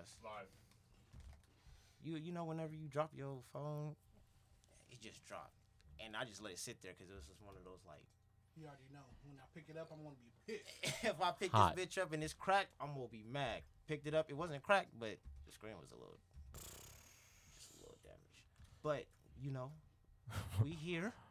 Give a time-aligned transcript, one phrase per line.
[0.00, 0.16] fast.
[0.24, 0.48] Live.
[2.02, 3.94] You you know whenever you drop your phone,
[4.90, 5.60] it just dropped,
[6.02, 8.04] and I just let it sit there because it was just one of those like.
[8.56, 9.06] You already know.
[9.24, 11.04] When I pick it up, I'm gonna be pissed.
[11.04, 11.76] if I pick Hot.
[11.76, 13.62] this bitch up and it's cracked, I'm gonna be mad.
[13.86, 15.16] Picked it up, it wasn't cracked, but
[15.46, 16.18] the screen was a little,
[17.54, 18.44] just a little damaged.
[18.82, 19.04] But
[19.40, 19.70] you know,
[20.62, 21.12] we here.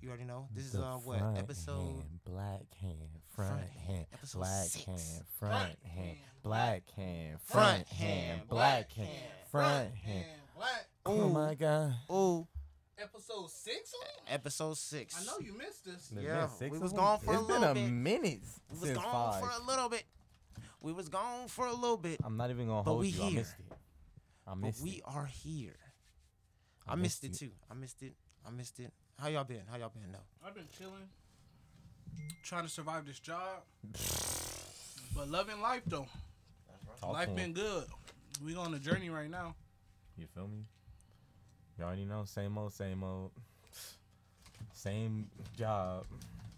[0.00, 0.48] You already know.
[0.54, 2.96] This is The uh what episode hand, black hand,
[3.34, 4.84] front, Front hand, hand, episode black six.
[4.86, 4.98] hand,
[5.38, 9.94] Front front hand, hand, black hand, Front front hand, hand, black black hand, hand, front
[9.94, 10.26] hand.
[10.56, 10.86] black.
[11.06, 11.94] Oh my god.
[12.10, 12.46] Ooh
[12.98, 15.16] Episode six on episode six.
[15.20, 16.08] I know you missed this.
[16.08, 17.90] There's Yeah, been six we was gone for a It's been little a bit.
[17.90, 18.40] minute
[18.72, 19.40] We was gone five.
[19.42, 20.04] for a little bit.
[20.82, 23.22] We was gone for a little bit, I'm not even gonna But hold we you.
[23.22, 23.72] I missed it.
[24.46, 25.76] I missed but missed we are here.
[26.86, 27.52] I I missed missed it too.
[27.70, 28.14] I missed it.
[28.46, 28.92] I missed it.
[29.20, 29.60] How y'all been?
[29.70, 30.46] How y'all been though?
[30.46, 31.08] I've been chilling,
[32.42, 33.62] trying to survive this job,
[35.14, 36.06] but loving life though.
[37.00, 37.36] Talk life to 'em.
[37.36, 37.84] been good.
[38.44, 39.54] We on a journey right now.
[40.16, 40.64] You feel me?
[41.78, 43.30] You already know, same old, same old,
[44.72, 46.06] same job.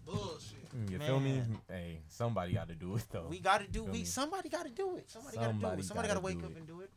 [0.05, 0.59] Bullshit.
[0.89, 1.41] You feel me?
[1.69, 3.27] Hey, somebody got to do it though.
[3.29, 3.83] We got to do.
[3.83, 4.05] Feel We me?
[4.05, 5.09] somebody got to do it.
[5.09, 5.85] Somebody, got to do Somebody it.
[5.85, 6.57] Somebody got to gotta wake do up it.
[6.57, 6.89] and do it.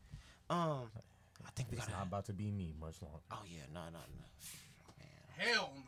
[0.50, 0.90] Um,
[1.46, 1.98] I think we it's got to.
[1.98, 3.18] not about to be me much longer.
[3.30, 4.24] Oh yeah, no, no, no.
[5.38, 5.82] Man, Hell no.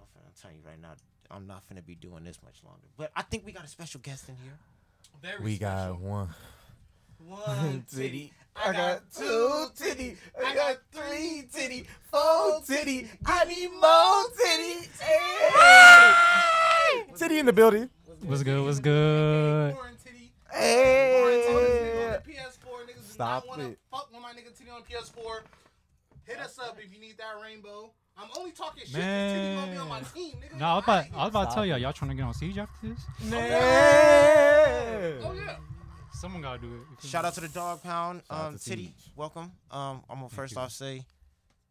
[0.00, 0.92] I'm finna tell you right now.
[1.30, 2.86] I'm not finna be doing this much longer.
[2.96, 4.54] But I think we got a special guest in here.
[5.22, 5.94] Very We special.
[5.94, 6.28] got one.
[7.26, 8.32] one titty.
[8.56, 10.16] I got two titty.
[10.44, 11.86] I got three titty.
[12.10, 13.08] Four titty.
[13.26, 14.88] I need more titty.
[15.00, 17.04] Hey!
[17.16, 17.88] Titty in the building.
[18.22, 18.64] What's good?
[18.64, 19.74] What's good?
[19.74, 19.74] Hey!
[19.76, 22.88] Foreign titty on the PS4.
[22.88, 23.78] Niggas do Stop it.
[23.90, 25.40] fuck with my nigga titty on PS4.
[26.24, 27.90] Hit us up if you need that rainbow.
[28.20, 29.02] I'm only talking shit 'cause
[29.32, 30.10] titty gonna be on my Man.
[30.12, 30.56] team, nigga.
[30.58, 31.78] No, I was about, I was about to tell y'all.
[31.78, 33.06] Y'all trying to get on siege after this?
[35.22, 35.56] Oh yeah.
[36.12, 37.06] Someone gotta do it.
[37.06, 38.22] Shout out to the Dog Pound.
[38.28, 39.12] Shout out Um, to Titty, Siege.
[39.14, 39.52] welcome.
[39.70, 40.60] Um, I'm gonna first you.
[40.60, 41.04] off say,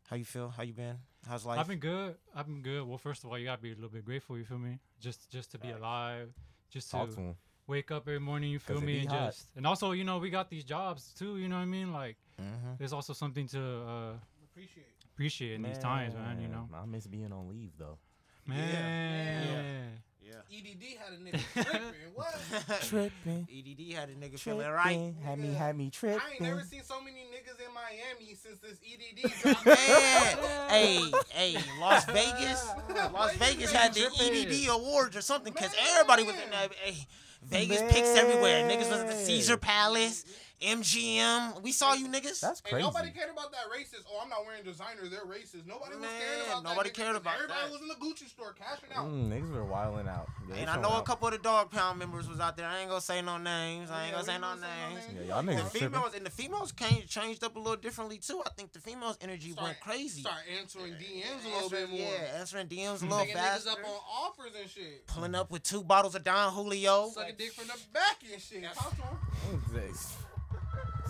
[0.10, 0.50] how you feel?
[0.50, 0.98] How you been?
[1.28, 1.60] How's life?
[1.60, 2.16] I've been good.
[2.34, 2.88] I've been good.
[2.88, 4.38] Well, first of all, you gotta be a little bit grateful.
[4.38, 4.80] You feel me?
[5.02, 6.34] Just, just to be alive.
[6.70, 7.36] Just to Talk to him.
[7.68, 8.50] wake up every morning.
[8.52, 9.00] You feel me?
[9.02, 9.32] And hot.
[9.34, 11.38] just, and also, you know, we got these jobs too.
[11.38, 11.92] You know what I mean?
[11.92, 12.76] Like, mm-hmm.
[12.78, 14.14] there's also something to uh,
[14.46, 14.88] Appreciate.
[15.18, 15.22] It.
[15.22, 16.40] appreciate in these times, man.
[16.42, 17.98] You know, I miss being on leave though.
[18.46, 19.48] man.
[19.48, 20.34] Yeah.
[20.52, 21.94] EDD E had a nigga tripping.
[22.14, 22.82] What?
[22.84, 23.48] Tripping.
[23.52, 24.84] EDD had a nigga feeling right.
[24.96, 25.16] Tripping.
[25.24, 26.20] Had me, had me tripping.
[26.20, 29.32] I ain't never seen so many niggas in Miami since this EDD
[29.64, 30.70] dropped.
[30.72, 34.48] Hey, hey, Las Vegas, Las Las Vegas Vegas had the tripping.
[34.48, 36.74] EDD awards or something because everybody was in that.
[36.82, 37.08] Hey,
[37.44, 38.68] Vegas picks everywhere.
[38.70, 39.60] Niggas was at the Caesar Man.
[39.60, 40.26] Palace,
[40.62, 41.62] MGM.
[41.62, 42.40] We saw you niggas.
[42.40, 42.82] That's And crazy.
[42.84, 44.04] nobody cared about that racist.
[44.10, 45.08] Oh, I'm not wearing designer.
[45.10, 45.66] They're racist.
[45.68, 46.70] Nobody was caring Man, about that.
[46.70, 47.72] nobody cared cared 'cause about Everybody that.
[47.72, 49.06] was in the Gucci store cashing out.
[49.06, 50.28] Mm, niggas were wilding out.
[50.50, 52.66] Yeah, and I showing know a couple of the Dog Pound members was out there.
[52.68, 53.92] I ain't gonna say no names.
[53.92, 55.08] I ain't Yeah, gonna say no gonna say no names.
[55.08, 55.20] names.
[55.20, 55.90] Yeah, y'all The niggas tripping.
[55.90, 58.42] females and the females came, changed up a little differently too.
[58.46, 60.22] I think the females' energy Start- went crazy.
[60.22, 62.00] Start answering DMs a little bit more.
[62.00, 65.06] Yeah, answering DMs a little Taking niggas up on offers and shit.
[65.08, 67.12] Pulling up with two bottles of Don Julio.
[67.12, 68.64] Suck a dick from the back and shit.
[68.74, 69.64] Talk to 'em.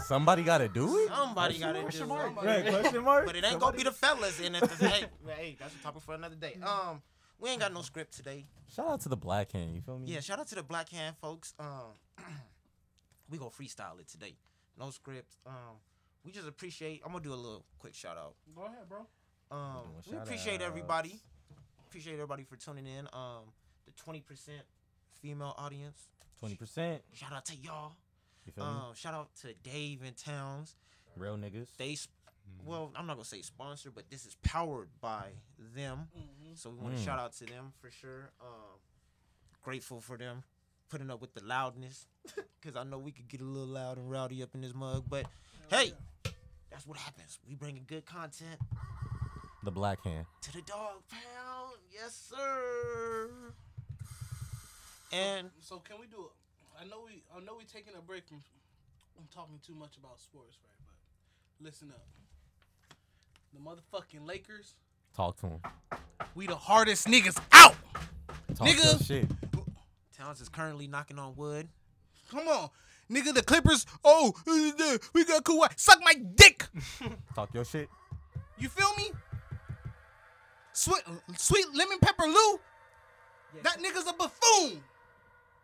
[0.05, 1.09] Somebody got to do it.
[1.09, 2.07] Somebody got to do Question it.
[2.07, 2.43] mark?
[2.43, 3.25] Right, question mark.
[3.25, 4.71] But it ain't gonna be the fellas in it.
[4.79, 6.57] hey, hey, that's a topic for another day.
[6.63, 7.01] Um,
[7.39, 8.45] we ain't got no script today.
[8.73, 9.75] Shout out to the black hand.
[9.75, 10.11] You feel me?
[10.11, 11.53] Yeah, shout out to the Black Hand folks.
[11.59, 11.93] Um,
[13.29, 14.35] we gonna freestyle it today.
[14.79, 15.35] No script.
[15.45, 15.77] Um,
[16.23, 17.01] we just appreciate.
[17.05, 18.35] I'm gonna do a little quick shout out.
[18.55, 19.07] Go ahead, bro.
[19.51, 20.65] Um, we appreciate outs.
[20.65, 21.21] everybody.
[21.87, 23.07] Appreciate everybody for tuning in.
[23.13, 23.53] Um,
[23.85, 24.21] the 20%
[25.21, 26.09] female audience.
[26.39, 27.01] Twenty percent.
[27.13, 27.93] Shout out to y'all.
[28.47, 28.71] You feel me?
[28.71, 30.75] Um, shout out to Dave and Towns.
[31.15, 31.67] Real niggas.
[31.77, 32.15] They, sp-
[32.65, 35.25] well, I'm not gonna say sponsor, but this is powered by
[35.75, 36.07] them.
[36.17, 36.53] Mm-hmm.
[36.55, 37.05] So we want to Mm.
[37.05, 38.31] shout out to them for sure.
[38.41, 38.79] Um,
[39.61, 40.43] grateful for them
[40.89, 42.07] putting up with the loudness,
[42.61, 45.03] because I know we could get a little loud and rowdy up in this mug.
[45.09, 45.25] But
[45.69, 45.91] hey,
[46.71, 47.37] that's what happens.
[47.47, 48.59] We bring bringing good content
[49.63, 50.25] The black hand.
[50.43, 51.73] to the dog pound.
[51.91, 53.29] Yes, sir.
[55.11, 56.31] And So can we do it?
[56.79, 58.41] I know we I know we taking a break from,
[59.15, 60.87] from talking too much about sports, right?
[61.59, 62.05] But listen up.
[63.53, 64.73] The motherfucking Lakers,
[65.15, 65.59] Talk to him.
[66.35, 67.75] we the hardest niggas out.
[68.55, 68.83] Talk Nigga.
[68.91, 69.31] your shit.
[70.15, 71.67] Towns is currently knocking on wood.
[72.29, 72.69] Come on.
[73.09, 74.33] Nigga, the Clippers, oh,
[75.13, 75.69] we got Kawhi.
[75.79, 76.65] Suck my dick.
[77.35, 77.87] Talk your shit.
[78.57, 79.11] You feel me?
[80.73, 81.01] Sweet,
[81.37, 82.59] sweet lemon pepper Lou.
[83.63, 84.83] That nigga's a buffoon.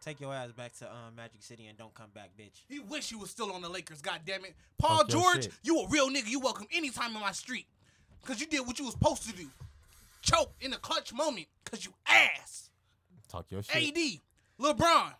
[0.03, 2.63] Take your ass back to um, Magic City and don't come back, bitch.
[2.67, 4.53] He wish he was still on the Lakers, God damn it.
[4.77, 5.53] Paul Talk your George, shit.
[5.63, 6.27] you a real nigga.
[6.27, 7.67] You welcome anytime in my street.
[8.25, 9.47] Cause you did what you was supposed to do.
[10.21, 11.47] Choke in a clutch moment.
[11.65, 12.69] Cause you ass.
[13.29, 13.97] Talk your shit.
[13.97, 14.19] AD,
[14.59, 15.13] LeBron.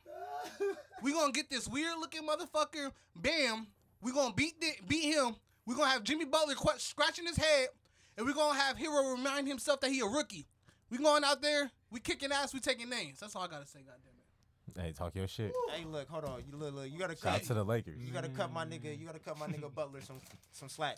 [1.02, 3.68] we gonna get this weird looking motherfucker Bam
[4.02, 5.36] We gonna beat the, beat him.
[5.66, 7.70] We gonna have Jimmy Butler qu- scratching his head,
[8.18, 10.46] and we gonna have Herro remind himself that he a rookie.
[10.90, 11.72] We going out there.
[11.90, 12.54] We kicking ass.
[12.54, 13.20] We taking names.
[13.20, 13.80] That's all I gotta say.
[13.80, 14.13] Goddamn it.
[14.80, 15.54] Hey, talk your shit.
[15.72, 16.42] Hey, look, hold on.
[16.52, 16.92] You look, look.
[16.92, 18.00] You gotta Shout out to the Lakers.
[18.00, 18.98] You gotta cut my nigga.
[19.00, 20.20] You gotta cut my nigga Butler some
[20.52, 20.98] some slack.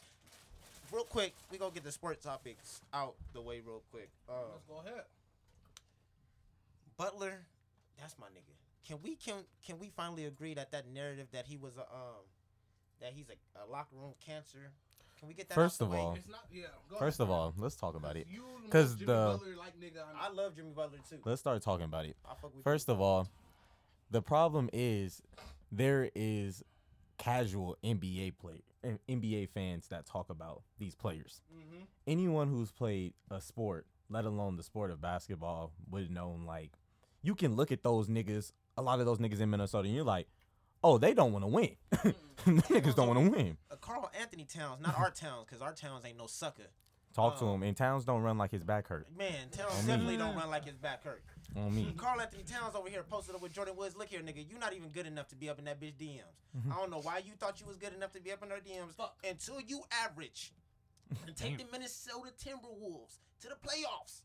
[0.91, 4.09] Real quick, we gonna get the sports topics out the way real quick.
[4.29, 5.03] Uh, Let's go ahead.
[6.97, 7.39] Butler,
[7.99, 8.53] that's my nigga.
[8.87, 9.35] Can we can
[9.65, 12.23] can we finally agree that that narrative that he was a um
[13.01, 14.71] that he's a, a locker room cancer?
[15.19, 15.55] Can we get that?
[15.55, 15.97] First out the of way?
[16.05, 16.41] all, It's not.
[16.51, 16.65] Yeah.
[16.89, 17.29] Go First ahead.
[17.29, 18.27] of all, let's talk about it.
[18.29, 20.03] You the 'Cause most Jimmy the- Butler like nigga.
[20.19, 21.17] I love Jimmy Butler too.
[21.25, 22.15] Let's start talking about it.
[22.25, 23.27] I fuck with First Jimmy of all,
[24.11, 25.21] the problem is
[25.71, 26.63] there is
[27.17, 28.61] casual NBA play
[29.09, 31.41] NBA fans that talk about these players.
[31.51, 31.83] Mm-hmm.
[32.05, 36.71] Anyone who's played a sport, let alone the sport of basketball, would have known like
[37.23, 40.05] you can look at those niggas, a lot of those niggas in Minnesota, and you're
[40.05, 40.27] like,
[40.83, 41.71] oh, they don't want to win.
[42.03, 43.57] Them niggas don't want to win.
[43.71, 46.67] uh, Carl Anthony Towns, not our Towns, because our Towns ain't no sucker.
[47.15, 47.55] Talk to Oh.
[47.55, 47.63] him.
[47.63, 49.07] And Towns don't run like his back hurt.
[49.17, 51.23] Man, Towns definitely don't run like his back hurt.
[51.55, 51.93] On me.
[51.97, 53.95] Karl-Anthony Towns over here posted up with Jordyn Woods.
[53.95, 56.35] Look here, nigga, you not even good enough to be up in that bitch DMs.
[56.57, 56.71] Mm-hmm.
[56.71, 58.57] I don't know why you thought you was good enough to be up in her
[58.57, 59.15] DMs Fuck.
[59.27, 60.53] until you average
[61.25, 64.21] and take the Minnesota Timberwolves to the playoffs.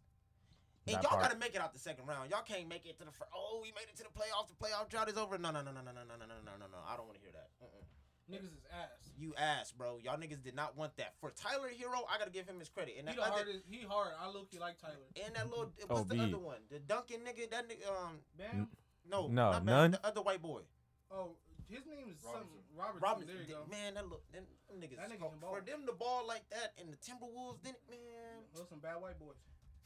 [0.86, 1.24] And That y'all part.
[1.28, 2.30] gotta make it out the second round.
[2.30, 3.30] Y'all can't make it to the first.
[3.36, 4.48] Oh, we made it to the playoffs.
[4.48, 5.36] The playoff drought is over.
[5.36, 6.78] No, no, no, no, no, no, no, no, no, no, no, no.
[6.88, 7.52] I don't want to hear that.
[7.62, 7.84] Mm-mm.
[8.30, 9.10] Niggas is ass.
[9.18, 9.98] You ass, bro.
[10.02, 11.14] Y'all niggas did not want that.
[11.20, 12.94] For Tyler Herro, I gotta give him his credit.
[12.98, 13.64] And He that the other, hardest.
[13.68, 14.12] He hard.
[14.20, 14.48] I look.
[14.50, 14.94] he like Tyler.
[15.24, 16.28] and that little, what's the OB.
[16.28, 16.56] other one?
[16.70, 17.50] The Duncan nigga.
[17.50, 17.84] That nigga.
[17.90, 18.68] Um, Bam.
[19.10, 19.90] no, No, not Bam, none?
[19.92, 20.62] The other white boy.
[21.10, 21.36] Oh,
[21.68, 22.48] his name is something.
[22.74, 23.02] Robertson.
[23.02, 23.28] Robinson.
[23.34, 23.66] There you go.
[23.70, 24.96] Man, that look, them, them niggas.
[24.96, 25.54] That nigga for- ball.
[25.54, 29.18] for them to ball like that and the Timberwolves, then man, Those some bad white
[29.18, 29.36] boys.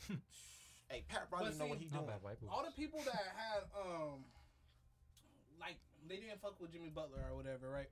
[0.88, 2.06] hey, Pat Riley But know see, what he Not doing.
[2.06, 2.50] bad white boys.
[2.52, 4.22] All the people that had um,
[5.58, 5.76] like
[6.08, 7.88] they didn't fuck with Jimmy Butler or whatever, right?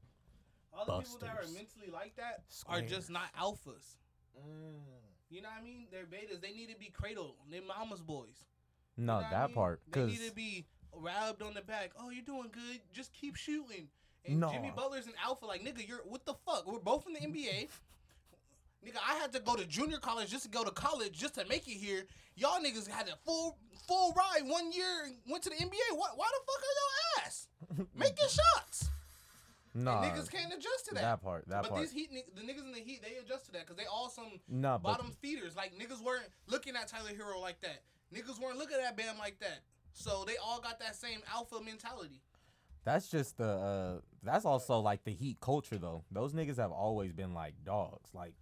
[0.75, 3.97] All the people that are mentally like that are just not alphas.
[4.39, 4.81] Mm.
[5.31, 5.87] You know what I mean?
[5.91, 6.41] They're betas.
[6.41, 7.35] They need to be cradled.
[7.51, 8.45] They're mama's boys.
[8.97, 9.55] No, You know what I that mean?
[9.55, 9.81] part.
[9.87, 10.65] They Because need to be
[10.95, 11.93] rubbed on the back.
[11.99, 12.81] Oh, you're doing good.
[12.93, 13.89] Just keep shooting.
[14.27, 14.51] And No.
[14.51, 15.47] Jimmy Butler's an alpha.
[15.47, 16.67] Like nigga, you're what the fuck?
[16.67, 17.69] We're both in the NBA.
[18.87, 21.45] nigga, I had to go to junior college just to go to college just to
[21.47, 22.05] make it here.
[22.37, 25.97] Y'all niggas had a full full ride one year went to the NBA.
[25.97, 27.49] Why, why the fuck are y'all ass?
[27.97, 28.89] Making shots.
[29.75, 31.01] Nah, And niggas can't adjust to that.
[31.03, 31.49] that part.
[31.49, 31.81] That but part.
[31.83, 34.39] these heat, the niggas in the heat, they adjust to that because they all some
[34.49, 35.57] Nah, but bottom feeders.
[35.57, 37.83] Like niggas weren't looking at Tyler Herro like that.
[38.15, 39.61] Niggas weren't looking at Bam like that.
[39.95, 42.21] So they all got that same alpha mentality.
[42.85, 43.45] that's just the.
[43.49, 46.05] Uh, that's also like the Heat culture though.
[46.11, 48.11] Those niggas have always been like dogs.
[48.15, 48.35] Like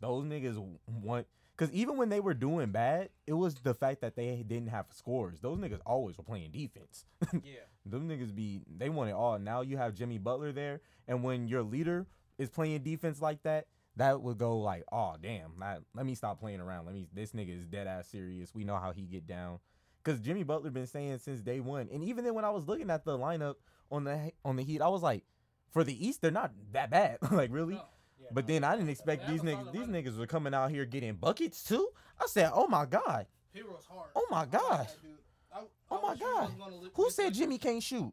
[0.00, 1.26] those niggas want.
[1.56, 4.86] Because even when they were doing bad, it was the fact that they didn't have
[4.90, 5.40] scores.
[5.40, 7.04] Those niggas always were playing defense.
[7.44, 7.60] Yeah.
[7.88, 9.38] Them niggas be they want it all.
[9.38, 12.06] Now you have Jimmy Butler there, and when your leader
[12.38, 13.66] is playing defense like that,
[13.96, 16.86] that would go like, oh damn, I, let me stop playing around.
[16.86, 18.54] Let me this nigga is dead ass serious.
[18.54, 19.60] We know how he get down.
[20.04, 22.90] Cause Jimmy Butler been saying since day one, and even then when I was looking
[22.90, 23.54] at the lineup
[23.90, 25.24] on the on the Heat, I was like,
[25.72, 27.18] for the East they're not that bad.
[27.32, 27.74] like really.
[27.74, 27.82] No.
[28.20, 28.54] yeah But no.
[28.54, 29.72] then I didn't expect these niggas.
[29.72, 30.04] These lineup.
[30.06, 31.88] niggas were coming out here getting buckets too.
[32.20, 34.10] I said, oh my god, Herro's hard.
[34.14, 34.86] Oh my like God.
[34.86, 35.10] that dude.
[35.52, 35.60] I-
[35.90, 36.46] Oh my God.
[36.48, 38.12] was gonna li- who said Jimmy can't shoot?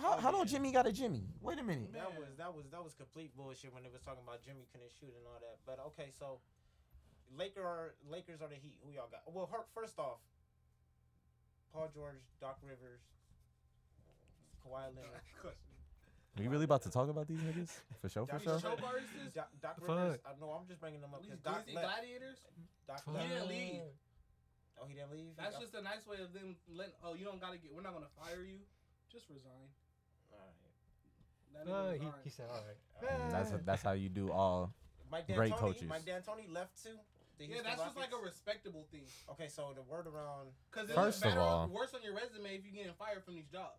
[0.00, 0.48] How, how don't.
[0.48, 1.24] Jimmy got a Jimmy?
[1.42, 1.92] Wait a minute.
[1.92, 4.90] That was that was that was complete bullshit when they was talking about Jimmy couldn't
[5.00, 5.58] shoot and all that.
[5.66, 6.38] But okay, so
[7.36, 8.78] Laker are Lakers are the Heat.
[8.84, 9.22] Who y'all got?
[9.26, 10.18] Well, her, first off,
[11.74, 13.02] Paul George, Doc Rivers,
[14.64, 15.56] Kawhi Leonard.
[16.38, 18.60] We really about to talk about these niggas for sure, for Doc- sure.
[18.60, 18.80] Choke?
[19.34, 19.98] Doc, Doc Rivers.
[19.98, 20.20] Uh, fuck?
[20.36, 21.86] I know I'm just bringing them up These because Doc left.
[21.90, 22.38] gladiators?
[22.86, 23.16] Doc Fuck.
[23.18, 23.98] He left.
[24.78, 24.84] Didn't.
[24.84, 25.34] Oh, he didn't leave.
[25.34, 26.94] He That's just a nice way of them letting.
[27.02, 27.74] Oh, you don't gotta get.
[27.74, 28.58] We're not gonna fire you.
[29.10, 29.68] Just resign.
[30.32, 30.54] Alright.
[31.54, 33.30] That Uh, he, he said, all right.
[33.32, 34.72] That's that's how you do all.
[35.10, 35.58] Mike Great D'Antoni.
[35.58, 35.88] coaches.
[35.88, 36.94] Mike D'Antoni left too.
[37.38, 39.06] Yeah, Houston that's just like a respectable thing.
[39.30, 40.50] Okay, so the word around.
[40.70, 43.46] Because First of better, all- worse on your resume if you're getting fired from these
[43.46, 43.78] jobs.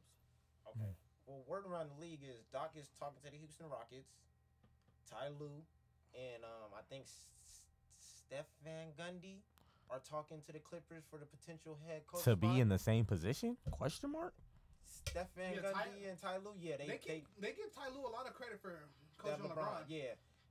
[0.65, 0.89] Okay.
[1.27, 4.09] Well, word around the league is Doc is talking to the Houston Rockets,
[5.11, 5.61] Ty Lue,
[6.17, 7.27] and um, I think S-
[7.99, 9.43] Steph Van Gundy
[9.91, 12.23] are talking to the Clippers for the potential head coach.
[12.23, 13.57] To be in the same position?
[13.71, 14.33] Question mark.
[14.85, 17.73] Steph Van Yeah, Gundy Ty- and Ty Lue, yeah, they They, they, keep, they give
[17.73, 18.69] Ty Lue a lot of credit for
[19.23, 19.83] that coaching LeBron, LeBron.
[19.87, 20.01] yeah,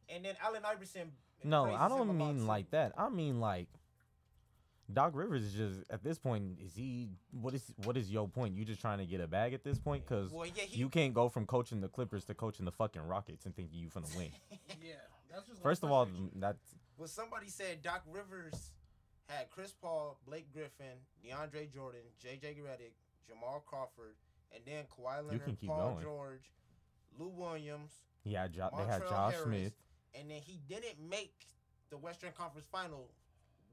[0.09, 1.12] and then Allen Iverson.
[1.45, 2.92] No, I don't mean some- like that.
[2.99, 3.68] I mean like
[4.92, 6.59] Doc Rivers is just at this point.
[6.64, 7.11] Is he?
[7.30, 8.57] What is what is your point?
[8.57, 10.04] You just trying to get a bag at this point?
[10.07, 13.45] Because Well, yeah, you can't go from coaching the Clippers to coaching the fucking Rockets
[13.45, 14.30] and thinking you finna win.
[14.83, 14.95] Yeah,
[15.30, 15.62] that's just.
[15.62, 16.59] First of all, that's
[16.97, 18.71] Well, somebody said Doc Rivers
[19.28, 22.56] had Chris Paul, Blake Griffin, DeAndre Jordan, J.J.
[22.64, 22.92] Redick,
[23.28, 24.14] Jamal Crawford,
[24.54, 26.02] and then Kawhi Leonard, Paul going.
[26.02, 26.50] George,
[27.18, 27.92] Lou Williams,
[28.32, 29.73] had jo- they had Josh Harris, Smith.
[30.14, 31.35] and then he didn't make
[31.90, 33.11] the Western Conference Final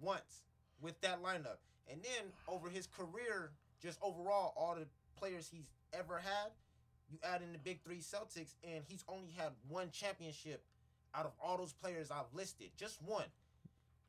[0.01, 0.43] once
[0.81, 1.57] with that lineup.
[1.89, 6.51] And then over his career, just overall, all the players he's ever had,
[7.09, 10.63] you add in the big three Celtics, and he's only had one championship
[11.13, 13.25] out of all those players I've listed, just one.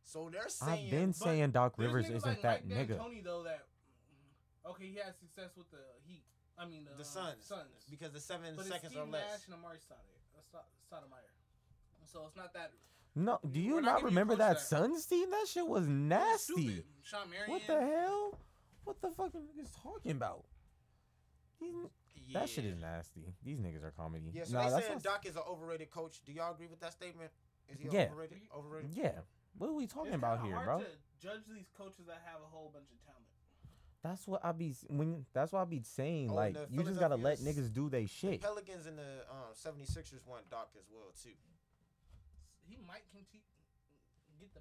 [0.06, 2.96] So they're saying I've been saying Doc Rivers isn't like that Mike nigga.
[2.98, 3.66] D'Antoni, though that
[4.70, 6.22] okay, he had success with the Heat.
[6.56, 7.84] I mean the, the uh, Suns, Suns.
[7.90, 9.24] because the seven but seconds it's Steve or less.
[9.30, 10.38] Nash and Amar'e Stoudemire.
[10.38, 12.70] uh, Sto- So it's not that
[13.16, 14.60] No, do you not not remember that that.
[14.60, 15.30] Suns team?
[15.30, 16.52] That shit was nasty.
[16.54, 16.84] Stupid.
[17.02, 17.50] Shawn Marion.
[17.50, 18.38] What the hell?
[18.84, 20.44] What the fuck are niggas talking about?
[21.60, 21.74] These,
[22.28, 22.40] Yeah.
[22.40, 23.24] That shit is nasty.
[23.44, 24.30] These niggas are comedy.
[24.32, 26.20] Yeah, so Nah, they that's saying Doc is an overrated coach.
[26.24, 27.30] Do y'all agree with that statement?
[27.68, 28.06] Is he Yeah.
[28.12, 28.38] overrated?
[28.56, 28.90] Overrated?
[28.94, 29.12] Yeah.
[29.58, 30.78] What are we talking It's about kinda here, hard bro?
[30.80, 30.86] To
[31.20, 33.24] judge these coaches that have a whole bunch of talent.
[34.02, 35.26] That's what I be when.
[35.32, 36.30] That's what I be saying.
[36.30, 38.40] Oh, like you just gotta let niggas do they The shit.
[38.40, 41.34] Pelicans and the um, 76ers want Doc as well too.
[42.68, 43.42] He might continue
[44.38, 44.60] get the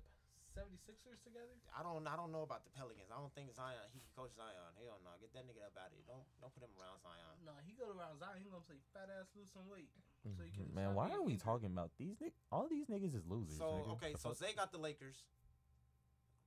[0.55, 1.51] 76ers together.
[1.75, 3.11] I don't I don't know about the Pelicans.
[3.11, 4.71] I don't think Zion he can coach Zion.
[4.79, 6.07] Hell no, get that nigga up out of here.
[6.07, 7.35] Don't don't put him around Zion.
[7.43, 8.39] No, he go around Zion.
[8.39, 9.91] He gonna say fat ass lose some weight.
[10.23, 10.73] So he can Mhm.
[10.73, 12.39] Man, why are we talking about these niggas?
[12.49, 13.59] All these niggas is losers.
[13.59, 13.93] So nigga.
[13.99, 14.39] okay, so fuck?
[14.39, 15.27] Zay got the Lakers.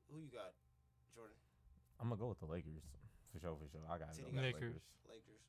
[0.09, 0.57] Who you got,
[1.15, 1.37] Jordan?
[2.01, 2.81] I'm gonna go with the Lakers
[3.31, 3.55] for sure.
[3.61, 4.81] For sure, I got City the got Lakers.
[4.81, 4.83] Lakers.
[5.05, 5.45] Lakers.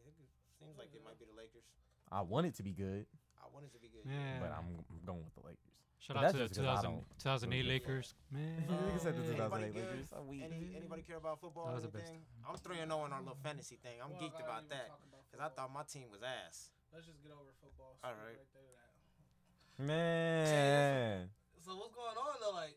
[0.00, 0.16] Yeah, it
[0.56, 1.68] seems like it might be the Lakers.
[2.10, 3.04] I want it to be good,
[3.40, 4.08] I want it to be good.
[4.08, 4.40] Yeah.
[4.40, 5.71] but I'm I'm going with the Lakers.
[6.02, 8.14] Shout But out to the just 'cause 2000, 2008 really give a Lakers.
[8.34, 8.66] Man.
[8.66, 9.74] Nigga said the Anybody 2008?
[9.78, 10.08] Lakers.
[10.42, 12.12] Any, anybody care about football That or was the best?
[12.42, 14.02] I'm three and zero on our little fantasy thing.
[14.02, 14.90] I'm Well, geeked I about that
[15.30, 16.70] because I thought my team was ass.
[16.92, 17.94] Let's just get over football.
[18.02, 18.34] All Skip right.
[18.34, 19.86] Right there to that.
[19.86, 21.30] Man,
[21.64, 22.50] So what's going on though?
[22.50, 22.76] Like,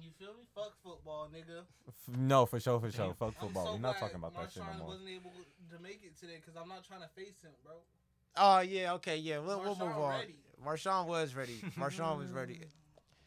[0.00, 0.48] you feel me?
[0.54, 1.64] Fuck football, nigga.
[1.86, 3.08] F- no, for sure, for sure.
[3.08, 3.14] Damn.
[3.16, 3.66] Fuck football.
[3.66, 4.88] so We're not talking about that shit no Marshawn more.
[4.88, 5.32] wasn't able
[5.70, 7.74] to make it today because I'm not trying to face him, bro.
[8.36, 9.38] Oh yeah, okay, yeah.
[9.40, 10.10] We'll, we'll move on.
[10.20, 10.36] ready.
[10.64, 11.60] Marshawn was ready.
[11.78, 12.60] Marshawn was ready.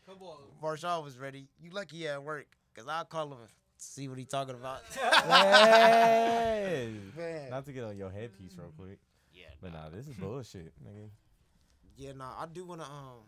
[0.05, 0.37] Come on.
[0.61, 1.47] Marshawn was ready.
[1.59, 4.81] You lucky he at work, cause I'll call him and see what he talking about.
[4.93, 6.93] Hey!
[7.17, 7.49] Man.
[7.49, 8.99] Not to get on your headpiece real quick,
[9.33, 11.09] yeah, but nah, this is bullshit, nigga.
[11.95, 12.33] yeah, nah.
[12.39, 13.23] I do wanna um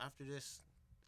[0.00, 0.60] after this,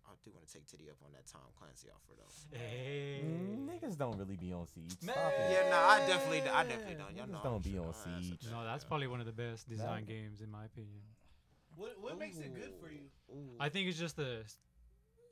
[0.06, 2.58] I do wanna take Titty up on that Tom Clancy offer though.
[2.58, 3.22] Hey.
[3.24, 4.92] Mm, Niggas don't really be on siege.
[5.00, 5.52] Stop it.
[5.52, 5.88] Yeah, nah.
[5.88, 7.16] I definitely, I definitely don't.
[7.16, 8.46] Y'all Niggas know don't I'm be sure on my ass up Siege.
[8.50, 8.88] No, that's yeah.
[8.88, 11.00] probably one of the best design That- games in my opinion.
[11.82, 13.10] What what makes it good for you?
[13.32, 13.56] Ooh.
[13.58, 14.44] I think it's just the,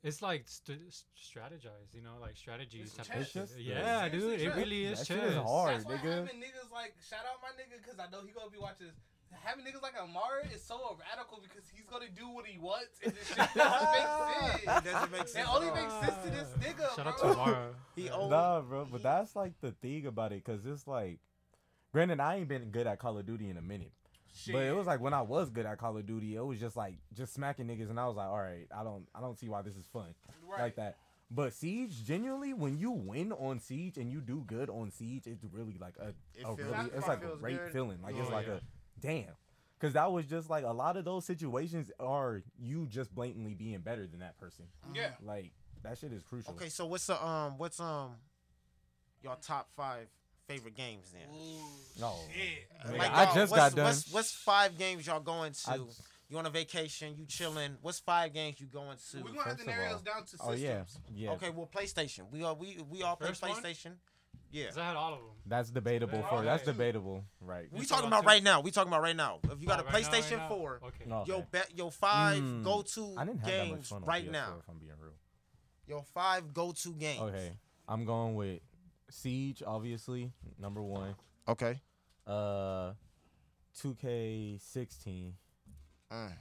[0.03, 0.81] it's like st-
[1.15, 2.87] strategize, you know, like strategies.
[2.89, 3.15] It's type chess.
[3.17, 3.43] of It's shit.
[3.49, 5.17] just- yeah, Seriously, dude, it really is That chess.
[5.21, 5.75] shit is hard.
[5.75, 6.15] That's why nigga.
[6.27, 8.97] having niggas like shout out my nigga because I know he gonna be watching this.
[9.45, 13.15] Having niggas like Amari is so radical because he's gonna do what he wants and
[13.15, 14.03] this shit doesn't make
[14.59, 14.63] sense.
[14.63, 17.13] It doesn't make It only makes sense to this nigga, Shout bro.
[17.13, 17.75] out to Mara.
[17.95, 18.31] He old.
[18.31, 21.21] Nah, bro, but that's like the thing about it, cause it's like,
[21.93, 23.93] granted, I ain't been good at Call of Duty in a minute,
[24.53, 26.77] but it was like when I was good at Call of Duty, it was just
[26.77, 29.49] like just smacking niggas, and I was like, all right, I don't, I don't see
[29.49, 30.15] why this is fun
[30.49, 30.61] right.
[30.63, 30.97] like that.
[31.31, 35.45] But Siege, genuinely, when you win on Siege and you do good on Siege, it's
[35.53, 37.73] really like a, It a feels- really, it's like a great good.
[37.73, 37.99] feeling.
[38.03, 38.55] Like it's Oh, like yeah.
[38.55, 38.61] a
[39.01, 39.35] damn.
[39.79, 43.79] Cause that was just like a lot of those situations are you just blatantly being
[43.79, 44.67] better than that person.
[44.93, 45.13] Yeah.
[45.23, 45.53] Like
[45.85, 46.53] that shit is crucial.
[46.55, 48.17] Okay, so what's the um what's um
[49.23, 50.09] your top five
[50.51, 51.29] favorite games then?
[51.35, 52.15] Ooh, No.
[52.35, 52.93] shit.
[52.95, 53.85] Nigga, I just what's, got done.
[53.87, 55.71] What's, what's five games y'all going to?
[55.71, 55.79] I-
[56.29, 57.17] you on a vacation?
[57.19, 57.77] You chilling?
[57.83, 59.17] What's five games you going to?
[59.19, 60.49] We're gonna have to First of narrow all- down to systems.
[60.49, 61.31] Oh yeah, yeah.
[61.33, 62.31] Okay, well PlayStation.
[62.31, 63.51] We all we we all play First one?
[63.51, 63.95] PlayStation.
[64.53, 64.67] Yeah.
[64.67, 65.29] 'Cause I had all of them.
[65.47, 66.71] That's debatable for that's okay.
[66.73, 67.67] debatable, right?
[67.73, 68.61] We You talking talking about about right now.
[68.61, 69.41] We talking about right now.
[69.43, 71.05] If you got Oh, a right now, right PlayStation 4, Okay.
[71.07, 71.47] No, your okay.
[71.51, 74.55] bet your five Mm, go to I didn't have that much games right PS4, now.
[74.61, 75.13] If I'm being real.
[75.89, 77.21] Your five go to games.
[77.23, 77.53] Okay,
[77.89, 78.61] I'm going with
[79.13, 81.15] Siege, obviously number one.
[81.49, 81.81] Okay.
[82.27, 82.93] Uh,
[83.79, 85.33] 2K16.
[86.13, 86.33] Mm.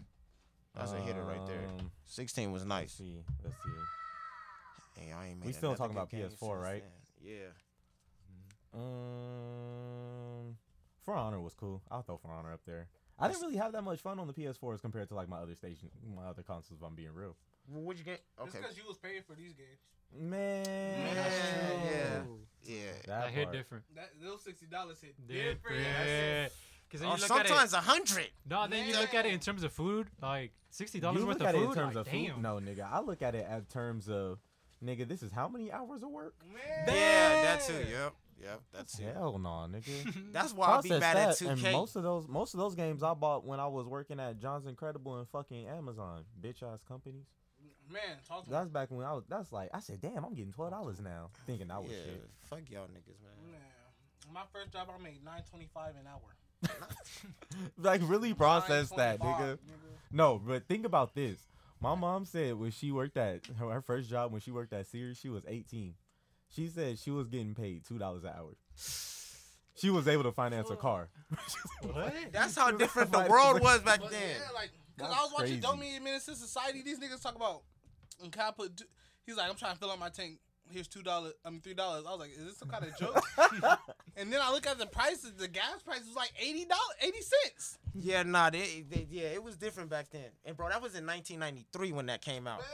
[0.75, 1.67] That's a hitter right there.
[1.79, 2.91] Um, 16 was Let's nice.
[2.93, 3.23] see.
[3.43, 5.01] Let's see.
[5.01, 6.83] Hey, I ain't We still talking about PS4, right?
[7.23, 7.33] then.
[7.35, 7.49] Yeah.
[8.73, 10.57] Um,
[11.03, 11.81] For Honor was cool.
[11.89, 12.87] I'll throw For Honor up there.
[13.19, 15.37] I didn't really have that much fun on the PS4 as compared to like my
[15.37, 16.79] other station, my other consoles.
[16.79, 17.35] If I'm being real,
[17.67, 18.21] Well, what'd you get?
[18.43, 18.59] It's Okay.
[18.59, 19.79] because you was paying for these games.
[20.11, 21.15] man.
[21.85, 22.21] Yeah.
[22.27, 22.91] Ooh, Yeah.
[23.07, 23.55] That hit part.
[23.57, 23.83] different.
[23.95, 25.77] That those sixty dollars hit Different.
[25.79, 26.53] different.
[26.87, 27.47] Because then Or you look at it.
[27.49, 28.29] sometimes a hundred.
[28.49, 31.39] No, then you look at it in terms of food, like sixty dollars You worth
[31.39, 31.69] look of at food.
[31.69, 32.33] in terms like, of damn.
[32.35, 32.41] food.
[32.41, 32.91] No, nigga.
[32.91, 34.39] I look at it in terms of,
[34.83, 35.07] nigga.
[35.07, 36.33] This is how many hours of work?
[36.51, 36.55] Man.
[36.87, 37.85] Yeah, that too.
[37.89, 38.13] Yep.
[38.41, 38.61] Yep.
[38.73, 39.13] That's it.
[39.13, 40.13] Hell no, nigga.
[40.31, 41.71] That's why I be Process mad at that, and 2K.
[41.71, 44.65] most of those, most of those games I bought when I was working at John's
[44.65, 47.25] Incredible and fucking Amazon, bitch ass companies.
[47.91, 48.55] Man, talk to me.
[48.55, 49.23] That's back when I was.
[49.27, 51.31] That's like I said, damn, I'm getting twelve dollars now.
[51.47, 52.03] Thinking that was yeah.
[52.05, 52.29] shit.
[52.49, 53.51] Fuck y'all niggas, man.
[53.51, 53.61] Man.
[54.31, 56.35] My first job, I made nine twenty five an hour.
[57.77, 59.59] like really process that, 925, nigga.
[60.11, 61.39] No, but think about this.
[61.81, 64.85] My mom said when she worked at her, her first job when she worked at
[64.85, 65.93] Sears, she was 18.
[66.55, 68.53] She said she was getting paid two dollars an hour.
[69.75, 71.09] She was able to finance a car.
[71.81, 72.13] What?
[72.33, 74.21] That's how different the world was back But then.
[74.21, 75.61] yeah, like, cause That's I was watching crazy.
[75.61, 76.81] Don't Mean Menace II Society.
[76.83, 77.61] These niggas talk about,
[78.21, 78.85] and Kai put, two-
[79.25, 80.39] he's like, I'm trying to fill up my tank.
[80.71, 81.33] Here's two dollars.
[81.45, 82.03] I mean three dollars.
[82.07, 83.23] I was like, is this some kind of joke?
[84.17, 85.33] and then I look at the prices.
[85.35, 87.79] The gas price was like eighty dollars, eighty cents.
[87.95, 90.27] Yeah, nah, they, they, yeah, it was different back then.
[90.45, 92.59] And bro, that was in 1993 when that came out.
[92.59, 92.67] Man.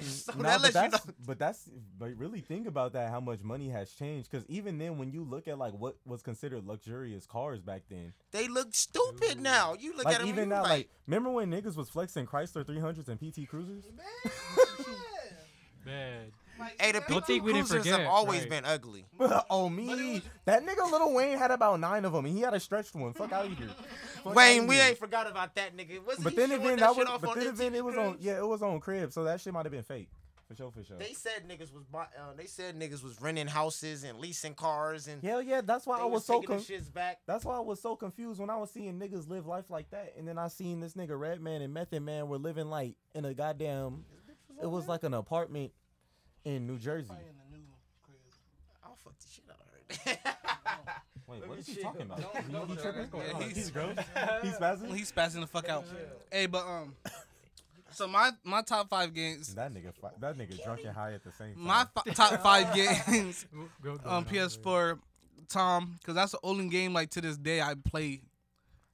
[0.00, 0.88] So Nah, that but lets you know.
[0.88, 4.78] that's, but that's but really think about that how much money has changed because even
[4.78, 8.74] then when you look at like what was considered luxurious cars back then They look
[8.74, 9.42] stupid Ooh.
[9.42, 9.74] now.
[9.78, 12.64] You look like at them, even now like, like remember when niggas was flexing Chrysler
[12.64, 14.32] 300s and PT Cruisers Man.
[15.86, 16.24] Man.
[16.24, 16.32] Like,
[16.80, 18.50] hey, the that Good PT thing we didn't Cruisers have always right.
[18.50, 19.04] been ugly.
[19.50, 22.60] oh me that nigga Little Wayne had about nine of them and he had a
[22.60, 23.68] stretched one fuck out of here
[24.22, 24.84] Fuck Wayne, we here.
[24.88, 26.04] ain't forgot about that nigga.
[26.04, 28.16] Was but then showing again that, that was off but then again it was on
[28.20, 30.08] yeah it was on crib so that shit might have been fake
[30.48, 33.46] for sure for sure They said niggas was buy, uh, they said niggas was renting
[33.46, 36.92] houses and leasing cars and hell yeah that's why I was so taking con- shits
[36.92, 37.20] back.
[37.26, 40.12] That's why I was so confused when I was seeing niggas live life like that,
[40.18, 43.32] and then I seen this nigga Redman and Method Man were living like in a
[43.32, 44.04] goddamn.
[44.62, 45.72] It was like an apartment
[46.44, 47.08] in New Jersey.
[47.08, 47.64] Probably in the new
[48.02, 48.18] crib.
[48.84, 49.66] I'll fuck the shit out of
[50.06, 50.90] her.
[51.26, 52.20] Wait, what is what he talking about?
[52.20, 53.08] Don't- don't he do tripping?
[53.14, 53.96] Yeah, he's- he's gross.
[54.42, 54.94] He's spazzing.
[54.94, 55.84] He's spazzing the fuck out.
[56.30, 56.94] Hey, but um,
[57.90, 61.24] so my my top five games, That nigga, fi- that nigga drunk and high at
[61.24, 61.64] the same time.
[61.64, 62.74] my fi- top five
[63.08, 63.46] games
[63.82, 64.98] Go, go, on PS4,
[65.48, 68.20] Tom, because that's the only game like to this day I play.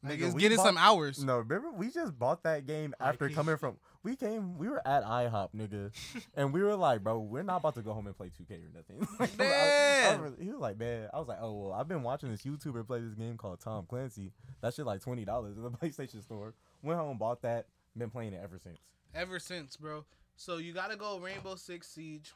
[0.02, 1.23] Like Nigga, it's getting bought- some hours.
[1.25, 3.35] No, remember we just bought that game after IHOP.
[3.35, 3.76] coming from.
[4.02, 4.57] We came.
[4.57, 5.90] We were at IHOP, nigga,
[6.35, 8.71] and we were like, bro, we're not about to go home and play 2K or
[8.75, 9.07] nothing.
[9.21, 10.23] Like, I- I- I Man.
[10.23, 12.87] was- he was like, man, I was like, oh well, I've been watching this YouTuber
[12.87, 14.33] play this game called Tom Clancy.
[14.62, 16.54] That shit like twenty dollars in the PlayStation Store.
[16.83, 17.66] Went home, bought that.
[17.97, 18.78] Been playing it ever since.
[19.14, 20.04] Ever since, bro.
[20.37, 22.32] So you gotta go Rainbow Six Siege.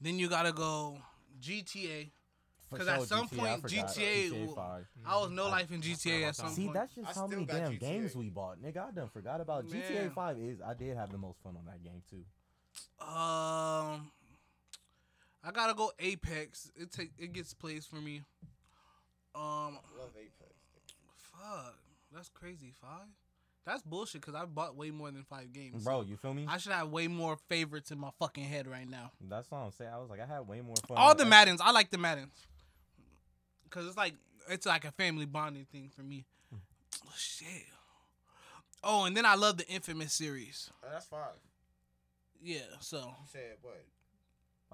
[0.00, 0.98] Then you gotta go
[1.42, 2.10] GTA.
[2.68, 3.88] For 'Cause at some GTA, point, forgot.
[3.96, 4.86] GTA GTA 5.
[5.06, 6.74] I was no life in GTA at some See, point.
[6.74, 7.78] that's just I how many damn GTA.
[7.80, 8.88] games we bought, nigga.
[8.88, 9.80] I done forgot about Man.
[9.82, 10.38] GTA Five.
[10.38, 12.24] Is I did have the most fun on that game too.
[13.00, 14.10] Um,
[15.44, 16.72] I gotta go Apex.
[16.76, 18.22] It take it gets plays for me.
[19.34, 20.54] Um, Love Apex.
[21.32, 21.74] fuck,
[22.12, 22.72] that's crazy.
[22.80, 23.06] Five?
[23.64, 24.22] That's bullshit.
[24.22, 25.84] Cause I bought way more than five games.
[25.84, 26.46] Bro, you feel me?
[26.48, 29.10] I should have way more favorites in my fucking head right now.
[29.20, 29.90] That's what I'm saying.
[29.92, 30.96] I was like, I had way more fun.
[30.96, 32.32] All the X- Maddens, I like the Maddens.
[33.76, 34.14] Cause it's like
[34.48, 36.24] it's like a family bonding thing for me.
[36.48, 36.60] Hmm.
[37.06, 37.66] Oh, shit.
[38.82, 40.70] Oh, and then I love the Infamous series.
[40.82, 41.34] Oh, that's five.
[42.42, 42.60] Yeah.
[42.80, 43.84] So You said what?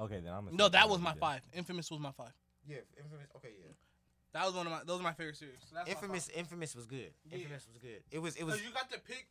[0.05, 0.49] Okay, then I'm.
[0.53, 1.41] no, that was my five.
[1.53, 2.33] Infamous was my five.
[2.65, 3.27] Yeah, Infamous.
[3.39, 3.73] Okay, yeah.
[4.35, 4.83] That was one of my.
[4.87, 5.59] Those are my favorite series.
[5.69, 6.29] So that's Infamous.
[6.29, 7.11] Infamous was good.
[7.25, 7.39] Yeah.
[7.39, 8.03] Infamous was good.
[8.13, 8.37] It was.
[8.37, 8.55] It was.
[8.55, 9.27] Cause you got to pick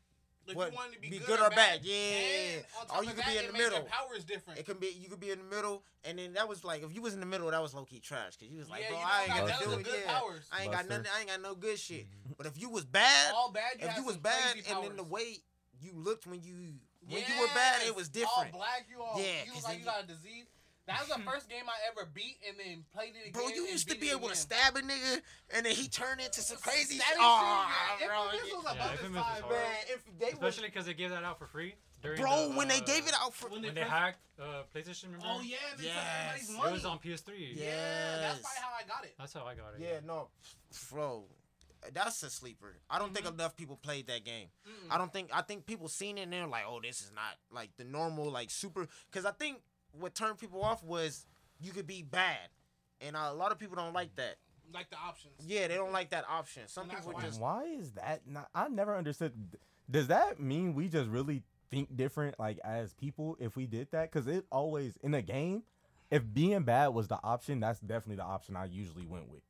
[0.48, 1.80] if What, you wanted to be, be good, good or or bad.
[1.80, 1.96] bad, yeah.
[1.96, 3.86] And Or oh, you could that, be in the made their middle.
[3.86, 4.60] powers different.
[4.60, 4.88] It can be.
[5.00, 7.20] You could be in the middle, and then that was like if you was in
[7.20, 8.38] the middle, that was low key trash.
[8.38, 9.84] Cause you was like, Yeah, bro, you I ain't got got none to do it.
[9.86, 10.20] good Yeah.
[10.20, 10.48] powers.
[10.52, 11.06] I ain't got nothing.
[11.16, 12.08] I ain't got no good shit.
[12.08, 12.32] Mm-hmm.
[12.38, 13.74] But if you was bad, all bad.
[13.80, 15.38] You if you was bad, crazy and then the way
[15.80, 16.56] you looked when you
[17.08, 18.54] when you were bad, it was different.
[18.54, 19.18] All black, you all.
[19.20, 20.46] Yeah, you 'cause was like you you- got a disease.
[20.88, 23.34] That was the first game I ever beat, and then played it again.
[23.34, 25.22] Bro, you used to be it able to stab a nigga,
[25.54, 27.18] and then he turned into some crazy That shit.
[27.18, 30.68] is Aw, shit, bro, Infamous was Yeah, above Infamous its time, man, if they Especially
[30.68, 31.76] because they gave that out for free.
[32.02, 32.16] Bro,
[32.50, 35.06] the, when they uh, gave it out for, when When they they hacked uh, PlayStation,
[35.06, 35.26] remember?
[35.30, 36.70] Oh yeah, they took everybody's It money.
[36.70, 37.56] It was on PS3.
[37.56, 37.66] Yeah,
[38.20, 39.14] that's probably how I got it.
[39.20, 39.82] That's how I got it.
[39.82, 40.30] yeah, no,
[40.92, 41.26] bro,
[41.94, 42.78] that's a sleeper.
[42.90, 43.34] I don't think Mhm.
[43.36, 44.48] enough people played that game.
[44.68, 44.92] Mm-mm.
[44.92, 47.38] I don't think I think people seen it and they're like, oh, this is not
[47.52, 48.88] like the normal like super.
[49.12, 49.62] Because I think
[50.00, 51.26] what turned people off was
[51.60, 52.50] you could be bad,
[53.02, 54.38] and a lot of people don't like that.
[54.74, 55.34] like the options.
[55.46, 56.64] Yeah, they don't like that option.
[56.68, 58.50] Some people why- just Why is that not?
[58.56, 59.34] I never understood.
[59.90, 64.12] Does that mean we just really think different, like as people, if we did that?
[64.12, 65.64] Because it always in a game,
[66.10, 69.42] if being bad was the option, that's definitely the option I usually went with.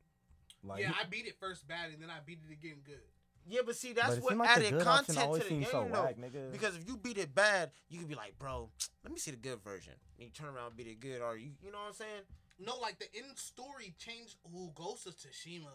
[0.64, 3.02] Like, yeah, I beat it first bad, and then I beat it again good.
[3.48, 6.04] Yeah, but see that's it what like added content to the game so though.
[6.04, 6.52] whack, nigga.
[6.52, 8.70] Because if you beat it bad, you could be like, bro,
[9.04, 9.94] let me see the good version.
[10.18, 12.24] And you turn around and beat it good, or you, you know what I'm saying?
[12.60, 14.36] No, like the end story changed.
[14.52, 15.74] who Ghost of Tsushima.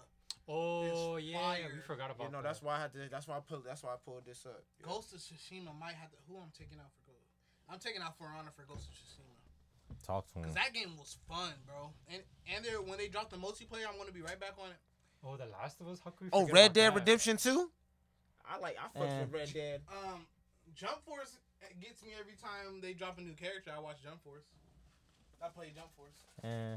[0.49, 1.71] Oh yeah, fire.
[1.75, 2.55] we forgot about You know, that.
[2.55, 2.99] that's why I had to.
[3.11, 3.65] That's why I pulled.
[3.67, 4.63] That's why I pulled this up.
[4.79, 4.87] Yeah.
[4.87, 6.19] Ghost of Tsushima might have to.
[6.29, 7.27] Who I'm taking out for Ghost?
[7.67, 9.35] I'm taking out For Honor for Ghost of Tsushima.
[10.07, 10.45] Talk to him.
[10.45, 11.91] Cause that game was fun, bro.
[12.07, 12.23] And
[12.55, 14.79] and there when they dropped the multiplayer, I'm gonna be right back on it.
[15.25, 16.01] Oh, The Last of Us.
[16.05, 16.31] How could we?
[16.33, 16.99] Oh, Red Dead that?
[17.01, 17.71] Redemption 2?
[18.49, 18.77] I like.
[18.79, 19.21] I fucked Eh.
[19.23, 19.83] with Red Dead.
[19.91, 20.27] Um,
[20.75, 21.39] Jump Force
[21.81, 23.73] gets me every time they drop a new character.
[23.77, 24.45] I watch Jump Force.
[25.43, 26.25] I play Jump Force.
[26.45, 26.77] Eh.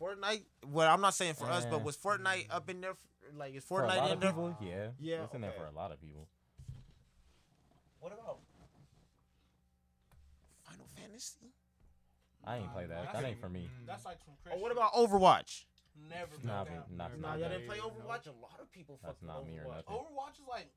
[0.00, 0.44] Fortnite?
[0.66, 2.90] Well, I'm not saying for us, but was Fortnite up in there?
[2.92, 2.96] f-
[3.36, 4.30] Like, is For a Fortnite lot in of there?
[4.30, 4.88] people, yeah.
[5.00, 6.28] Yeah, It's in there for a lot of people.
[8.00, 8.38] What about
[10.64, 11.52] Final Fantasy?
[12.44, 13.12] I ain't play that.
[13.12, 13.68] That ain't for me.
[13.82, 13.86] Mm.
[13.86, 14.62] That's like some Or Christian.
[14.62, 15.64] what about Overwatch?
[16.08, 16.90] Never Nah, played me- that.
[16.92, 17.90] not- Nah, not y'all didn't play No.
[17.90, 18.26] Overwatch.
[18.26, 19.84] A lot of people That's fucking not me or Overwatch.
[19.84, 20.70] Overwatch is like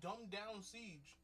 [0.00, 1.16] dumbed down siege.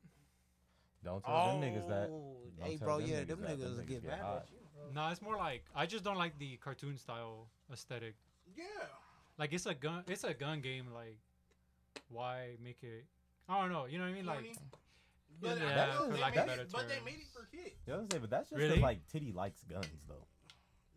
[1.05, 2.09] Don't tell them niggas that.
[2.11, 3.59] Oh, Don't Hey, bro, them yeah, niggas them that.
[3.59, 4.43] Them niggas niggas get get mad hot.
[4.43, 4.91] at you, bro.
[4.93, 8.15] No, it's more like I just don't like the cartoon style aesthetic.
[8.55, 8.65] Yeah.
[9.39, 10.93] Like it's a gun, it's a gun game.
[10.93, 11.19] Like,
[12.09, 13.07] why make it?
[13.49, 13.87] I don't know.
[13.87, 14.27] You know what I mean?
[14.27, 14.55] Like, Corny.
[15.41, 17.27] But, Yeah, I for know they lack of made better it, but they made it
[17.35, 17.75] for kids.
[17.87, 18.21] You know what I'm saying?
[18.21, 18.79] But that's just Really?
[18.81, 20.27] like Titty likes guns though.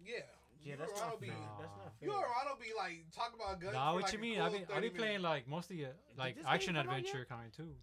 [0.04, 0.20] Yeah.
[0.66, 1.36] Yeah, that's not Ronald be, fair.
[1.38, 1.58] Nah.
[1.62, 2.18] That's not You fair.
[2.20, 3.74] or Ronald be like talk about guns.
[3.74, 4.36] nah, for what like you mean?
[4.38, 5.24] cool I be I be playing minutes.
[5.24, 6.98] like mostly uh, like action come out yet?
[6.98, 7.76] adventure kind too,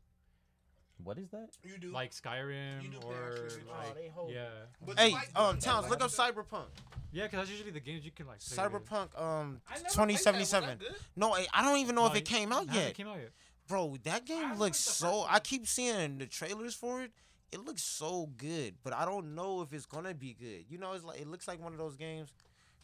[1.03, 1.49] What is that?
[1.65, 1.91] You do.
[1.91, 3.63] like Skyrim do or action adventure.
[3.71, 4.49] Oh, they hold yeah,
[4.85, 6.11] But Hey, like um, Towns, look up.
[6.11, 6.67] Cyberpunk.
[7.13, 7.25] yeah.
[7.25, 8.41] Because that's usually the games you can like.
[8.41, 8.85] play with.
[8.89, 9.85] Cyberpunk, um, I never played that.
[9.85, 10.79] Was 2077.
[11.17, 13.31] No, I I don't even know if it came out It yet, came out yet.
[13.69, 13.97] bro.
[14.05, 15.25] That game looks so.
[15.29, 17.13] I keep seeing the trailers for it.
[17.53, 20.65] It looks so good, but I don't know if it's gonna be good.
[20.71, 22.33] You know, it's like it looks like one of those games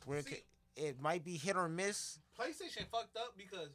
[0.07, 0.45] where it, See- ca-
[0.77, 2.19] it might be hit or miss.
[2.39, 3.71] PlayStation fucked up because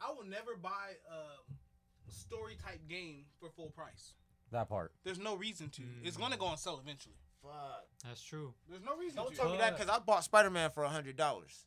[0.00, 4.14] I will never buy a story type game for full price.
[4.52, 4.92] That part.
[5.04, 5.82] There's no reason to.
[6.04, 6.20] It's mm.
[6.20, 7.16] gonna go on sale eventually.
[7.42, 7.86] Fuck.
[8.04, 8.54] That's true.
[8.68, 9.36] There's no reason Don't to.
[9.36, 11.66] tell me that because I bought Spider Man for a hundred dollars.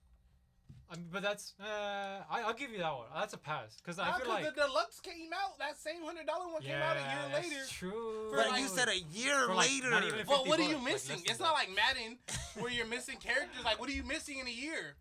[0.92, 3.06] I mean, but that's uh, I, I'll give you that one.
[3.14, 5.60] That's a pass because I Nah, feel 'cause like the deluxe came out.
[5.60, 7.62] That same hundred dollar one came out a year that's later.
[7.70, 8.30] True.
[8.32, 9.90] For But like- you said a year for like later.
[9.92, 11.16] not even But 50 what are you bucks, like, missing?
[11.16, 12.18] less than it's not like Madden
[12.58, 13.64] where you're missing characters.
[13.64, 14.96] Like, what are you missing in a year?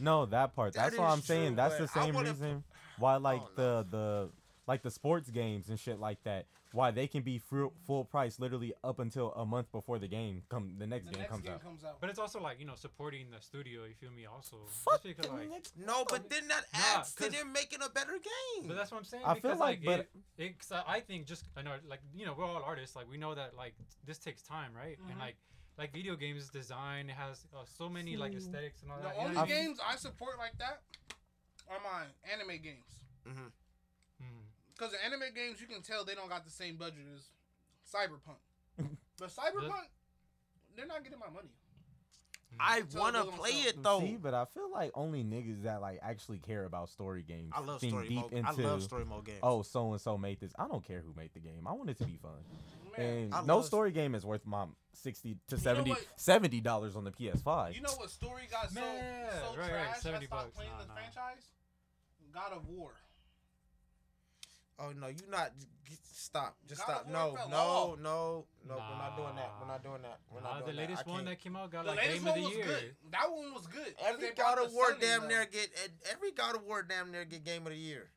[0.00, 0.74] No, that part.
[0.74, 1.54] That That's what is I'm saying.
[1.54, 2.64] That's the but I same wanna- reason
[2.98, 3.82] why like don't know.
[3.84, 4.30] the the
[4.68, 6.46] like the sports games and shit like that.
[6.72, 10.42] Why they can be full, full price literally up until a month before the game
[10.50, 11.62] come the next The game next comes game out.
[11.62, 11.98] comes out.
[11.98, 13.84] But it's also like you know supporting the studio.
[13.84, 14.26] You feel me?
[14.26, 15.72] Also, Fuck Just because, like, niggas.
[15.86, 18.68] no, but then that Nah, adds to 'cause- them making a better game.
[18.68, 19.24] But that's what I'm saying.
[19.24, 22.00] I feel because, like, but- it, it, 'cause I I think just I know like
[22.14, 22.94] you know we're all artists.
[22.94, 24.98] Like we know that like this takes time, right?
[25.00, 25.10] Mhm.
[25.12, 25.36] And like
[25.78, 29.16] like video games design it has uh, so many like aesthetics and all The that.
[29.16, 29.48] you know only I mean?
[29.54, 30.82] games I support like that
[31.70, 32.92] are my anime games.
[33.26, 33.52] Mhm.
[34.78, 37.22] Because the anime games, you can tell they don't got the same budget as
[37.92, 38.38] Cyberpunk.
[39.18, 39.86] but Cyberpunk,
[40.76, 41.48] they're not getting my money.
[42.52, 42.56] Hmm.
[42.60, 44.00] I So wanna play don't it though.
[44.00, 47.60] See, but I feel like only niggas that like actually care about story games I
[47.60, 48.32] love think story deep mode.
[48.32, 49.40] into I love story mode games.
[49.42, 50.52] oh so and so made this.
[50.58, 51.66] I don't care who made the game.
[51.66, 52.30] I want it to be fun.
[52.96, 54.64] Man, And I no love- story game is worth my
[54.94, 56.06] sixty to know 70 what?
[56.16, 57.74] 70 dollars on the PS5.
[57.74, 60.56] you know what story got so, Man, so right, right, trash 70 I stopped bucks.
[60.56, 60.94] playing Nah, the nah.
[60.94, 61.48] franchise?
[62.32, 62.92] God of War.
[64.78, 65.50] Oh no, you not.
[65.58, 65.66] g-
[66.12, 66.56] Stop.
[66.68, 67.06] Just God stop.
[67.06, 68.74] of War No, no, no, no.
[68.76, 69.52] We're not doing that.
[69.60, 70.18] We're not doing that.
[70.30, 71.10] We're Nah, not the doing latest that.
[71.10, 72.64] I one that came out got The like game one of the was year.
[72.66, 72.96] good.
[73.12, 73.96] That one was good.
[73.96, 75.28] 'cause Every God of War damn though.
[75.28, 75.70] near get.
[76.12, 78.10] Every God of War damn near get game of the year.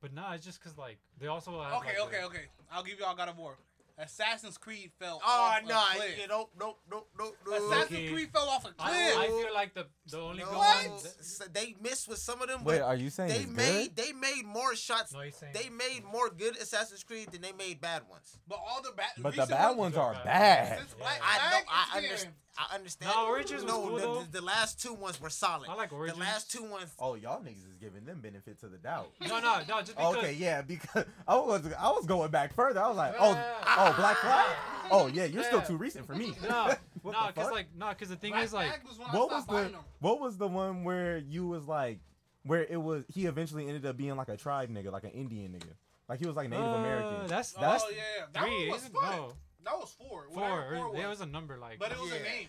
[0.00, 2.44] But nah, it's just cause like they also have, Okay, like, okay, the- okay.
[2.70, 3.58] I'll give y'all God of War.
[4.02, 5.74] Assassin's Creed fell Oh off no!
[5.78, 6.18] a cliff.
[6.20, 7.56] You nope, nope, nope, nope, nope.
[7.58, 8.12] Assassin's Okay.
[8.12, 8.76] Creed fell off a cliff.
[8.80, 10.88] I, I feel like the the only No, What?
[10.88, 10.96] one.
[10.98, 13.96] s- They missed with some of them, Wait, but are you saying they made good?
[13.96, 15.12] they made more shots.
[15.12, 18.38] No, he's saying They made more good Assassin's Creed than they made bad ones.
[18.48, 19.10] but all the bad.
[19.18, 20.24] But the bad ones are bad.
[20.24, 20.78] bad.
[20.80, 21.26] Since Black Yeah.
[21.28, 21.66] I know.
[21.68, 22.34] I understand.
[22.58, 23.12] I understand.
[23.14, 24.22] No, Origins was no, cool, the, though.
[24.30, 25.68] the, the last two ones were solid.
[25.70, 26.92] I like The last two ones.
[26.98, 29.10] Oh, y'all niggas is giving them benefit to the doubt.
[29.28, 29.78] No, no, no.
[29.78, 30.16] Just because.
[30.16, 32.80] Okay, yeah, because I was I was going back further.
[32.80, 34.46] I was like, oh, oh, Black Flag.
[34.90, 36.34] Oh yeah, you're still too recent for me.
[36.42, 39.16] No, What no, cause like no, cause the thing Black is like was when I
[39.16, 39.76] what was the them.
[40.00, 41.98] what was the one where you was like
[42.44, 45.52] where it was he eventually ended up being like a tribe nigga, like an Indian
[45.52, 45.72] nigga,
[46.08, 47.26] like he was like Native uh, American.
[47.28, 48.60] That's that's Oh that's yeah, that three.
[48.60, 49.16] one was isn't- fun.
[49.16, 49.32] no,
[49.64, 50.26] That was four.
[50.28, 50.42] four.
[50.42, 51.18] Whatever four There was.
[51.20, 51.78] was a number like.
[51.78, 52.16] but it was Yeah.
[52.16, 52.48] a name.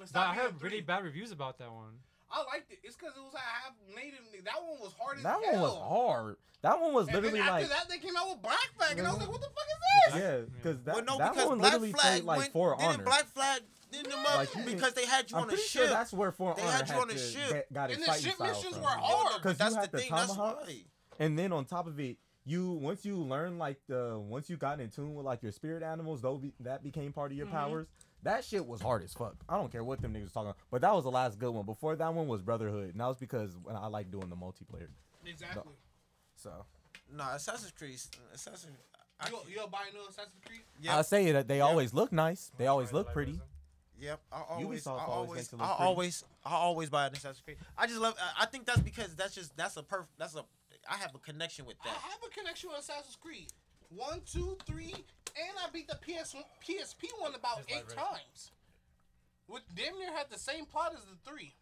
[0.00, 2.00] It But I being heard really bad reviews about that one.
[2.30, 2.80] I liked it.
[2.82, 4.20] It's because it was a half native.
[4.44, 5.52] That one was hard as that hell.
[5.52, 6.36] one was hard.
[6.62, 8.98] That one was And literally then after like that, they came out with Black Flag,
[8.98, 9.20] and I was Mhm.
[9.20, 11.72] like, "What the fuck is this?" yeah, because that, well, no, that because one Black
[11.74, 15.06] literally Flag played like went, For didn't Black Flag didn't them up Like, because they
[15.06, 15.82] had you I'm on a pretty ship.
[15.82, 17.48] sure that's where For They Honor had you on a ship.
[17.50, 18.82] get- got And the ship missions from.
[18.82, 19.32] were hard.
[19.34, 20.10] but 'Cause that's the had the thing.
[20.10, 20.60] That's tomahawk.
[20.66, 20.84] why.
[21.20, 24.80] And then on top of it, you once you learn like the once you got
[24.80, 27.52] in tune with like your spirit animals, though be, that became part of your Mhm.
[27.52, 27.86] powers.
[28.22, 29.36] That shit was hard as fuck.
[29.48, 30.48] I don't care what them niggas talking.
[30.50, 31.66] About, but that was the last good one.
[31.66, 34.88] Before that one was Brotherhood, and that was because when I like doing the multiplayer.
[35.26, 35.72] Exactly.
[36.36, 36.64] So
[37.12, 38.00] No, Assassin's Creed.
[38.32, 38.76] Assassin's.
[39.20, 40.62] I, You you'll buy a new Assassin's Creed?
[40.80, 41.64] yeah, I say that they Yeah.
[41.64, 42.50] always look nice.
[42.56, 43.40] They always look pretty.
[44.00, 45.88] Yep, I always, I always always, makes it I look pretty.
[45.88, 47.58] always, I always buy an Assassin's Creed.
[47.78, 48.16] I just love.
[48.18, 50.06] I- I think that's because that's just that's a perf.
[50.18, 50.44] That's a.
[50.90, 51.88] I have a connection with that.
[51.92, 53.52] I have a connection with Assassin's Creed.
[53.90, 56.34] One, two, three, and I beat the PS
[56.66, 58.50] PSP one about It's eight times.
[59.46, 61.54] Which damn near had the same plot as the three.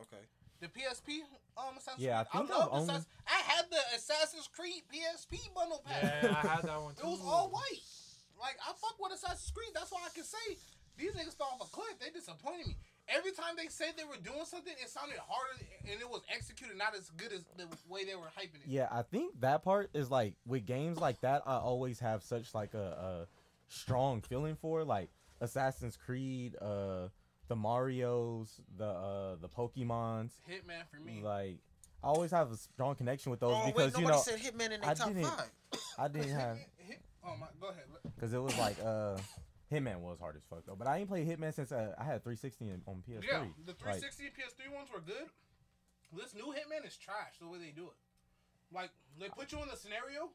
[0.00, 0.24] Okay.
[0.60, 1.20] The PSP
[1.56, 2.48] um Assassin's Yeah, I Creed.
[2.48, 6.02] think I've love only- Assassin- I had the Assassin's Creed PSP bundle pack.
[6.02, 7.02] Yeah, I had that one too.
[7.06, 7.84] It was all white.
[8.40, 9.70] Like I fuck with Assassin's Creed.
[9.74, 10.56] That's why I can say
[10.96, 11.98] these niggas fell off a cliff.
[12.00, 12.76] They disappointed me.
[13.08, 16.76] Every time they said they were doing something, it sounded harder and it was executed
[16.78, 18.66] not as good as the way they were hyping it.
[18.68, 21.42] Yeah, I think that part is like with games like that.
[21.46, 23.26] I always have such like a, a
[23.68, 27.08] strong feeling for like Assassin's Creed, uh,
[27.48, 30.32] the Mario's, the uh, the Pokemon's.
[30.48, 31.20] Hitman for me.
[31.22, 31.58] Like
[32.02, 34.70] I always have a strong connection with those oh because wait, you know said Hitman
[34.72, 35.50] in their I top didn't- five.
[35.98, 37.84] I didn't have Hit- hit- oh my, go ahead.
[38.14, 39.16] because it was like uh,
[39.74, 40.76] Hitman was hard as fuck though.
[40.76, 43.24] But I ain't played Hitman since uh, I had 360 on PS3.
[43.26, 45.28] Yeah, the Like, 360 and PS3 ones were good.
[46.14, 47.98] This new Hitman is trash the way they do it.
[48.72, 50.30] Like they put you in the scenario,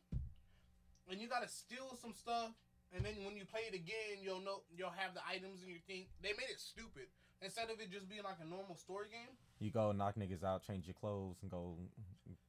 [1.10, 2.52] and you gotta steal some stuff,
[2.96, 5.84] and then when you play it again, you'll know you'll have the items in your
[5.88, 6.08] thing.
[6.22, 7.08] They made it stupid
[7.42, 9.36] instead of it just being like a normal story game.
[9.60, 11.78] you go knock niggas out, change your clothes, and go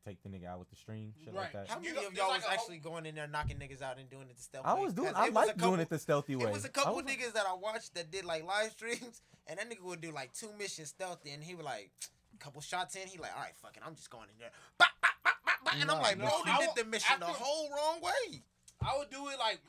[0.07, 1.69] take the nigga out with the string, shit like that.
[1.69, 3.83] How You many know, of y'all like was whole- actually going in there knocking niggas
[3.83, 5.13] out and doing it the stealth I was doing.
[5.15, 6.45] I it was a like doing it the stealthy way.
[6.47, 9.59] It was a couple was- niggas that I watched that did like live streams, and
[9.59, 11.91] that nigga would do like two missions stealthy, and he would like
[12.35, 14.51] a couple shots in, he like, all right, fuck it, I'm just going in there,
[14.79, 15.75] Bop, bop, bop, bop, bop.
[15.81, 18.43] and I'm like, no, bro, I you did the mission the whole wrong way.
[18.83, 19.61] I would do it like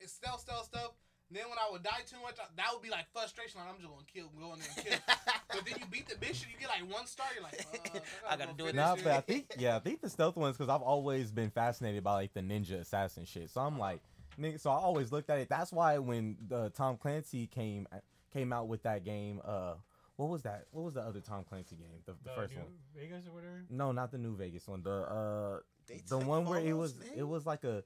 [0.00, 0.94] it's stealth, stealth, stealth.
[1.32, 3.60] Then when I would die too much, that would be like frustration.
[3.60, 4.98] Like I'm just gonna kill, go in there and kill.
[5.48, 7.26] but then you beat the mission, you get like one star.
[7.34, 7.98] You're like, uh,
[8.30, 10.68] I gotta do it Nah, but I think yeah, I think the stealth ones because
[10.68, 13.50] I've always been fascinated by like the ninja assassin shit.
[13.50, 14.00] So I'm like,
[14.40, 14.60] nigga.
[14.60, 15.48] So I always looked at it.
[15.48, 17.86] That's why when the Tom Clancy came
[18.32, 19.74] came out with that game, uh,
[20.16, 20.66] what was that?
[20.70, 21.88] What was the other Tom Clancy game?
[22.06, 22.68] The, the The first New one?
[22.96, 23.64] Vegas or whatever.
[23.70, 24.82] No, not the New Vegas one.
[24.82, 27.08] The uh, They the one where it was name?
[27.16, 27.82] it was like a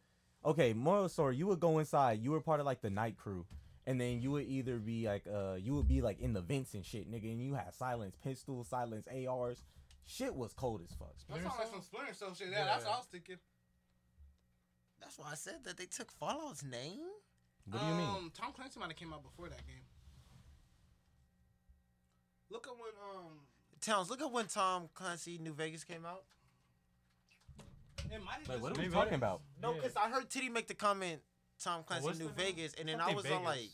[0.47, 1.37] okay moral story.
[1.37, 2.23] You would go inside.
[2.23, 3.45] You were part of like the night crew.
[3.89, 6.75] And then you would either be like, uh, you would be like in the vents
[6.75, 9.63] and shit, nigga, and you had silence pistols, silence ARs.
[10.07, 11.15] Shit was cold as fuck.
[11.29, 12.49] That sounds like some Splinter Cell shit.
[12.51, 12.65] Yeah, Yeah.
[12.65, 13.37] that's what I was thinking.
[15.01, 17.07] That's why I said that they took Fallout's name.
[17.71, 18.09] What do you mean?
[18.09, 19.85] Um, Tom Clancy might have came out before that game.
[22.51, 23.33] Look at when um,
[23.81, 26.25] Towns, look at when Tom Clancy New Vegas came out.
[28.11, 29.43] It might have Like, what are we Maybe talking it- about?
[29.61, 29.77] No, Yeah.
[29.81, 31.23] because I heard Titty make the comment
[31.63, 32.55] Tom Clancy what's New the name?
[32.55, 33.39] Vegas, and then I Something was Vegas.
[33.39, 33.71] all like,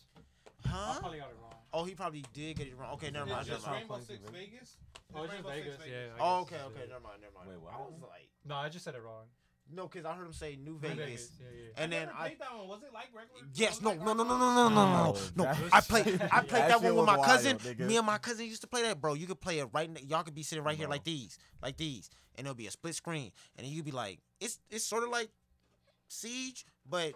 [0.64, 1.00] I huh?
[1.00, 1.54] probably got it wrong.
[1.74, 2.92] Oh, he probably did get it wrong.
[2.94, 3.46] Okay, never It's mind.
[3.48, 3.78] Never just mind.
[3.80, 4.30] Rainbow Six Vegas.
[4.30, 4.76] Vegas.
[5.14, 5.86] Oh, it's just Rainbow Six Vegas.
[5.90, 6.14] Yeah.
[6.14, 7.48] I Oh, guess okay, okay, never mind, never mind.
[7.48, 9.26] Wait, what I was like, No, I just said it wrong.
[9.70, 11.82] No, because I heard him say New New Vegas, Yeah, yeah.
[11.84, 12.20] and I then I.
[12.28, 12.68] played that one.
[12.68, 13.46] Was it like regular?
[13.54, 15.58] Yes, no, like no, no, no, no, no, no, oh, no, No, no.
[15.72, 17.58] I played, I that played that, one with my wild, cousin.
[17.58, 17.80] nigga.
[17.86, 19.14] Me and my cousin used to play that, bro.
[19.14, 19.88] You could play it right.
[19.88, 22.70] n- Y'all could be sitting right here like these, like these, and it'll be a
[22.70, 25.28] split screen, and then you'd be like, it's it's sort of like
[26.08, 27.12] Siege, but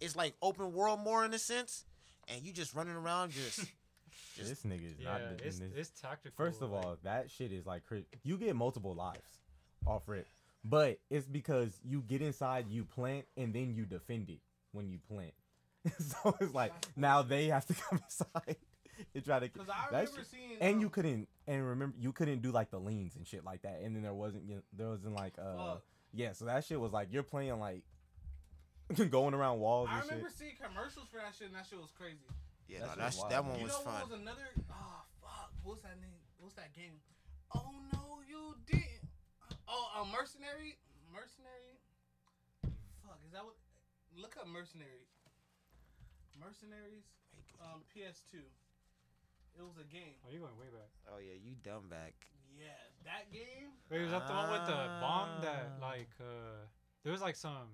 [0.00, 1.84] it's like open world more in a sense,
[2.28, 3.66] and you just running around just.
[4.38, 5.20] This nigga is Yeah, not.
[5.44, 5.68] it's, this.
[5.76, 6.32] it's tactical.
[6.36, 7.82] First of like- all, that shit is like
[8.22, 9.38] you get multiple lives
[9.86, 10.26] off rip,
[10.64, 14.40] but it's because you get inside, you plant, and then you defend it
[14.72, 15.32] when you plant.
[15.98, 18.56] so it's like now they have to come inside
[19.14, 19.48] and try to.
[19.48, 20.58] Because I remember shit- seeing.
[20.60, 23.62] and you um, couldn't and remember you couldn't do like the leans and shit like
[23.62, 25.82] that, and then there wasn't you know, there wasn't like uh Fuck.
[26.12, 27.82] yeah, so that shit was like you're playing like
[29.10, 30.10] going around walls I and shit.
[30.12, 32.18] remember seeing commercials for that shit, and that shit was crazy.
[32.68, 33.94] Yeah, That no, shit that's was that one you was know fun.
[33.94, 34.48] what was another?
[34.70, 35.50] Oh fuck!
[35.64, 36.20] What's that name?
[36.38, 37.00] What's that game?
[37.54, 38.99] Oh no, you didn't.
[39.70, 40.76] Oh, a mercenary.
[41.14, 41.78] Mercenary.
[43.06, 43.54] Fuck, is that what?
[44.18, 45.06] Look up mercenary.
[46.38, 47.06] Mercenaries.
[47.62, 48.40] Um, PS2.
[49.58, 50.16] It was a game.
[50.24, 50.88] Oh, you're going way back.
[51.12, 52.14] Oh yeah, you dumb back.
[52.56, 52.72] Yeah,
[53.04, 53.76] that game.
[53.90, 55.86] Wait, was that the one with the bomb that Ah.
[55.86, 56.64] like uh
[57.04, 57.68] there was like some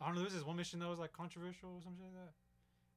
[0.00, 2.14] I don't know, there was this one mission that was like controversial or something like
[2.14, 2.32] that.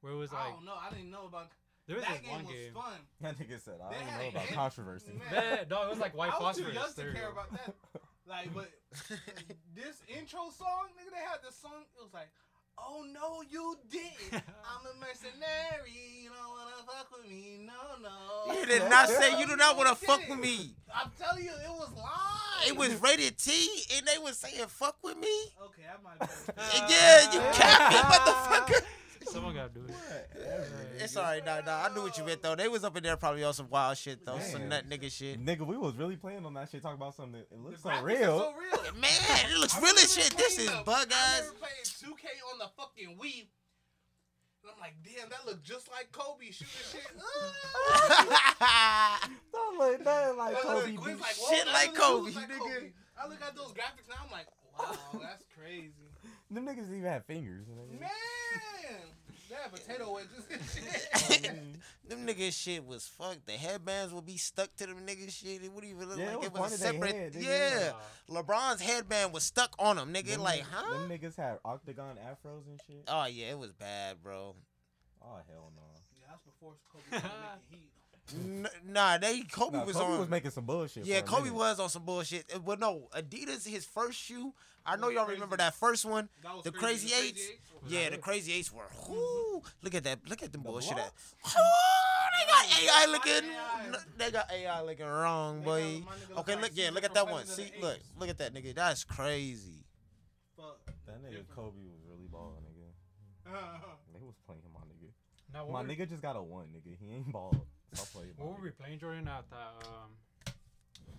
[0.00, 0.78] Where it was like I like don't know.
[0.80, 1.50] I didn't know about
[1.86, 2.32] there was that this game.
[2.32, 2.72] one was game.
[2.74, 3.00] fun.
[3.20, 5.12] That nigga said I They don't know about hit- controversy.
[5.12, 5.20] Man.
[5.32, 6.96] Yeah, no, it was like white I was too phosphorus.
[6.96, 7.74] young to care about that.
[8.28, 8.70] Like, but
[9.74, 11.86] this intro song, nigga, they had this song.
[11.96, 12.28] It was like,
[12.76, 14.42] "Oh no, you didn't.
[14.42, 16.24] I'm a mercenary.
[16.24, 17.60] You don't wanna fuck with me.
[17.64, 20.74] No, no." You did not say you do not want to fuck with me.
[20.92, 22.68] I'm telling you, it was live.
[22.68, 23.52] It was rated T,
[23.96, 25.36] and they was saying fuck with me.
[25.62, 26.18] Okay, I might.
[26.18, 26.26] Be
[26.92, 28.66] yeah, you capping, ah.
[28.66, 28.82] motherfucker.
[29.36, 29.94] Someone gotta do it.
[30.98, 31.84] It's alright, nah, nah.
[31.90, 32.54] I knew what you meant though.
[32.54, 34.70] They was up in there probably on some wild shit though, some Man.
[34.70, 35.44] nut nigga shit.
[35.44, 37.90] Nigga, we was really playing on that shit, talking about something that it looks so
[38.02, 38.38] real.
[38.38, 38.94] So real.
[38.98, 39.10] Man,
[39.52, 40.34] it looks I real as shit.
[40.38, 41.52] This is the- bug I eyes.
[41.60, 43.40] playing 2K on the fucking Wii.
[44.62, 47.02] And I'm like, damn, that looked just like Kobe shooting shit.
[48.58, 49.28] Ah!
[49.52, 50.94] Don't look nothing like I look Kobe.
[50.96, 52.92] at like, whoa, Shit that like really Kobe, looks like nigga.
[53.22, 54.46] I look at those graphics now, I'm like,
[54.78, 55.92] wow, that's crazy.
[56.50, 57.66] Them niggas even have fingers.
[57.66, 58.00] nigga.
[58.00, 58.10] Man!
[59.48, 60.60] They had potato wedges and
[61.42, 61.42] shit.
[62.08, 63.46] them niggas shit was fucked.
[63.46, 65.62] The headbands would be stuck to them niggas shit.
[65.62, 67.14] It wouldn't even look Yeah, it like was it was a separate.
[67.14, 67.42] head, nigga.
[67.42, 67.92] yeah,
[68.30, 70.30] Uh, LeBron's headband was stuck on him, nigga.
[70.32, 70.92] Them like, huh?
[70.98, 73.04] Them niggas had octagon afros and shit.
[73.08, 74.54] Oh yeah, it was bad, bro.
[75.22, 75.82] Oh hell no.
[76.14, 77.30] Yeah, that's before Kobe started
[77.70, 77.90] making heat.
[78.34, 80.18] N- nah, they Kobe Nah, was Kobe on.
[80.20, 81.04] was making some bullshit.
[81.06, 81.54] yeah, for Kobe minute.
[81.56, 82.44] was on some bullshit.
[82.54, 84.52] Uh, Well, no, Adidas, his first shoe.
[84.84, 85.36] I know y'all crazy.
[85.36, 86.28] remember that first one.
[86.42, 87.08] That was The crazy.
[87.08, 87.50] Crazy The Eights?
[87.82, 88.84] was Yeah, the Crazy Eights were.
[89.08, 90.20] Whoo, look at that.
[90.28, 90.92] Look at them The bullshit.
[90.92, 90.96] At.
[90.96, 91.34] blocks?
[91.56, 93.50] Oh, they got AI looking.
[93.50, 93.98] AI.
[94.16, 95.80] They got AI looking wrong, They boy.
[96.00, 96.70] got- my nigga look Okay, like look.
[96.74, 97.44] Yeah, Caesar look at from that one.
[97.46, 98.10] Planet of See, look, Apes.
[98.18, 98.74] look at that nigga.
[98.74, 99.84] That's crazy.
[100.56, 100.78] Fuck.
[101.06, 101.50] That nigga Different.
[101.54, 102.90] Kobe was really balling, nigga.
[104.14, 105.10] They was playing him, my nigga.
[105.52, 106.96] now, what My were- nigga just got a one, nigga.
[106.98, 107.60] He ain't balled.
[107.96, 108.30] Stop playing.
[108.38, 110.52] my What were we playing, Jordan, at that um,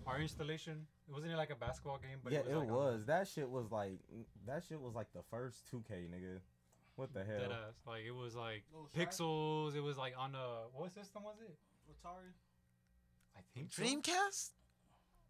[0.06, 0.86] our installation?
[1.08, 2.20] It wasn't it like a basketball game?
[2.24, 2.54] But yeah, it was.
[2.54, 3.06] it like, was.
[3.06, 4.00] That shit was like.
[4.46, 6.40] That shit was like the first 2K, nigga.
[6.96, 7.38] What the hell?
[7.40, 7.76] Dead ass.
[7.86, 9.76] Like it was like Little pixels.
[9.76, 11.56] It was like on a what system was it?
[11.92, 12.34] Atari.
[13.38, 13.84] I think so.
[13.84, 14.50] Dreamcast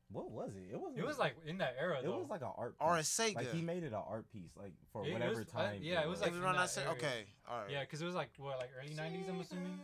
[0.10, 0.72] What was it?
[0.72, 0.94] It was.
[0.96, 2.20] It was like in that era It though.
[2.20, 2.76] was like an art.
[2.80, 3.20] or a piece.
[3.20, 3.36] Sega?
[3.36, 5.80] Like he made it an art piece, like for It- it whatever was- I- time.
[5.84, 6.70] yeah, it was like It was in that that.
[6.70, 6.94] se- area.
[6.94, 7.70] Okay, all right.
[7.70, 9.28] yeah, because it was like what like early '90s.
[9.30, 9.78] I'm assuming.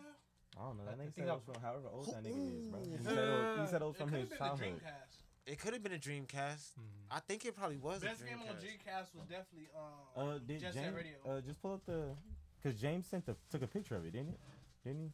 [0.60, 0.86] I don't know.
[0.86, 2.80] That I nigga said it was from however old that nigga is, bro.
[2.86, 4.60] He said it was, he said it was from his childhood.
[4.82, 5.14] Dreamcast.
[5.46, 6.78] It could have been a Dreamcast.
[6.80, 7.10] Mhm.
[7.12, 8.62] I think it probably was Best a game on Dreamcast.
[8.64, 10.16] Dreamcast was definitely um.
[10.16, 10.96] Uh, did Jet Set James?
[10.96, 11.18] Radio.
[11.28, 12.16] Uh, just pull up the,
[12.62, 14.40] cause James sent the took a picture of it, didn't it?
[14.86, 15.12] Didn't he?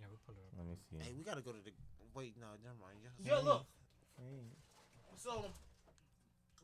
[0.00, 0.58] Yeah, we pull it up.
[0.58, 0.98] Let me see.
[0.98, 1.70] Hey, we gotta go to the.
[2.14, 2.98] Wait, no, never mind.
[3.24, 3.64] Yo, look.
[4.18, 4.42] Hey.
[5.16, 5.46] So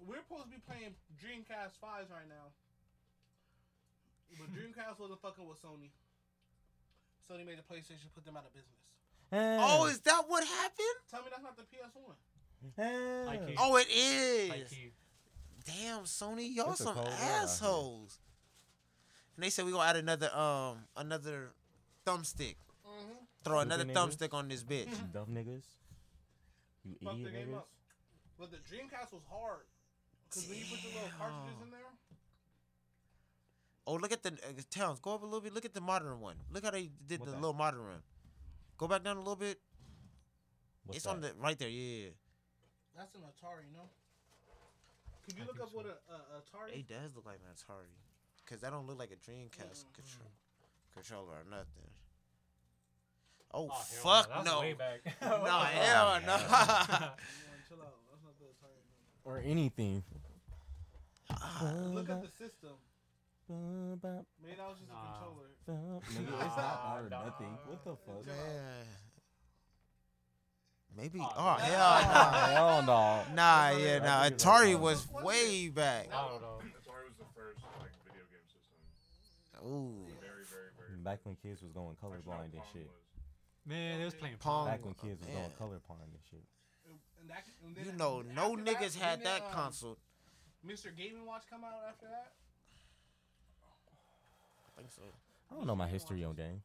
[0.05, 2.53] we're supposed to be playing Dreamcast fives right now,
[4.37, 5.91] but Dreamcast wasn't fucking with Sony.
[7.31, 8.75] Sony made the PlayStation, put them out of business.
[9.33, 10.97] Oh, is that what happened?
[11.11, 12.17] Tell me that's not the PS One.
[12.77, 13.55] Hey.
[13.59, 14.69] Oh, it is.
[15.67, 17.37] Damn, Sony, y'all It's some cold world out here.
[17.43, 18.19] assholes.
[19.37, 21.51] And they said we gonna add another um another
[22.07, 22.57] thumbstick.
[22.89, 23.13] Mm-hmm.
[23.45, 23.95] Throw Stupid another niggas.
[24.17, 24.89] thumbstick on this bitch.
[24.89, 25.13] Mm-hmm.
[25.13, 25.65] Dumb niggas.
[26.85, 27.57] You Fuck the idiot game niggas.
[27.59, 27.69] up.
[28.39, 29.67] But the Dreamcast was hard.
[30.33, 31.93] Cause when you put the little cartridges in there,
[33.89, 35.01] Oh, look at the uh, towns.
[35.01, 35.55] Go up a little bit.
[35.55, 36.37] Look at the modern one.
[36.53, 37.41] Look how they did What the that?
[37.41, 38.03] little modern one.
[38.77, 39.59] Go back down a little bit.
[40.85, 41.71] What's it's on the right there.
[41.71, 42.11] Yeah,
[42.95, 43.89] that's an Atari, you know.
[45.27, 46.81] Can you I look think up what a, a Atari?
[46.81, 47.89] it does look like an Atari,
[48.45, 50.33] cause that don't look like a Dreamcast control,
[50.93, 51.89] controller or nothing.
[53.55, 54.61] Oh, oh, fuck no!
[55.23, 56.37] No, hell no!
[56.37, 57.11] Man,
[57.67, 57.97] chill out.
[58.05, 58.85] That's not the Atari.
[59.25, 59.31] no.
[59.31, 60.03] Or anything.
[61.95, 62.77] Look at the system.
[63.49, 65.01] Maybe that was just Nah.
[65.01, 65.49] a controller.
[65.69, 67.25] Nigga, it's not Nah, or nah.
[67.25, 67.59] nothing.
[67.67, 68.27] What the fuck?
[68.27, 68.87] Man.
[70.97, 71.21] Maybe.
[71.21, 71.65] Oh, Oh, no.
[71.65, 72.39] hell no!
[72.53, 73.25] Hell no.
[73.35, 74.25] Nah, yeah, not nah.
[74.27, 74.37] it.
[74.39, 76.09] Atari was way back.
[76.13, 76.59] I don't know.
[76.61, 78.79] Atari was the first like video game system.
[79.69, 80.99] Ooh, Very, very, very.
[80.99, 82.91] Back when kids was going Actually, no, colorblind and shit.
[83.65, 84.65] Man, they was playing Pong.
[84.65, 84.67] Pong.
[84.67, 85.35] Back when kids was Yeah.
[85.41, 86.45] going colorblind and shit.
[87.21, 89.99] And that, and then you know, no niggas had that um, console.
[90.67, 90.95] Mr.
[90.97, 92.33] Gaming Watch come out after that.
[94.79, 95.03] I think so.
[95.51, 96.63] I don't know my history on games.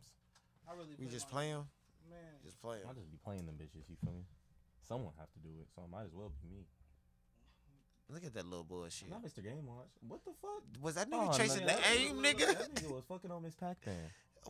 [0.69, 0.93] I really.
[0.99, 1.65] We just play them.
[2.09, 2.85] Man, Just play them.
[2.85, 3.01] I them.
[3.01, 3.89] just be playing them bitches.
[3.89, 4.23] You feel me?
[4.87, 6.65] Someone have to do it, so it might as well be me.
[8.09, 9.09] Look at that little bullshit.
[9.09, 9.41] Not Mr.
[9.43, 9.87] Game Watch.
[10.07, 10.61] What the fuck?
[10.81, 12.47] Was that nigga Oh, chasing nigga, the that- aim, nigga?
[12.59, 13.95] That nigga was fucking on Miss Pac-Man.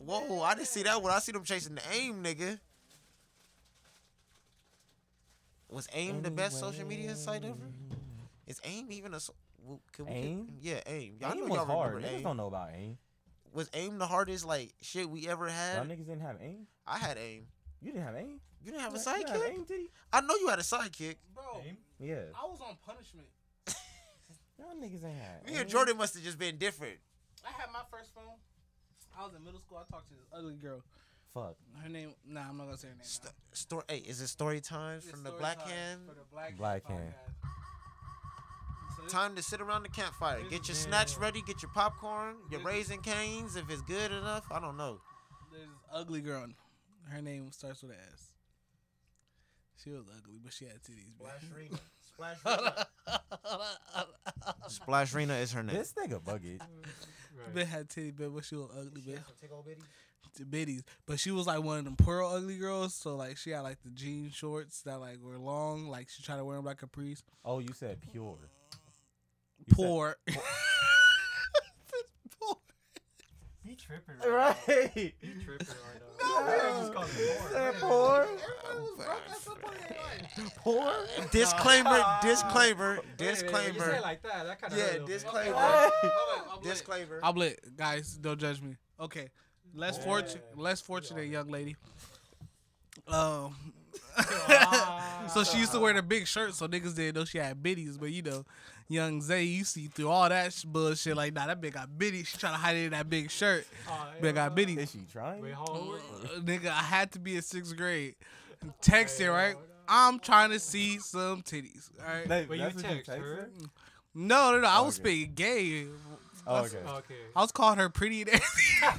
[0.04, 1.12] Whoa, I didn't see that one.
[1.12, 2.58] I see them chasing the aim, nigga.
[5.68, 7.56] Was AIM the best social media site ever?
[8.46, 9.20] Is AIM even a?
[9.20, 10.56] So- well, can we get- AIM?
[10.60, 11.16] yeah, AIM.
[11.20, 11.94] Y'all AIM know was y'all hard.
[11.94, 12.22] remember Niggas AIM.
[12.22, 12.98] don't know about AIM.
[13.54, 15.76] Was AIM the hardest like shit we ever had?
[15.76, 16.66] Y'all niggas didn't have AIM.
[16.86, 17.46] I had AIM.
[17.80, 18.40] You didn't have AIM.
[18.64, 19.54] You didn't have a You had- you had sidekick?
[19.54, 19.90] AIM, titty?
[20.12, 21.16] I know you had a sidekick.
[21.34, 21.76] bro, Aim?
[22.00, 22.16] Yeah.
[22.34, 23.28] I was on punishment.
[24.58, 25.46] Y'all niggas ain't had.
[25.46, 26.96] Me and Jordan must have just been different.
[27.46, 28.24] I had my first phone.
[29.16, 29.78] I was in middle school.
[29.78, 30.82] I talked to this ugly girl.
[31.32, 31.56] Fuck.
[31.82, 32.14] Her name.
[32.26, 33.02] Nah, I'm not gonna say her name.
[33.04, 33.84] St- story.
[33.88, 36.00] Hey, is it story time It's from the Black time Hand?
[36.08, 36.98] For the Black, Black Hand.
[37.00, 37.14] Hand.
[39.04, 39.10] Podcast.
[39.10, 40.40] So this- Time to sit around the campfire.
[40.50, 41.42] Get your snacks ready.
[41.46, 42.36] Get your popcorn.
[42.50, 43.56] Your This is- Raising Cane's.
[43.56, 45.00] If it's good enough, I don't know.
[45.52, 46.46] There's this ugly girl.
[47.10, 48.30] Her name starts with an S.
[49.82, 51.12] She was ugly, but she had titties.
[51.20, 51.78] man.
[52.14, 52.86] Splash Rena.
[54.68, 55.76] Splash Rena is her name.
[55.76, 56.58] This nigga buggy.
[57.36, 57.52] Right.
[57.52, 59.18] Bitch had titties, but but she was ugly, bitch.
[59.40, 59.80] Take old bitty.
[60.36, 62.94] to biddies, but she was like one of them pearl ugly girls.
[62.94, 66.36] So like she had like the jean shorts that like were long, like she tried
[66.36, 67.24] to wear them like capris.
[67.44, 68.38] Oh, you said pure.
[69.66, 70.16] You said- Poor.
[70.32, 70.42] Poor.
[73.66, 74.56] He tripping right.
[74.68, 74.90] Right.
[74.94, 76.40] He tripping right now.
[76.44, 77.88] No, Yeah, just call You him poor.
[77.88, 78.20] poor.
[78.20, 80.54] Everybody was broke at some point in their life.
[80.56, 80.92] Poor.
[81.32, 82.04] Disclaimer.
[82.22, 82.90] Disclaimer.
[82.90, 83.90] Wait, wait, wait, You say Disclaimer.
[83.94, 84.44] it like that.
[84.46, 85.12] That kind of Yeah, hurt a little bit.
[85.14, 85.56] disclaimer.
[85.56, 86.72] Hold on, I'm lit.
[86.72, 87.20] Disclaimer.
[87.22, 88.16] I'm lit, guys.
[88.20, 88.76] Don't judge me.
[89.00, 89.28] Okay,
[89.74, 91.74] less fortunate, less fortunate young lady.
[93.08, 93.56] Um,
[95.32, 97.98] so she used to wear the big shirt, so niggas didn't know she had bitties.
[97.98, 98.44] But you know,
[98.88, 102.26] young Zay, you see through all that sh- bullshit like, nah, that bitch got bitties.
[102.26, 103.66] She trying to hide it in that big shirt.
[104.20, 104.78] Bitch got bitties.
[104.78, 105.42] Is she trying?
[105.42, 106.00] Wait, hold on.
[106.24, 108.14] Uh, nigga, I had to be in sixth grade.
[108.80, 109.56] Text it right.
[109.88, 111.90] I'm trying to see some titties.
[112.00, 112.28] All right.
[112.28, 113.50] That- Wait, you that's what text her?
[114.14, 114.68] No, no, no.
[114.68, 115.24] I was Okay.
[115.24, 115.86] speaking gay.
[116.46, 116.76] Oh, okay.
[116.86, 117.14] Okay.
[117.34, 118.82] I was calling her pretty and everything.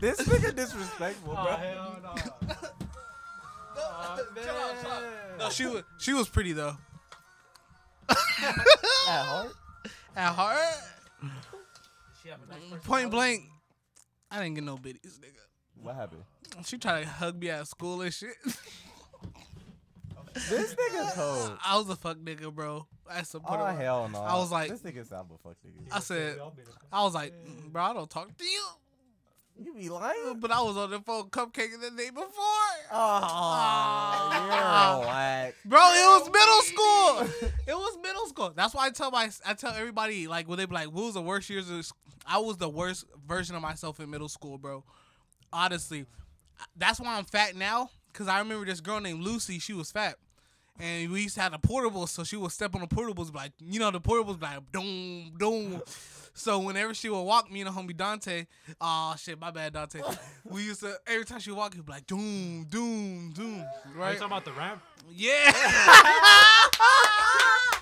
[0.00, 1.56] this nigga disrespectful, Oh, bro.
[1.56, 2.14] hell no.
[5.38, 6.76] no, she was she was pretty though.
[8.08, 8.16] At
[9.06, 9.52] heart?
[10.16, 10.58] At heart,
[12.84, 13.44] point blank,
[14.30, 15.40] I didn't get no bitties, nigga.
[15.82, 16.22] What happened?
[16.64, 18.34] She tried to hug me at school and shit.
[20.50, 21.58] This nigga cold.
[21.64, 22.86] I was a fuck nigga, bro.
[23.10, 24.20] I some Oh hell no.
[24.20, 25.88] I was like- this nigga sound a fuck nigga.
[25.90, 26.38] I said,
[26.92, 28.64] I was like, "Mm, bro, I don't talk to you.
[29.60, 30.38] You be lying?
[30.38, 32.28] But I was on the phone cupcaking the day before.
[32.92, 35.54] Oh, whack.
[35.64, 37.50] Bro, it was middle school.
[37.66, 38.52] It was middle school.
[38.54, 41.14] That's why I tell my I tell everybody like when they be like, "What was
[41.14, 41.90] the worst years of?"
[42.24, 44.84] I was the worst version of myself in middle school, bro.
[45.52, 46.06] Honestly,
[46.76, 47.90] that's why I'm fat now.
[48.12, 49.58] Cause I remember this girl named Lucy.
[49.58, 50.16] She was fat,
[50.80, 52.08] and we used to have the portables.
[52.10, 55.82] So she would step on the portables, like you know, the portables, like doom, doom.
[56.34, 58.46] So whenever she would walk, me and the homie Dante,
[58.80, 60.00] oh shit, my bad, Dante.
[60.44, 63.60] We used to every time she would walk, he'd be like doom, doom, doom.
[63.60, 64.18] Are you Right?
[64.18, 64.82] talking about the ramp?
[65.14, 65.52] Yeah.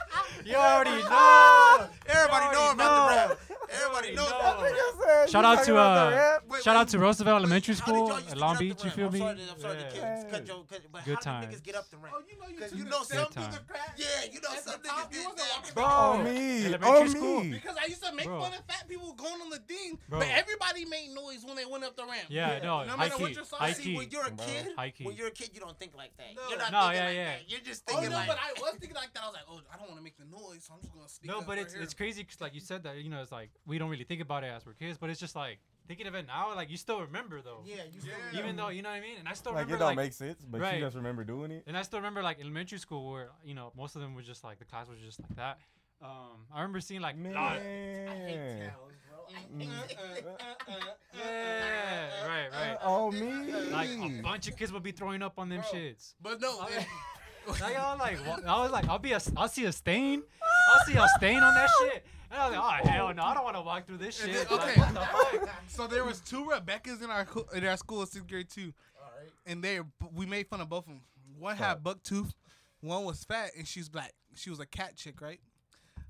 [0.47, 1.88] You already know.
[2.09, 3.09] Everybody know about the know.
[3.09, 3.38] rap.
[3.68, 4.22] Everybody know.
[4.28, 4.38] know.
[4.38, 4.64] about the
[5.07, 5.28] rap.
[5.28, 6.38] Shout out to uh.
[6.49, 8.40] Wait, shout wait, out to Roosevelt Elementary How did School y'all used to at get
[8.40, 8.78] Long up the Beach.
[8.78, 8.97] You ramp?
[8.97, 9.18] feel I'm me?
[9.18, 10.22] sorry, I'm sorry to Yeah.
[10.22, 11.40] cut- cut your- cut- but Good how time.
[11.42, 12.14] did niggas get up the ramp?
[12.16, 13.92] Oh, you know you 'Cause took you the know steps some to the niggas- crack.
[13.97, 16.88] Yeah, you know At some the top, niggas you did wasn't Bro, Oh me, elementary
[16.88, 17.40] oh school.
[17.44, 17.51] me.
[17.51, 18.40] Because I used to make Bro.
[18.40, 20.20] fun of fat people going on the thing, Bro.
[20.20, 22.26] but everybody made noise when they went up the ramp.
[22.28, 23.97] Yeah, no, No high matter what key, your size high is, See, key.
[23.97, 24.47] when you're a Bro.
[24.47, 25.05] kid, High key.
[25.05, 26.34] when you're a kid, you don't think like that.
[26.36, 26.49] No.
[26.49, 27.24] You're not No, thinking yeah, like yeah.
[27.36, 27.51] that.
[27.51, 28.28] You're just Oh thinking no, like.
[28.28, 29.22] but I was thinking like that.
[29.24, 31.09] I was like, oh, I don't want to make the noise, so I'm just gonna
[31.09, 31.82] sneak No, but right it's here.
[31.82, 34.20] it's crazy because like you said that you know it's like we don't really think
[34.20, 35.59] about it as we're kids, but it's just like
[35.89, 37.62] thinking of it now, like you still remember though.
[37.64, 38.41] Yeah, you still Yeah.
[38.41, 40.12] Even though you know what I mean, and I still Like it don't like, make
[40.12, 40.74] sense, but right.
[40.78, 41.64] you just remember doing it.
[41.66, 44.45] and I still remember like elementary school where you know most of them were just
[44.45, 45.59] like the class was just like that.
[46.03, 47.34] Um, I remember seeing like Man.
[47.34, 48.70] lot- Man.
[51.14, 52.76] yeah, right, right.
[52.82, 53.53] Oh me.
[53.72, 55.80] Like a bunch of kids would be throwing up on them Bro.
[55.80, 56.14] shits.
[56.22, 56.66] But no,
[57.49, 59.72] I- Like, I was like, wa- I was like, I'll be a, I'll see a
[59.72, 60.22] stain,
[60.74, 63.34] I'll see a stain on that shit, and I was like, oh hell no, I
[63.34, 64.49] don't want to walk through this And shit.
[64.49, 65.01] then- Like, what the
[65.40, 65.51] fuck?
[65.68, 68.72] so there was two Rebeccas in our co- in our school in sixth grade too,
[69.47, 69.80] and they
[70.14, 71.01] we made fun of both of them.
[71.38, 72.32] One had buck tooth,
[72.80, 74.12] one was fat, and she's black.
[74.34, 75.40] She was a cat chick, right?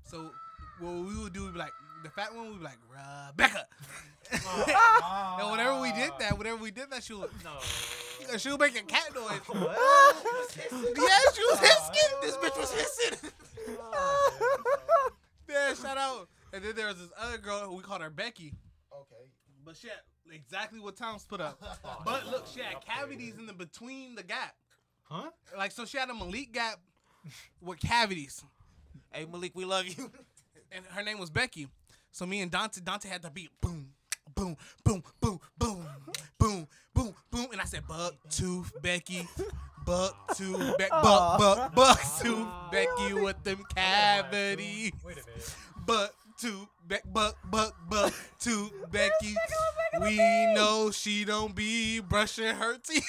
[0.03, 0.31] So
[0.79, 1.71] what we would do, we'd be like,
[2.03, 3.65] the fat one would be like Rebecca,
[4.33, 7.51] oh, and whenever we did that, whenever we did that, she would no.
[8.37, 9.39] she would make a cat noise.
[9.53, 9.73] yeah,
[10.73, 12.17] yeah, she was hissing.
[12.21, 13.29] This bitch was hissing.
[15.49, 16.27] Yeah, shout out.
[16.53, 18.53] And then there was this other girl we called her Becky.
[18.93, 19.29] Okay.
[19.63, 19.97] But she had
[20.33, 21.61] exactly what Tom's put up.
[22.05, 24.55] But look, she had cavities in the between the gap.
[25.03, 25.29] Huh?
[25.57, 26.79] Like so she had a Malik gap
[27.61, 28.43] with cavities.
[29.11, 30.11] Hey Malik, we love you.
[30.71, 31.67] And her name was Becky.
[32.17, 33.89] So me and Dante Dante had to beat boom,
[34.33, 35.85] boom, boom, boom, boom,
[36.39, 37.47] boom, boom, boom.
[37.51, 39.27] And I said buck tooth Becky.
[39.85, 44.93] Buck tooth Beck buck buck buck tooth Becky with them cavities.
[45.05, 45.55] Wait a minute.
[45.85, 49.35] Buck to Beck buck buck buck to Becky.
[50.01, 50.17] We
[50.53, 53.03] know she don't be brushing her teeth.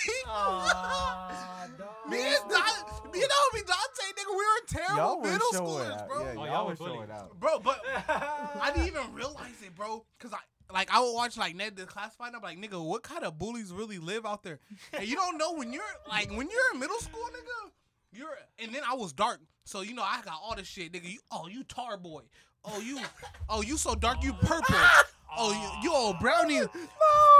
[2.09, 5.66] me and Dante, me and homie Dante, nigga, we were terrible Y'all were middle showing
[5.66, 6.09] schoolers, out.
[6.09, 6.20] bro.
[6.24, 7.11] Yeah, Oh, y'all y'all were were showing bullies.
[7.11, 7.41] out.
[7.41, 10.05] Bro, but I didn't even realize it, bro.
[10.18, 10.39] Cause I
[10.72, 12.35] like I would watch like Ned's Declassified.
[12.35, 14.59] I'm like, nigga, what kind of bullies really live out there?
[14.93, 17.70] And you don't know when you're like when you're in middle school, nigga.
[18.12, 21.11] You're and then I was dark, so you know I got all this shit, nigga.
[21.12, 22.22] You, oh, you tar boy.
[22.65, 23.01] Oh, you,
[23.49, 24.77] oh, you so dark, you purple.
[25.37, 26.59] Oh, you, you old brownie.
[26.61, 26.66] No,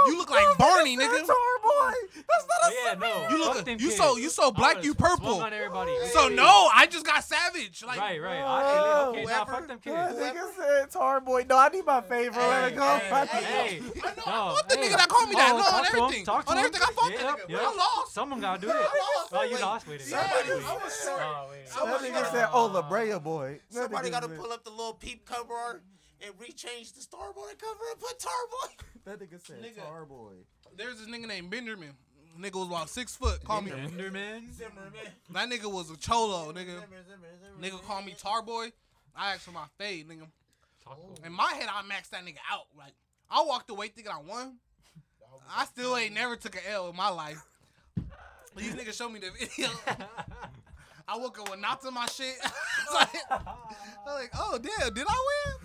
[0.07, 1.11] you look like Barney, nigga.
[1.11, 1.91] That's boy.
[2.15, 3.27] That's not Oh, yeah, no.
[3.29, 3.97] You fuck look, them you kids.
[3.97, 5.41] so you so I black, would've you swung purple.
[5.41, 5.91] on everybody.
[6.13, 6.35] So Hey.
[6.35, 7.83] no, I just got savage.
[7.83, 8.41] Like, Right, right.
[8.45, 10.19] Oh, okay, nah, whoever- fuck them That kids.
[10.19, 11.45] nigga said tar boy.
[11.49, 12.37] No, I need my favorite.
[12.37, 12.83] Let it go.
[12.83, 14.13] hey, I hey, Hey, I know.
[14.15, 14.81] no, I fought the hey.
[14.87, 15.51] nigga that called me that.
[15.53, 16.25] Oh, No, talk on to him, everything.
[16.25, 16.65] talk to on him.
[16.65, 17.49] everything, I fought Yep, that nigga.
[17.49, 17.61] yep.
[17.61, 18.13] I lost.
[18.13, 18.75] Someone gotta do it.
[18.75, 19.33] I lost.
[19.33, 19.61] Oh, you Wait.
[19.61, 19.87] lost.
[19.87, 20.03] Wait a.
[20.03, 21.23] Somebody- I was sorry.
[21.25, 21.67] Oh, wait.
[21.67, 22.31] That was nigga sorry.
[22.31, 24.93] said, "Oh, La Brea boy." That Somebody nigga got to said- pull up the little
[24.93, 25.81] peep cover
[26.25, 28.85] and rechange the Starboy cover and put Tarboy.
[29.05, 29.83] That nigga said Nigga.
[29.87, 30.33] tar boy.
[30.77, 31.93] There's this nigga named Benjamin.
[32.39, 33.43] Nigga was about six foot.
[33.43, 33.71] Call me.
[33.71, 34.53] Enderman.
[34.53, 35.11] Zimmer, man.
[35.31, 36.65] That nigga was a cholo, nigga.
[36.65, 37.27] Zimmer, Zimmer,
[37.61, 38.71] Zimmer, Nigga called me Tarboy.
[39.15, 40.27] I asked for my fade, nigga.
[40.83, 41.27] Talk to him.
[41.27, 42.67] In my head, I maxed that nigga out.
[42.77, 42.93] Like,
[43.31, 44.57] I walked away thinking I won.
[45.55, 47.41] I still ain't never took an L in my life.
[48.55, 49.69] These niggas showed me the video.
[51.07, 52.35] I woke up with knots in my shit.
[52.43, 53.41] It's like, I'm
[54.13, 55.25] like, oh damn, did I
[55.57, 55.58] win?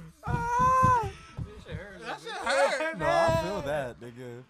[2.05, 2.45] That shit hurt.
[2.45, 2.99] That shit hurt.
[2.99, 4.43] No, I feel that, nigga.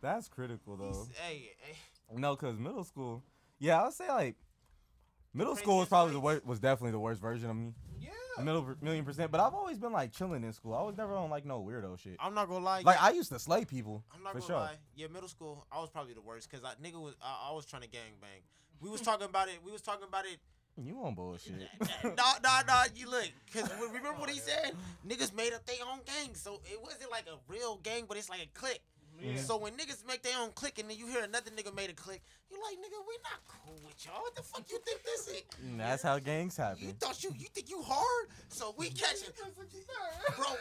[0.00, 1.06] That's critical though.
[1.14, 1.76] Hey, hey,
[2.14, 3.22] No, cause middle school.
[3.58, 4.36] Yeah, I would say like
[5.32, 6.44] middle school was probably the worst.
[6.46, 7.72] Was definitely the worst version of me.
[7.98, 8.10] Yeah.
[8.42, 9.30] Middle million percent.
[9.30, 10.74] But I've always been like chilling in school.
[10.74, 12.16] I was never on like no weirdo shit.
[12.20, 12.82] I'm not gonna lie.
[12.82, 14.56] Like yeah, I used to slay people I'm not for gonna sure.
[14.56, 14.76] lie.
[14.94, 17.64] Yeah, middle school, I was probably the worst because I nigga was I, I was
[17.64, 18.42] trying to gang bang.
[18.80, 19.54] We was talking about it.
[19.64, 20.38] We was talking about it.
[20.82, 21.68] You on bullshit?
[22.04, 22.84] nah, nah, nah.
[22.94, 24.72] You look, cause remember what he said?
[25.08, 28.28] Niggas made up their own gang, so it wasn't like a real gang, but it's
[28.28, 28.82] like a clique.
[29.20, 29.36] Yeah.
[29.36, 31.94] So when niggas make their own clique and then you hear another nigga made a
[31.94, 34.20] clique, you like, nigga, we not cool with y'all.
[34.20, 35.42] What the fuck you think this is?
[35.64, 36.84] And that's how gangs happen.
[36.86, 38.28] You thought you you think you hard?
[38.48, 39.32] So we catch catching,
[40.36, 40.46] bro.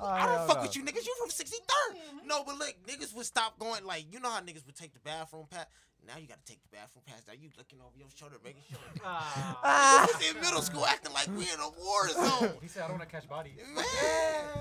[0.00, 0.62] Oh, I don't fuck no.
[0.62, 1.06] with you niggas.
[1.06, 2.26] You from 63rd.
[2.26, 3.84] No, but look, niggas would stop going.
[3.84, 5.66] Like, you know how niggas would take the bathroom pass?
[6.06, 7.22] Now you gotta take the bathroom pass.
[7.26, 8.78] Now you looking over your shoulder, making sure.
[9.04, 10.06] Ah.
[10.06, 12.52] We was in middle school acting like we in a war zone.
[12.60, 13.54] He said, I don't want to catch bodies.
[13.74, 13.84] Man,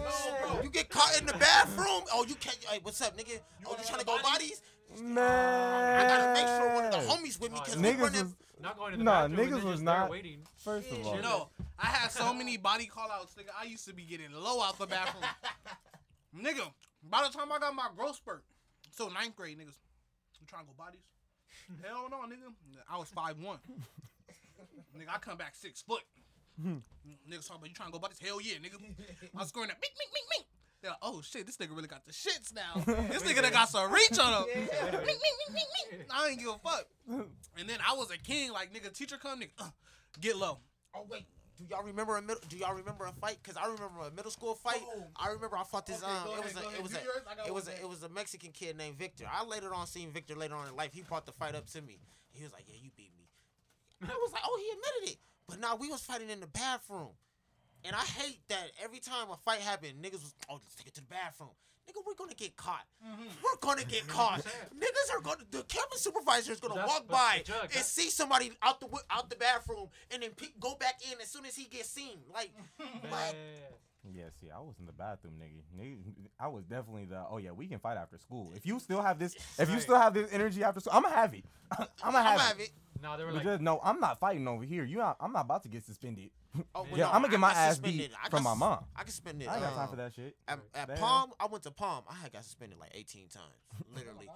[0.03, 0.61] no, bro.
[0.63, 2.03] You get caught in the bathroom.
[2.13, 2.57] Oh, you can't.
[2.69, 3.39] Hey, what's up, nigga?
[3.65, 4.61] Oh, you trying to go bodies?
[5.01, 8.21] Man, I gotta make sure one of the homies with me because we niggas running.
[8.23, 9.39] was Not going to the Nah, bathroom.
[9.39, 10.39] and niggas was not- waiting.
[10.57, 11.17] first of all.
[11.17, 13.49] No, I had so many body call outs, nigga.
[13.59, 15.23] I used to be getting low out the bathroom.
[16.37, 16.71] nigga,
[17.09, 18.43] by the time I got my growth spurt,
[18.91, 19.75] so ninth grade, niggas,
[20.39, 21.01] you trying to go bodies?
[21.83, 22.51] Hell no, nigga.
[22.89, 23.59] I was five one.
[24.97, 26.01] nigga, I come back six foot.
[26.61, 28.19] niggas talking about you trying to go about this.
[28.19, 28.75] Hell yeah, nigga.
[29.35, 30.45] I was scoring that bing, bing, bing, bing.
[30.81, 32.83] They're like, oh shit, this nigga really got the shits now.
[33.09, 34.67] This nigga done got some reach on him.
[36.11, 36.85] I ain't give a fuck.
[37.07, 39.69] And then I was a king, like nigga, teacher come, nigga, uh,
[40.19, 40.59] get low.
[40.93, 41.25] Oh wait,
[41.57, 42.41] do y'all remember a middle?
[42.47, 43.37] Do y'all remember a fight?
[43.43, 44.81] Cause I remember a middle school fight.
[44.83, 45.03] Oh.
[45.15, 46.01] I remember I fought this.
[46.01, 48.03] Okay, um, it was a, it was Do a, yours, it was a, it was
[48.03, 49.25] a Mexican kid named Victor.
[49.31, 50.93] I later on seen Victor later on in life.
[50.93, 51.99] He brought the fight up to me.
[52.31, 53.27] He was like, "Yeah, you beat me."
[54.03, 57.11] I was like, "Oh, he admitted it." But now we was fighting in the bathroom,
[57.85, 60.95] and I hate that every time a fight happened, niggas was, "Oh, let's take it
[60.95, 61.51] to the bathroom."
[61.89, 62.85] Nigga, we're gonna get caught.
[63.01, 64.39] We're gonna get caught.
[64.41, 65.43] Niggas are gonna.
[65.51, 68.87] The campus supervisor is gonna That's- walk by but Jug, and see somebody out the
[69.09, 72.19] out the bathroom, and then pe- go back in as soon as he gets seen.
[72.33, 72.51] Like,
[73.09, 73.35] what?
[74.13, 75.61] Yeah, see, I was in the bathroom, nigga.
[75.81, 75.97] nigga.
[76.39, 77.23] I was definitely the.
[77.29, 78.53] Oh yeah, we can fight after school.
[78.55, 81.33] If you still have this, if you still have this energy after school, I'ma have
[81.33, 81.45] it.
[82.03, 82.63] I'ma I'm have, have it.
[82.63, 82.71] it.
[83.03, 84.83] No, they were But like, just, no, I'm not fighting over here.
[84.85, 86.31] You, not, I'm not about to get suspended.
[86.73, 87.99] Oh, Yeah, I'ma get I my ass suspended.
[87.99, 88.85] beat I from got my mom.
[88.95, 89.47] I got suspended.
[89.49, 90.35] I ain't got time um, for that shit.
[90.47, 90.97] At, at Damn.
[90.97, 92.03] Palm, I went to Palm.
[92.09, 93.45] I had got suspended like 18 times,
[93.95, 94.29] literally.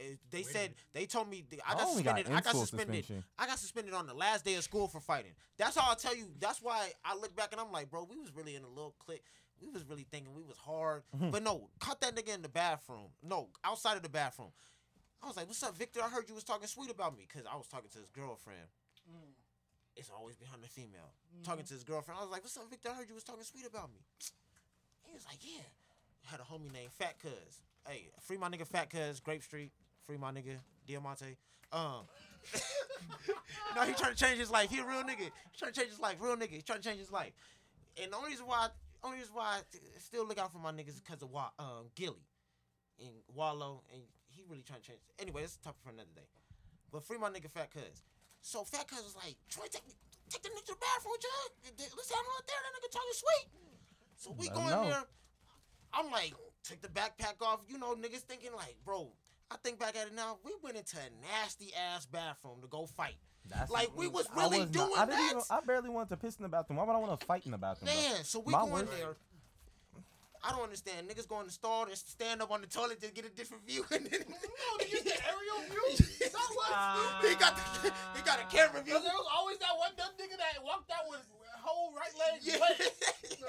[0.00, 2.36] Eh, they Wait said they told me th- I I got only got suspended.
[2.36, 2.96] I got suspended.
[3.04, 3.24] suspension.
[3.38, 5.32] I got suspended on the last day of school for fighting.
[5.58, 6.26] That's how I'll tell you.
[6.40, 8.94] That's why I look back and I'm like, bro, we was really in a little
[8.98, 9.22] clique.
[9.60, 11.30] We was really thinking we was hard, Mm-hmm.
[11.30, 13.08] but no, caught that nigga in the bathroom.
[13.22, 14.50] No, outside of the bathroom.
[15.22, 16.00] I was like, "What's up, Victor?
[16.02, 18.68] I heard you was talking sweet about me because I was talking to his girlfriend.
[19.96, 21.14] It's always behind the female.
[21.42, 22.18] Talking to his girlfriend.
[22.18, 22.90] I was like, "What's up, Victor?
[22.90, 24.00] I heard you was talking sweet about me."
[25.04, 25.64] He was like, "Yeah."
[26.26, 27.62] I had a homie named Fat Cuz.
[27.86, 29.72] Hey, free my nigga Fat Cuz, Grape Street.
[30.06, 31.36] Free my nigga Diamante.
[31.72, 32.06] Um.
[33.76, 34.70] no, he trying to change his life.
[34.70, 35.18] He a real nigga.
[35.18, 36.16] He trying to change his life.
[36.20, 36.50] Real nigga.
[36.50, 37.32] He trying to change his life.
[38.00, 38.68] And the only reason why,
[39.02, 42.26] only reason why I still look out for my niggas is because of um Gilly
[42.98, 44.02] and Wallow, and
[44.48, 45.00] really trying to change.
[45.18, 46.26] Anyway, that's a topic for another day.
[46.92, 48.02] But free my nigga Fat Cuz.
[48.42, 49.82] So Fat Cuz was like, Troy, take,
[50.28, 51.50] take the nigga to the bathroom, Jug.
[51.96, 52.60] Let's have him out there.
[52.62, 53.46] That nigga talking sweet.
[54.16, 55.04] So we go in there.
[55.92, 56.34] I'm like,
[56.64, 57.60] take the backpack off.
[57.68, 59.12] You know, niggas thinking like, bro.
[59.50, 60.38] I think back at it now.
[60.44, 63.14] We went into a nasty ass bathroom to go fight.
[63.48, 65.30] That's Like, we was I really not- doing I didn't that?
[65.30, 66.78] Even, I barely wanted to piss in the bathroom.
[66.78, 67.92] Why would I want to fight in the bathroom?
[67.92, 67.94] bro?
[67.94, 69.16] Man, so we My go in there.
[70.46, 71.08] I don't understand.
[71.10, 73.66] Niggas go in the stall and stand up on the toilet to get a different
[73.66, 76.06] view, and then No, they get the aerial view.
[76.20, 78.94] That was he got the, he got a camera view.
[78.94, 81.26] Because there was always that one dumb nigga that walked out with
[81.66, 82.54] whole right leg Yeah.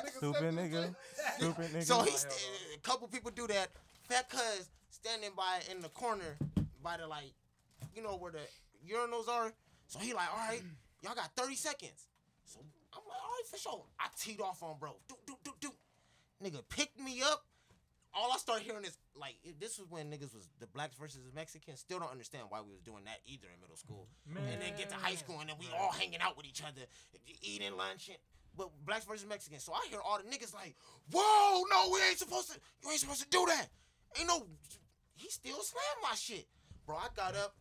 [0.05, 0.95] nigga Stupid nigga.
[1.37, 1.83] Stupid nigga.
[1.83, 2.25] So hell he's
[2.75, 3.69] a couple people do that.
[4.09, 6.37] Fat cuz standing by in the corner
[6.81, 7.33] by the like,
[7.95, 8.45] you know where the
[8.91, 9.53] urinals are.
[9.87, 10.63] So he like, all right,
[11.03, 12.07] y'all got 30 seconds.
[12.45, 12.59] So
[12.93, 13.83] I'm like, all right, for sure.
[13.99, 14.95] I teed off on bro.
[15.07, 15.71] Do do do do.
[16.43, 17.43] Nigga picked me up.
[18.13, 21.35] All I start hearing is like, this was when niggas was the blacks versus the
[21.35, 21.79] Mexicans.
[21.79, 24.07] Still don't understand why we was doing that either in middle school.
[24.25, 26.81] And then get to high school and then we all hanging out with each other,
[27.41, 28.17] eating lunch and
[28.57, 29.63] but blacks versus Mexicans.
[29.63, 30.75] So I hear all the niggas like,
[31.11, 32.59] "Whoa, no, we ain't supposed to.
[32.81, 33.69] You ain't supposed to do that.
[34.17, 34.47] Ain't no."
[35.13, 36.47] He still slammed my shit,
[36.88, 36.97] bro.
[36.97, 37.55] I got up,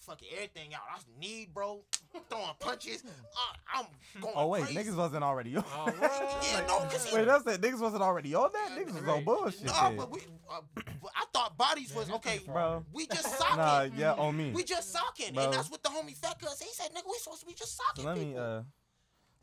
[0.00, 0.82] fucking everything out.
[0.90, 1.84] I need, bro.
[2.28, 3.02] Throwing punches.
[3.04, 3.86] Uh, I'm
[4.20, 4.90] going Oh wait, crazy.
[4.90, 5.64] niggas wasn't already on.
[5.66, 5.92] Oh.
[6.42, 7.60] Yeah, no, cause he, Wait, that's it.
[7.60, 8.78] Niggas wasn't already on that.
[8.78, 9.64] Niggas was on bullshit.
[9.64, 12.40] no, but we, uh, but I thought bodies was okay.
[12.46, 12.84] bro.
[12.92, 13.56] We just socking.
[13.56, 14.52] Nah, yeah, on me.
[14.52, 15.44] We just socking, Bro.
[15.44, 16.90] and that's what the homie fat cuz he said.
[16.92, 18.62] Nigga, we supposed to be just So socking let me uh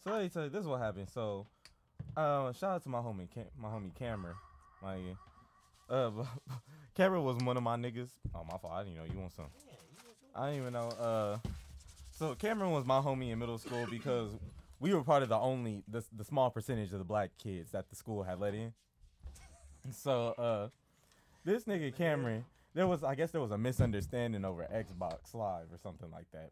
[0.04, 1.10] so let me tell you this is what happened.
[1.14, 1.48] So
[2.18, 4.36] uh shout out to my homie Cam- my homie Cameron.
[4.82, 4.98] My
[5.90, 6.12] uh
[6.96, 8.10] Cameron was one of my niggas.
[8.34, 9.46] Oh my fault, I didn't know you want some.
[10.36, 11.38] I didn't even know uh
[12.16, 14.32] so Cameron was my homie in middle school because
[14.80, 17.90] we were part of the only the, the small percentage of the black kids that
[17.90, 18.74] the school had let in.
[19.92, 20.70] So uh
[21.44, 22.44] this nigga Cameron,
[22.74, 26.50] there was I guess there was a misunderstanding over Xbox Live or something like that.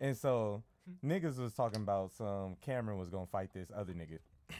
[0.00, 0.64] And so
[1.02, 4.18] niggas was talking about some Cameron was gonna fight this other nigga.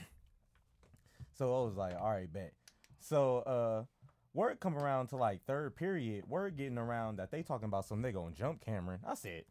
[1.37, 2.55] so I was like, all right, bet.
[2.99, 3.85] So uh
[4.33, 8.03] word come around to like third period, word getting around that they talking about some
[8.03, 9.01] nigga gonna jump Cameron.
[9.07, 9.45] I said,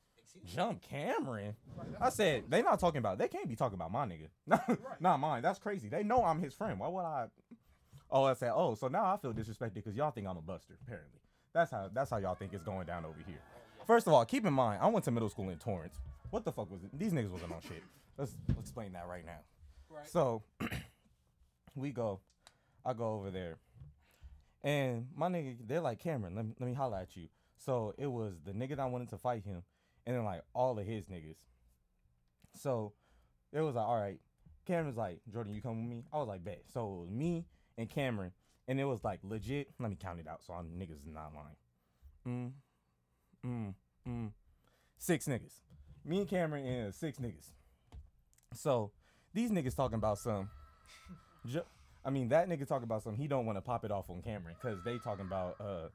[0.46, 1.56] jump Cameron.
[2.00, 4.78] I said they not talking about they can't be talking about my nigga.
[5.00, 5.42] not mine.
[5.42, 5.90] That's crazy.
[5.90, 6.80] They know I'm his friend.
[6.80, 7.28] Why would I
[8.10, 10.78] Oh, I said, oh, so now I feel disrespected because y'all think I'm a buster,
[10.86, 11.20] apparently.
[11.54, 13.42] That's how that's how y'all think it's going down over here.
[13.86, 16.00] First of all, keep in mind, I went to middle school in Torrance.
[16.30, 16.98] What the fuck was it?
[16.98, 17.84] These niggas wasn't on shit.
[18.18, 19.40] Let's, let's explain that right now.
[19.90, 20.08] Right.
[20.08, 20.44] So
[21.76, 22.20] we go.
[22.86, 23.58] I go over there.
[24.64, 27.28] And my nigga, they're like, Cameron, let me, let me holler at you.
[27.58, 29.64] So it was the nigga that wanted to fight him,
[30.08, 31.36] and then like all of his niggas.
[32.56, 32.94] So
[33.52, 34.20] it was like, all right.
[34.66, 36.04] Cameron's like, Jordan, you come with me?
[36.12, 36.64] I was like, bet.
[36.74, 37.46] So it was me
[37.78, 38.32] and Cameron,
[38.68, 39.68] and it was like legit.
[39.80, 42.54] Let me count it out so I'm niggas is not lying.
[43.46, 43.74] Mm, mm,
[44.10, 44.32] mm.
[44.98, 45.60] Six niggas.
[46.04, 47.52] Me and Cameron and six niggas.
[48.54, 48.92] So
[49.34, 50.50] these niggas talking about some.
[52.06, 53.16] I mean, that nigga talking about some.
[53.16, 55.90] He don't want to pop it off on Cameron because they talking about uh,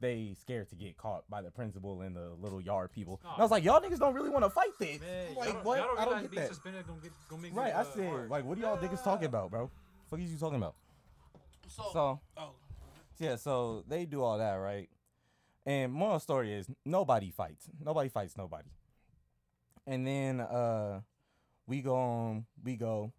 [0.00, 3.20] they scared to get caught by the principal and the little yard people.
[3.24, 5.00] And I was like, y'all niggas don't really want to fight this.
[5.00, 5.78] Man, like, y'all what?
[5.78, 6.48] Y'all don't I don't get that.
[6.48, 8.30] suspended gonna, get, gonna make Right, it, I uh, said, hard.
[8.30, 9.70] like, what are y'all niggas talking about, bro?
[10.10, 10.74] Fuck is you talking about?
[11.68, 12.50] So, So oh,
[13.18, 14.88] yeah, so they do all that, right?
[15.64, 17.68] And moral story is nobody fights.
[17.84, 18.68] Nobody fights nobody.
[19.86, 21.00] And then uh
[21.66, 23.12] we go on, we go.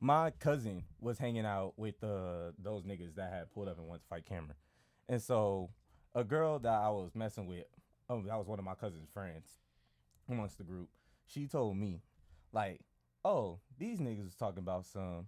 [0.00, 4.00] My cousin was hanging out with uh those niggas that had pulled up and wanted
[4.02, 4.54] to fight Cameron.
[5.10, 5.68] And so
[6.14, 7.64] a girl that I was messing with,
[8.08, 9.56] oh, that was one of my cousin's friends
[10.28, 10.88] amongst the group.
[11.26, 12.02] She told me,
[12.52, 12.80] like,
[13.24, 15.26] oh, these niggas was talking about some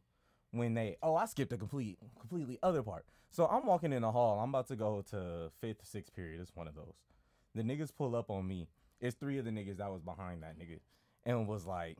[0.50, 3.04] when they oh I skipped a complete completely other part.
[3.30, 4.40] So I'm walking in the hall.
[4.40, 6.40] I'm about to go to fifth, sixth period.
[6.40, 6.94] It's one of those.
[7.54, 8.68] The niggas pull up on me.
[9.00, 10.80] It's three of the niggas that was behind that nigga,
[11.24, 11.98] and was like,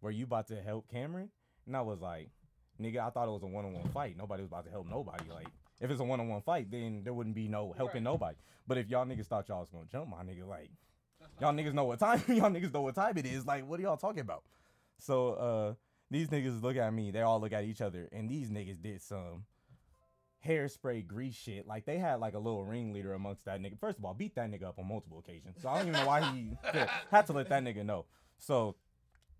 [0.00, 1.30] "Were you about to help Cameron?"
[1.66, 2.30] And I was like,
[2.80, 4.16] "Nigga, I thought it was a one-on-one fight.
[4.16, 5.24] Nobody was about to help nobody.
[5.30, 5.48] Like,
[5.82, 8.36] if it's a one-on-one fight, then there wouldn't be no helping nobody.
[8.66, 10.70] But if y'all niggas thought y'all was gonna jump my nigga, like,
[11.40, 13.44] y'all niggas know what time y'all niggas know what time it is.
[13.44, 14.44] Like, what are y'all talking about?
[14.98, 15.74] So uh
[16.10, 19.02] these niggas look at me, they all look at each other, and these niggas did
[19.02, 19.44] some
[20.46, 21.66] hairspray grease shit.
[21.66, 23.78] Like they had like a little ringleader amongst that nigga.
[23.78, 25.56] First of all, beat that nigga up on multiple occasions.
[25.60, 28.06] So I don't even know why he yeah, had to let that nigga know.
[28.38, 28.76] So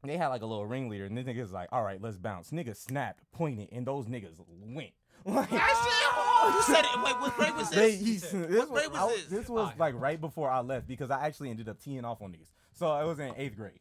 [0.04, 2.50] they had like a little ringleader, and this nigga's like, all right, let's bounce.
[2.50, 4.90] Nigga snapped, pointed, and those niggas went.
[5.24, 6.21] Like, That shit hard.
[6.44, 7.02] You said it.
[7.04, 8.00] Wait, what grade was they, this?
[8.00, 9.26] he, said- this What was, grade was I- this?
[9.26, 12.22] this was Ah, like right before I left because I actually ended up teeing off
[12.22, 12.50] on niggas.
[12.74, 13.78] So it was in eighth grade,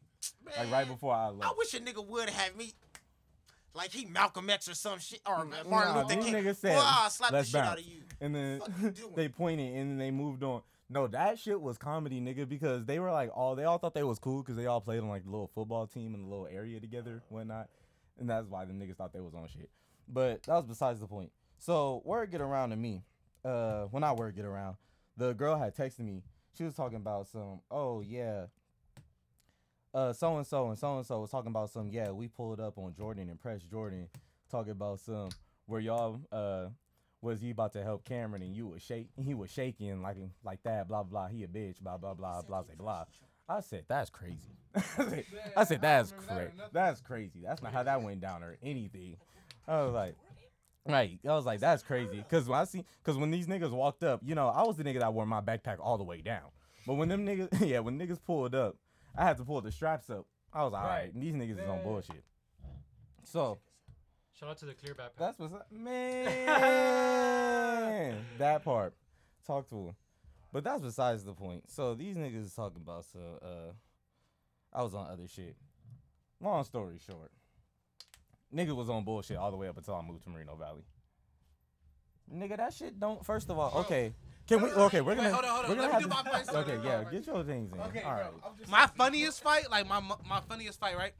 [0.58, 1.50] like right before I left.
[1.50, 2.72] I wish a nigga would have me.
[3.74, 6.34] Like he Malcolm X or some shit, or Martin Nah, Luther these King.
[6.34, 8.02] niggas said, Boy, I'll slap the "Let's shit out bounce." of you.
[8.20, 10.60] and then Fuck you they pointed and then they moved on.
[10.90, 14.02] No, that shit was comedy, nigga, because they were like all they all thought they
[14.02, 16.46] was cool because they all played on like the little football team in the little
[16.52, 17.68] area together, whatnot,
[18.20, 19.70] and that's why the niggas thought they was on shit.
[20.06, 21.32] But that was besides the point.
[21.62, 23.04] So word get around to me.
[23.44, 24.76] Uh, when I word get around,
[25.16, 26.24] the girl had texted me.
[26.58, 27.60] She was talking about some.
[27.70, 28.46] Oh yeah.
[29.94, 31.88] Uh, so and so and so and so was talking about some.
[31.92, 34.08] Yeah, we pulled up on Jordan and pressed Jordan,
[34.50, 35.28] talking about some
[35.66, 36.66] where y'all uh
[37.20, 40.64] was he about to help Cameron and you was shake he was shaking like like
[40.64, 43.04] that blah blah he a bitch blah blah blah blah blah blah.
[43.48, 44.58] I said that's crazy.
[45.56, 46.62] I said, that's remember that or crazy.
[46.72, 47.40] That's crazy.
[47.44, 49.16] That's not how that went down or anything.
[49.68, 50.16] I was like,
[50.86, 51.18] right.
[51.24, 52.24] I was like, that's crazy.
[52.28, 54.84] Cause when I see, cause when these niggas walked up, you know, I was the
[54.84, 56.50] nigga that wore my backpack all the way down.
[56.86, 58.76] But when them niggas, yeah, when niggas pulled up,
[59.16, 60.26] I had to pull the straps up.
[60.52, 61.20] I was like, all right, Right.
[61.20, 62.24] these niggas is on bullshit.
[63.24, 63.58] So
[64.38, 65.16] Shout out to the clear backpack.
[65.18, 66.24] that's what's up, man.
[68.38, 68.94] that part,
[69.46, 69.94] talk to him.
[70.52, 71.70] But that's besides the point.
[71.70, 73.72] So these niggas is talking about so uh,
[74.76, 75.56] I was on other shit.
[76.40, 77.30] Long story short,
[78.54, 80.82] nigga was on bullshit all the way up until I moved to Moreno Valley.
[82.32, 83.24] Nigga, that shit don't.
[83.24, 84.14] First of all, okay.
[84.48, 84.70] Can we?
[84.70, 85.32] Okay, we're gonna.
[85.32, 85.70] hold on, hold on.
[85.70, 86.48] We're gonna Let me do to- my fight.
[86.54, 87.04] Okay, yeah.
[87.10, 87.80] Get your things in.
[87.80, 88.32] Okay, all bro, right.
[88.44, 91.12] I'm just my funniest fight, like my my funniest fight, right?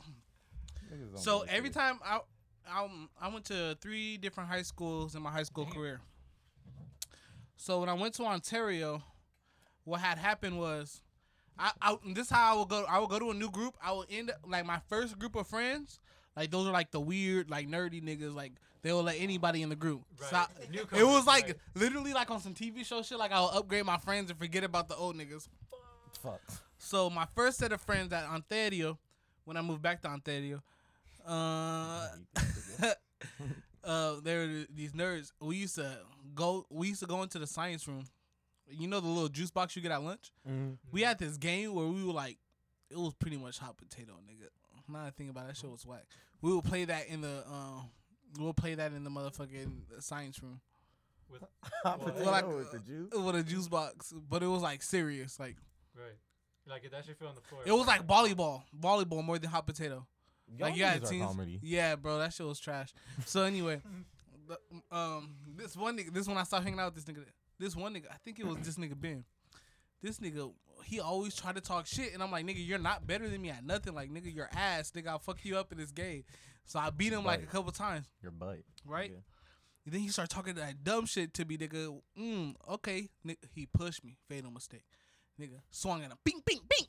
[0.92, 1.54] Niggas don't So bullshit.
[1.54, 2.20] every time I,
[2.68, 2.88] I
[3.20, 6.00] I went to three different high schools in my high school career.
[7.56, 9.02] So when I went to Ontario,
[9.84, 11.00] what had happened was,
[11.58, 12.84] I, I this is how I would go.
[12.88, 13.76] I would go to a new group.
[13.82, 16.00] I would end up like my first group of friends.
[16.36, 18.34] Like those are like the weird, like nerdy niggas.
[18.34, 18.52] Like
[18.82, 20.02] they will let anybody in the group.
[20.30, 20.46] So I-
[20.92, 21.00] Right.
[21.00, 21.56] it was like right.
[21.74, 23.18] literally like on some TV show shit.
[23.18, 25.48] Like I'll upgrade my friends and forget about the old niggas.
[26.22, 26.40] Fuck.
[26.78, 28.98] So my first set of friends at Ontario,
[29.44, 30.62] when I moved back to Ontario,
[31.26, 32.08] uh,
[33.84, 35.32] uh, there were these nerds.
[35.40, 35.98] We used to
[36.34, 36.66] go.
[36.70, 38.04] We used to go into the science room.
[38.68, 40.32] You know the little juice box you get at lunch.
[40.48, 40.78] Mhm.
[40.90, 42.38] We had this game where we were like,
[42.90, 44.48] it was pretty much hot potato, nigga.
[44.92, 46.04] Now I think about it, that show was whack.
[46.40, 47.90] We will play that in the um,
[48.38, 50.60] we'll play that in the motherfucking science room
[51.30, 51.42] With,
[51.84, 53.10] Hot Well, potato like, with the juice.
[53.14, 55.56] with a juice box, but it was like serious, like
[55.96, 56.16] right.
[56.68, 57.62] Like if that shit fell on the floor.
[57.64, 60.06] it was like volleyball, volleyball more than hot potato.
[60.60, 61.26] Like you Y'all had niggas are teams.
[61.26, 61.60] comedy.
[61.62, 62.92] Yeah, bro, that shit was trash.
[63.26, 63.80] So anyway,
[64.48, 64.58] the,
[64.96, 67.24] um, this one nigga, this one I started hanging out with this nigga,
[67.58, 69.24] this one nigga, I think it was this nigga Ben.
[70.02, 70.52] This nigga,
[70.84, 73.50] he always tried to talk shit, and I'm like, nigga, you're not better than me
[73.50, 73.94] at nothing.
[73.94, 76.24] Like, nigga, your ass, nigga, I'll fuck you up in this game.
[76.64, 78.58] So I beat him like a couple times, Your butt.
[78.86, 79.10] right?
[79.12, 79.22] nigga.
[79.84, 82.00] And then he started talking that dumb shit to me, nigga.
[82.18, 84.84] Mm, okay, Ni- he pushed me, fatal mistake,
[85.40, 85.60] nigga.
[85.70, 86.86] Swung at him, bing, bing, bing.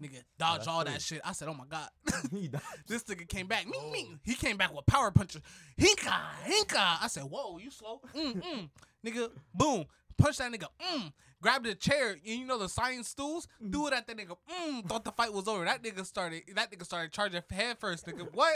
[0.00, 0.92] Nigga, dodge that's all true.
[0.92, 1.20] that shit.
[1.24, 1.88] I said, oh my god.
[2.86, 3.66] This nigga came back.
[3.66, 4.20] Ming, ming.
[4.22, 5.42] He came back with power punches.
[5.78, 6.14] Hinka,
[6.44, 6.96] hinka.
[7.02, 8.00] I said, whoa, you slow.
[8.14, 8.68] Mm, mm.
[9.04, 9.84] nigga, boom.
[10.16, 10.66] Punch that nigga.
[10.80, 11.12] Mm.
[11.42, 12.10] Grabbed the chair.
[12.12, 13.48] And you know the science stools?
[13.72, 14.36] Threw it at that nigga.
[14.50, 14.86] Mm.
[14.88, 15.64] Thought the fight was over.
[15.64, 16.42] That nigga started.
[16.54, 18.06] That nigga started charging head first.
[18.06, 18.54] Nigga, what?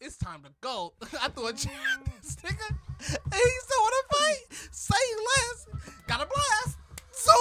[0.00, 0.92] It's time to go.
[1.22, 2.68] I threw a chair at this nigga.
[2.70, 4.58] And he still want to fight.
[4.72, 4.94] Say
[5.26, 5.66] less.
[6.08, 6.78] Got a blast.
[7.12, 7.32] So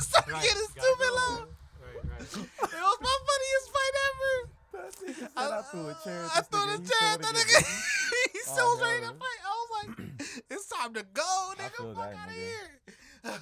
[0.00, 1.46] started Right, getting stupid loud.
[1.78, 2.20] Right, right.
[2.22, 4.50] It was my funniest fight ever.
[4.90, 6.24] Said I threw a chair.
[6.24, 8.30] at I threw nigga, the he chair at that nigga.
[8.32, 9.40] he Oh, still was ready to fight.
[9.44, 11.94] I was like, it's time to go, nigga.
[11.94, 13.40] Fuck out of here.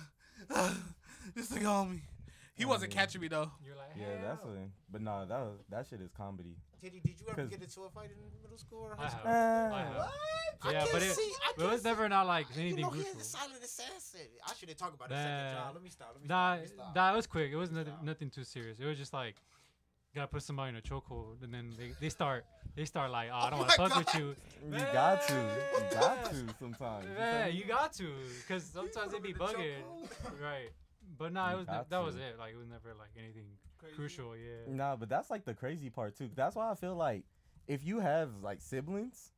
[1.35, 2.03] This nigga on me.
[2.55, 3.01] He Oh, wasn't yeah.
[3.01, 3.51] catching me though.
[3.65, 4.51] You're like, Yeah, that's hell.
[4.53, 4.69] a.
[4.91, 6.57] But no, that was, that shit is comedy.
[6.83, 9.09] Diddy, did you ever 'Cause- get into a fight in middle school or I high
[9.11, 9.21] school?
[9.31, 9.73] have.
[9.73, 9.97] I Uh, have.
[9.97, 10.13] What?
[10.63, 11.33] I Yeah, can't but it- see.
[11.45, 11.89] I But it was see.
[11.89, 12.63] never not like anything.
[12.63, 14.21] You anything know, he is a silent assassin.
[14.47, 15.23] I should have talked about it Nah.
[15.23, 15.75] second job.
[15.75, 16.09] Let me stop.
[16.15, 16.59] Let me Nah, stop.
[16.59, 16.95] Let me stop.
[16.97, 17.53] nah, it was quick.
[17.53, 18.79] It was nothing, nothing too serious.
[18.81, 19.37] It was just like,
[20.15, 22.45] gotta put somebody in a chokehold, and then they, they start
[22.77, 24.19] they start like, ah, oh, I don't Oh want to my fuck with God.
[24.21, 24.37] you.
[24.73, 25.35] You got to.
[25.35, 27.05] You got to sometimes.
[27.07, 27.51] You feel Yeah, me?
[27.53, 28.07] you got to,
[28.47, 30.43] because sometimes they be put in the bugging.
[30.43, 30.71] Right.
[31.19, 32.37] But nah, You it was ne- that was it.
[32.39, 33.47] Like it was never like anything
[33.97, 34.37] crucial.
[34.37, 34.73] Yeah.
[34.73, 36.29] Nah, but that's like the crazy part too.
[36.35, 37.25] That's why I feel like
[37.67, 39.33] if you have like siblings,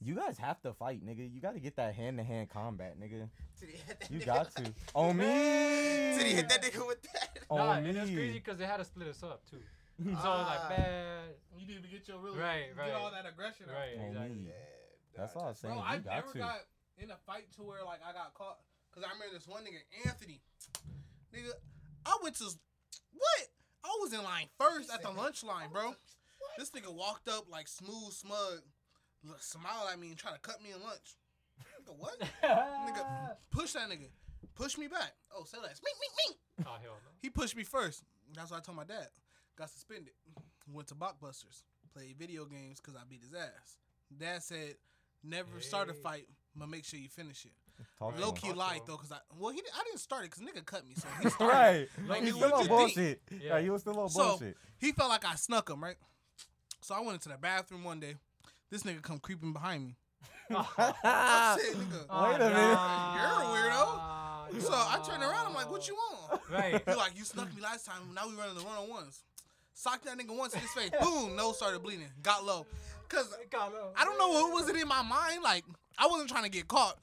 [0.00, 1.32] you guys have to fight, nigga.
[1.32, 3.28] You got to get that hand to hand combat, nigga.
[3.58, 4.64] Did he hit that You got to.
[4.94, 5.24] On me.
[5.24, 7.38] Did he hit that nigga with that?
[7.48, 7.88] On Nah, me.
[7.88, 9.56] and it was crazy because they had to split us up too.
[9.98, 10.66] So it was Ah.
[10.68, 11.24] like bad.
[11.56, 13.74] You need to get your really Right, get all that aggression out.
[13.76, 13.96] Right.
[13.98, 14.36] On Exactly.
[14.36, 14.50] me.
[15.16, 15.74] That's all I'm saying.
[15.74, 16.38] Bro, you I got never to.
[16.38, 16.60] got
[16.98, 18.58] in a fight to where like I got caught.
[18.92, 20.40] Cause I remember this one nigga, Anthony.
[21.34, 21.52] Nigga,
[22.06, 23.48] I went to what?
[23.84, 25.94] I was in line first at the lunch line, bro.
[26.58, 28.60] This nigga walked up like smooth, smug,
[29.24, 31.16] look, smiled at me and tried to cut me in lunch.
[31.84, 32.18] Nigga, what?
[32.42, 34.08] nigga, push that nigga.
[34.54, 35.12] Push me back.
[35.34, 35.80] Oh, say less.
[35.84, 36.66] Mink, mink, mink.
[36.66, 37.10] Oh hell no.
[37.20, 38.02] He pushed me first.
[38.34, 39.08] That's what I told my dad.
[39.56, 40.12] Got suspended.
[40.72, 41.62] Went to Blockbusters.
[41.94, 43.78] Played video games because I beat his ass.
[44.18, 44.74] Dad said,
[45.24, 47.52] never start a fight, but make sure you finish it.
[47.98, 50.30] Talk Low key Talk lied though, cause I well he did, I didn't start it
[50.30, 51.54] because nigga cut me, so he started.
[51.54, 51.88] Right.
[52.08, 53.20] Like, you still what on you bullshit.
[53.30, 53.38] Yeah.
[53.42, 54.56] Yeah, you was still on So- bullshit.
[54.78, 55.96] He felt like I snuck him, right?
[56.82, 58.14] So I went into the bathroom one day.
[58.70, 59.96] This nigga come creeping behind me.
[60.50, 62.52] I said, nigga, Oh, Wait a minute.
[63.16, 64.62] You're a weirdo.
[64.62, 65.46] So I turned around.
[65.48, 66.40] I'm like, what you want?
[66.50, 66.82] Right.
[66.86, 68.02] He like, you snuck me last time.
[68.14, 69.22] Now we running the run on ones.
[69.78, 70.90] Socked that nigga once in his face.
[71.02, 72.08] Boom, nose started bleeding.
[72.22, 72.64] Got low.
[73.10, 73.30] Cause
[73.94, 75.42] I don't know what was it in my mind.
[75.42, 75.64] Like
[75.98, 76.96] I wasn't trying to get caught.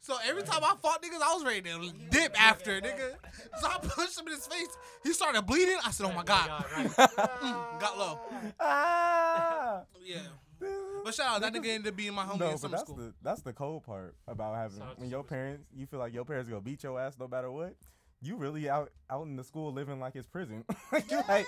[0.00, 3.12] So every time I fought niggas, I was ready to dip after nigga.
[3.60, 4.76] So I punched him in his face.
[5.04, 5.76] He started bleeding.
[5.86, 6.64] I said, "Oh my god."
[7.40, 8.18] Mm, got low.
[8.58, 9.82] ah.
[10.04, 10.18] Yeah.
[11.04, 12.82] But shout out, that nigga ended up being my homie No, in but summer that's
[12.82, 12.96] school.
[12.96, 16.00] the that's the cold part about having Shout out to when your parents you feel
[16.00, 17.76] like your parents gonna beat your ass no matter what.
[18.22, 20.62] You really out out in the school living like it's prison.
[21.08, 21.46] you like,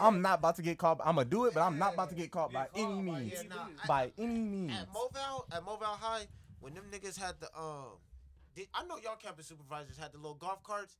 [0.00, 1.00] I'm not about to get caught.
[1.04, 3.32] I'm gonna do it, but I'm not about to get caught by caught any means.
[3.34, 4.70] Yeah, nah, I- By any means.
[4.72, 6.26] At Moval, at Moval High,
[6.60, 7.98] when them niggas had the um,
[8.54, 10.96] did, I know y'all campus supervisors had the little golf carts.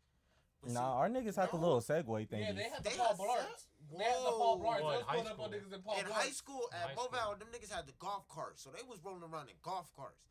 [0.61, 2.41] but see, Nah, our niggas had the little Segway thingies.
[2.41, 3.47] Yeah, they had the They Paul had Blart.
[3.49, 3.67] sets?
[3.97, 4.67] They had the Paul Whoa.
[4.67, 4.81] Blart.
[4.81, 5.49] Boy, They in high up on school.
[5.55, 6.11] niggas in Paul in Blart.
[6.11, 7.35] high school at high Moval, school.
[7.39, 10.27] them niggas had the golf carts, so they was rolling around in golf carts.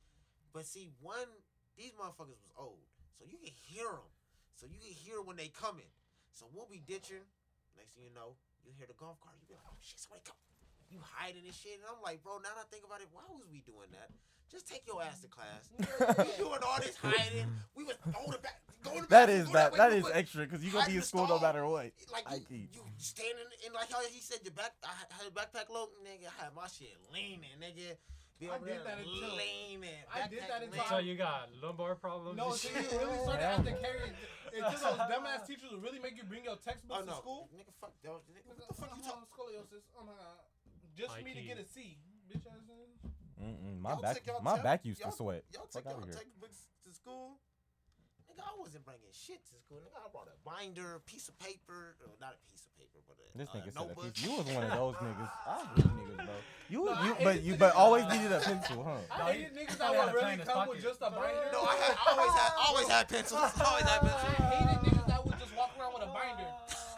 [0.52, 1.32] But see, one
[1.78, 2.84] these motherfuckers was old,
[3.18, 4.12] so you can hear them.
[4.56, 5.90] So you can hear when they coming.
[6.32, 7.24] So we'll be ditching.
[7.78, 9.36] Next thing you know, you hear the golf cart.
[9.40, 10.40] You be like, oh shit, somebody come.
[10.88, 12.40] You hiding and shit, and I'm like, bro.
[12.40, 14.12] Now that I think about it, why was we doing that?
[14.52, 15.68] Just take your ass to class.
[15.76, 15.84] you
[16.46, 17.50] doing all this hiding.
[17.76, 18.62] We was going to back.
[18.86, 21.02] Going to That back, is that that we is extra because you gonna be in
[21.02, 21.90] school no matter what.
[22.14, 22.70] like I you, keep.
[22.78, 26.30] you standing in like how he said the back I had- a backpack low, nigga.
[26.30, 27.98] I had my shit leaning, nigga.
[28.40, 30.04] Be I did there that until- leaning.
[30.12, 31.08] I did backpack that until So leaning.
[31.12, 32.36] you got lumbar problems.
[32.38, 33.80] No, and so you really started Hell having to no.
[33.80, 34.00] carry
[34.52, 37.50] until those dumbass teachers would really make you bring your Oh textbooks no, to school.
[37.56, 38.22] nigga, fuck those.
[38.28, 39.28] Nigga, what Nigga, the fuck you talking?
[39.32, 39.84] Scoliosis.
[39.96, 40.44] Oh, my god.
[40.96, 41.98] Just for me to get a C.
[42.28, 42.92] Bitch ass nigga.
[43.40, 45.44] Mm-mm, my Y'all back my test- back used to y'all- sweat.
[45.54, 47.40] Y'all Fuck take outta y'all textbooks to school.
[48.36, 49.80] Nigga, I wasn't bringing shit to school.
[49.80, 53.00] Nigga, I brought a binder, a piece of paper, uh, not a piece of paper,
[53.08, 54.14] but a, This a nigga said a notebook.
[54.14, 54.24] piece.
[54.28, 55.32] You was one of those niggas.
[55.48, 56.36] I hate niggas, bro.
[56.68, 59.00] You, No, I you, hated but you, but niggas- always needed a pencil, huh?
[59.08, 60.84] I No, hated niggas he that would really plan in his come with pocket.
[60.84, 61.48] just a binder.
[61.56, 63.40] No, I had I always had always had pencils.
[63.64, 64.36] always had I pencils.
[64.52, 66.50] hated niggas that would just walk around with a binder.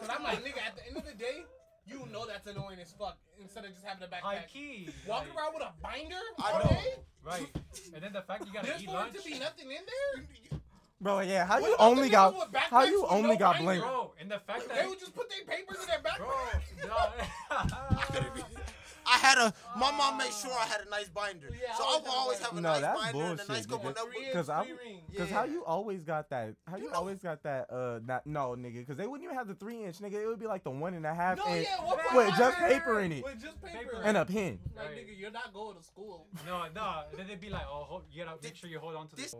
[0.02, 1.46] Cause I'm like, nigga, at the end of the day,
[1.86, 3.18] you know that's annoying as fuck.
[3.40, 4.48] Instead of just having a High backpack.
[4.50, 4.90] key.
[5.08, 6.70] Walking like, around with a binder I all know.
[6.70, 6.94] day?
[7.24, 7.48] Right.
[7.94, 9.16] And then the fact you gotta There's eat for lunch.
[9.16, 10.57] it to be nothing in there?
[11.00, 11.46] Bro, yeah.
[11.46, 12.34] How you only got?
[12.34, 13.66] with How you only got binder?
[13.66, 13.84] blink?
[13.84, 16.88] Bro, and the fact that They would just put their papers in their backpack.
[16.88, 18.48] Bro, no.
[19.10, 21.84] I had a my mom made sure I had a nice binder, Yeah, I so
[21.84, 22.50] I always will have always binder.
[22.50, 23.96] have a No, nice that's binder and a nice bullshit, couple nigga.
[23.96, 24.34] notebooks.
[24.34, 25.18] Cause I- three rings.
[25.18, 25.36] Cause Yeah.
[25.38, 26.56] how you always got that?
[26.68, 27.72] How you You know- always got that?
[27.72, 28.86] Uh, not no, nigga.
[28.88, 30.14] Cause they wouldn't even have the three inch, nigga.
[30.14, 32.38] It would be like the one and a half No, inch yeah, one point with
[32.38, 32.70] just inch.
[32.74, 33.78] paper in it With just paper.
[33.78, 34.02] Paper.
[34.04, 34.60] and a pen.
[34.76, 34.98] Like, Right.
[34.98, 36.28] nigga, you're not going to school.
[36.46, 37.04] No, no.
[37.16, 39.32] Then they'd be like, oh, hold, you gotta make sure you hold on to This-
[39.32, 39.38] the.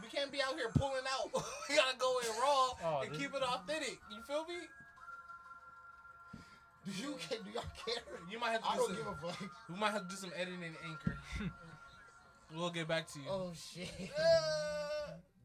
[0.00, 1.30] We can't be out here pulling out.
[1.68, 3.98] we gotta go in raw Oh, and this- keep it authentic.
[4.10, 4.54] You feel me?
[6.86, 7.38] Do you care?
[7.44, 8.02] Do y'all care?
[8.30, 8.96] You might have to I do don't some.
[8.96, 9.50] give a fuck.
[9.68, 11.18] We might have to do some editing in Anchor.
[12.56, 13.24] we'll get back to you.
[13.28, 13.88] Oh shit.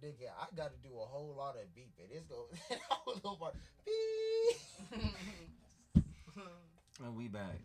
[0.04, 2.10] Nigga, I gotta do a whole lot of beeping.
[2.12, 2.46] It's going.
[2.92, 3.56] I don't know about
[3.86, 6.04] beep.
[7.04, 7.60] And we back.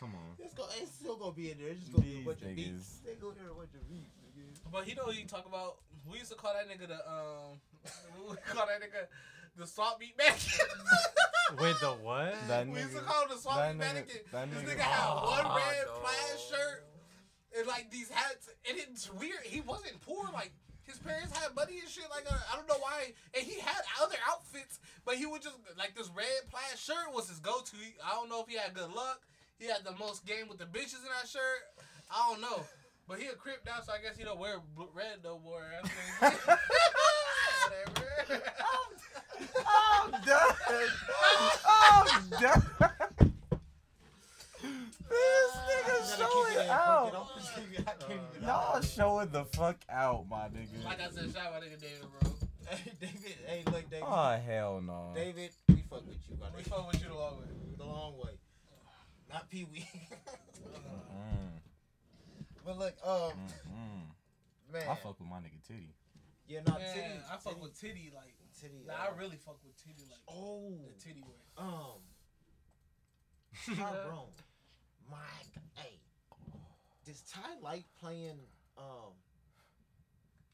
[0.00, 0.36] Come on.
[0.38, 0.64] It's go.
[0.80, 1.68] It's still gonna be in there.
[1.68, 2.56] It's just gonna be a These bunch of niggas.
[2.56, 3.02] beeps.
[3.04, 4.16] They gonna hear a bunch of beeps.
[4.36, 4.70] Nigga.
[4.72, 5.76] But he know he talk about.
[6.10, 7.60] We used to call that nigga the um.
[8.28, 9.06] we call that nigga
[9.56, 10.66] the swap meet mannequin.
[11.56, 12.34] With the what?
[12.48, 14.16] That we used to call him the swap that meet nigga- mannequin.
[14.32, 15.92] that this nigga- nigga had Oh, one red no.
[16.00, 16.84] plaid shirt
[17.56, 19.40] and like these hats, and it's weird.
[19.44, 20.28] He wasn't poor.
[20.32, 20.52] Like
[20.84, 22.04] his parents had money and shit.
[22.10, 23.12] Like uh, I don't know why.
[23.34, 27.28] And he had other outfits, but he would just like this red plaid shirt was
[27.28, 27.76] his go-to.
[27.76, 29.20] He, I don't know if he had good luck.
[29.58, 31.62] He had the most game with the bitches in that shirt.
[32.10, 32.62] I don't know.
[33.08, 34.56] But he a crip now, so I guess he don't wear
[34.94, 35.64] red no more.
[36.20, 36.58] That's crazy.
[38.28, 38.42] Whatever.
[39.98, 40.54] I'm done.
[41.66, 42.62] I'm done.
[45.08, 47.26] this nigga showing out.
[48.42, 50.84] Y'all showing the fuck out, my nigga.
[50.84, 52.32] like I said, shout out my nigga David, bro.
[52.68, 53.36] Hey David.
[53.46, 54.04] Hey look, David.
[54.06, 55.12] Oh hell no.
[55.14, 57.46] David, we fuck with you, my We fuck with you the long way.
[57.78, 58.32] The long way.
[59.32, 59.88] Not Pee Wee.
[62.64, 63.32] But look, um,
[64.70, 64.82] man.
[64.90, 65.88] I fuck with my nigga Titty.
[66.46, 67.08] Yeah, not Man, titty.
[67.32, 68.34] I fuck titty, with titty like.
[68.60, 68.84] Titty.
[68.86, 71.36] Nah, uh, I really fuck with titty like Oh, the titty way.
[71.56, 72.00] um,
[73.76, 74.28] Tyrone,
[75.10, 75.18] my
[75.76, 75.98] hey,
[77.04, 78.38] does Ty like playing?
[78.76, 79.12] Um,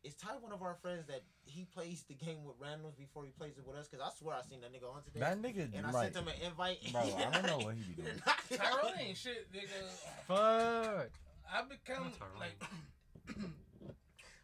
[0.03, 3.31] is Ty one of our friends that he plays the game with randoms before he
[3.31, 3.89] plays it with us?
[3.89, 5.21] Cause I swear I seen that nigga on today.
[5.21, 6.13] That nigga, and I right?
[6.13, 6.79] sent him an invite.
[6.93, 8.15] Bro, I don't know what he be doing.
[8.57, 9.89] Tyrone ain't shit, nigga.
[10.29, 11.11] Fuck.
[11.53, 12.41] I become Not Tyrone.
[12.41, 12.59] like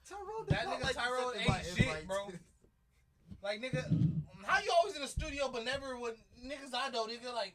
[0.09, 2.07] Tyrone, that nigga like to Tyrone ain't shit, invites.
[2.07, 2.29] bro.
[3.43, 3.85] Like nigga,
[4.45, 7.33] how you always in the studio but never with niggas I know, nigga?
[7.35, 7.55] Like,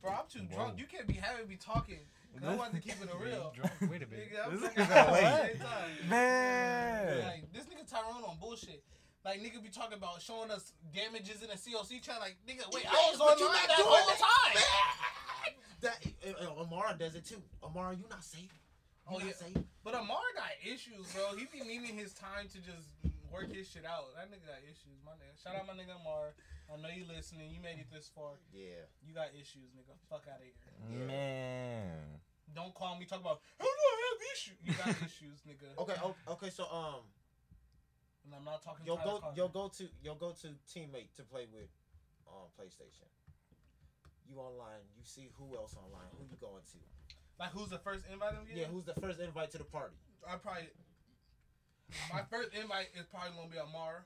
[0.00, 0.56] bro, I'm too Whoa.
[0.56, 0.78] drunk.
[0.78, 1.98] You can't be having me talking.
[2.34, 3.52] 'cause I want to keep it real.
[3.54, 3.72] Drunk.
[3.82, 4.32] Wait a minute.
[4.32, 6.08] Nigga, This nigga's late.
[6.10, 7.22] Man.
[7.24, 8.82] Like this nigga Tyrone on bullshit.
[9.24, 12.18] Like nigga be talking about showing us damages in a COC chat.
[12.20, 14.62] Like nigga, wait, I was not that doing whole time.
[15.80, 15.98] That
[16.42, 17.40] uh, Amara does it too.
[17.62, 18.42] Amara, you not safe.
[18.42, 19.32] You Oh, not yeah.
[19.34, 19.56] safe.
[19.84, 21.36] But Amar got issues, bro.
[21.36, 22.88] He be needing his time to just
[23.34, 24.14] work his shit out.
[24.14, 25.34] That nigga got issues, my nigga.
[25.42, 26.38] Shout out my nigga Amar.
[26.70, 27.50] I know you listening.
[27.50, 28.38] You made it this far.
[28.54, 28.86] Yeah.
[29.02, 29.92] You got issues, nigga.
[30.08, 30.54] Fuck out of here.
[30.88, 31.06] Yeah.
[31.10, 32.22] Man.
[32.54, 34.58] Don't call me talk about how do I have issues.
[34.62, 35.74] You got issues, nigga.
[35.82, 35.98] Okay.
[35.98, 36.50] o- Okay.
[36.54, 37.02] So um,
[38.24, 38.86] And I'm not talking.
[38.86, 39.20] you'll Tyler go.
[39.20, 39.36] Carter.
[39.36, 39.84] You'll go to.
[40.02, 41.68] You'll go to teammate to play with
[42.30, 43.10] on PlayStation.
[44.30, 44.86] You online.
[44.96, 46.08] You see who else online.
[46.16, 46.78] Who you going to?
[47.38, 48.32] Like who's the first invite?
[48.38, 48.54] I'm Yeah.
[48.54, 48.72] getting?
[48.72, 49.96] Who's the first invite to the party?
[50.24, 50.70] I probably.
[52.12, 54.04] My first invite is probably gonna be Amar.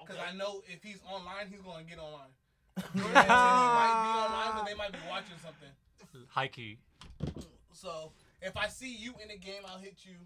[0.00, 2.32] Because I know if he's online, he's gonna get online.
[2.96, 5.68] Jordan might be online, but they might be watching something.
[6.28, 6.78] High key.
[7.72, 10.16] So if I see you in the game, I'll hit you.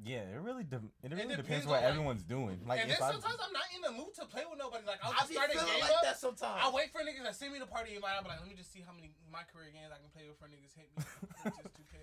[0.00, 2.56] Yeah, it really de- it really depends depends what like- everyone's doing.
[2.64, 4.86] Like and if then I, sometimes I'm not in the mood to play with nobody.
[4.88, 6.02] Like I'll just be start a game like up.
[6.08, 6.56] that sometimes.
[6.56, 8.16] I wait for niggas that send me the party invite.
[8.16, 10.24] I'll be like, let me just see how many my career games I can play
[10.24, 11.04] before niggas hit me.
[11.60, 11.94] just 2K.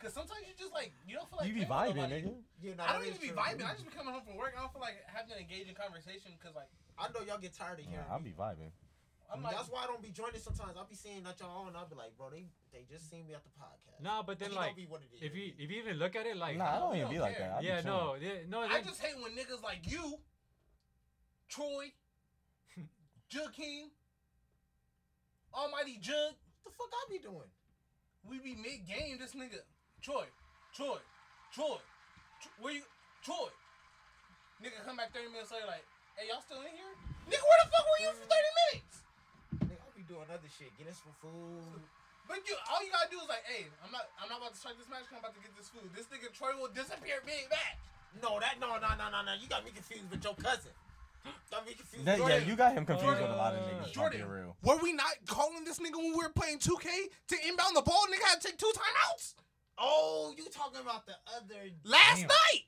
[0.00, 2.32] Cause sometimes you just like you don't feel like you be vibing, nigga.
[2.64, 3.36] Yeah, nah, I don't that even is be true.
[3.36, 3.64] vibing.
[3.68, 4.56] I just be coming home from work.
[4.56, 7.78] I don't feel like having an engaging conversation because like I know y'all get tired
[7.80, 8.00] of hearing.
[8.08, 8.72] Nah, I'll be vibing.
[9.32, 10.76] I'm like, That's why I don't be joining sometimes.
[10.76, 11.74] I'll be seeing that y'all on.
[11.74, 14.02] I'll be like, bro, they they just seen me at the podcast.
[14.02, 15.22] Nah, but then He don't like be what it is.
[15.22, 17.20] if you if you even look at it like Nah, I don't even don't be
[17.20, 17.52] like that.
[17.56, 17.96] I be yeah chilling.
[17.96, 20.18] no yeah, no I then- just hate when niggas like you,
[21.48, 21.92] Troy,
[23.28, 23.90] Jug King,
[25.54, 27.48] Almighty Jug, what the fuck I be doing?
[28.28, 29.18] we be mid game.
[29.18, 29.58] This nigga,
[30.00, 30.26] Troy,
[30.74, 30.98] Troy,
[31.52, 31.80] Troy,
[32.40, 32.82] Tr- where you,
[33.24, 33.50] Troy?
[34.62, 35.82] Nigga come back 30 minutes later like,
[36.14, 36.94] hey y'all still in here?
[37.26, 38.30] Nigga, where the fuck were you for 30
[38.70, 39.01] minutes?
[40.12, 41.80] Nigga, I be doing other shit, getting some food.
[42.28, 44.60] But you, all you gotta do is like, hey, I'm not, I'm not about to
[44.60, 45.08] start this match.
[45.10, 45.88] I'm about to get this food.
[45.96, 47.80] This nigga Troy will disappear mid match.
[48.22, 49.32] No, that no, no, no, no, no.
[49.40, 50.70] You got me confused with your cousin.
[51.50, 52.04] Got me confused.
[52.06, 53.92] That- yeah, you got him confused with a lot of Uh, niggas.
[53.92, 54.54] Jordan, real.
[54.62, 56.86] were we not calling this nigga when we were playing 2K
[57.32, 58.04] to inbound the ball?
[58.12, 59.34] Nigga had to take two timeouts
[59.78, 62.28] Oh, you talking about the other last Damn.
[62.28, 62.62] night.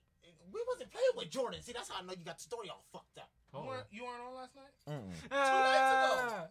[0.53, 1.61] We wasn't playing with Jordan.
[1.63, 3.29] See, that's how I know you got the story all fucked up.
[3.53, 3.67] You Uh-oh.
[3.67, 4.75] weren't, you weren't on last night?
[4.89, 5.13] Mm-mm.
[5.31, 6.47] Ah!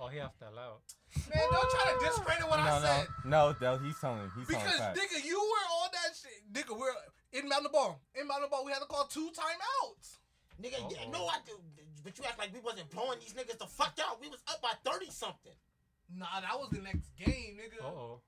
[0.00, 0.82] Oh, he have to allow.
[1.30, 3.06] Man, don't try to discredit what no, I said.
[3.24, 3.78] no, no, no.
[3.78, 4.26] He's telling.
[4.36, 4.98] He's telling Because facts.
[4.98, 6.42] nigga, you were on that shit.
[6.52, 6.90] Nigga, we're
[7.32, 8.00] inbound the ball.
[8.20, 8.64] Inbound the ball.
[8.64, 10.18] We had to call two timeouts.
[10.60, 11.10] Nigga, yeah, Uh-oh.
[11.12, 11.52] no, I do.
[12.02, 14.20] But you act like we wasn't blowing these niggas the fuck out.
[14.20, 15.52] We was up by 30 something.
[16.14, 17.82] Nah, that was the next game, nigga.
[17.82, 18.20] Uh oh.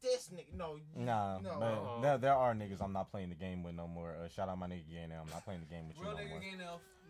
[0.00, 0.78] This nigga, no.
[0.94, 1.56] Nah, no.
[1.58, 1.98] but Uh-oh.
[2.02, 4.14] there, there are niggas I'm not playing the game with no more.
[4.14, 6.18] Uh, shout out my nigga Gay I'm not playing the game with you Real no
[6.18, 6.40] nigga more.
[6.40, 6.58] game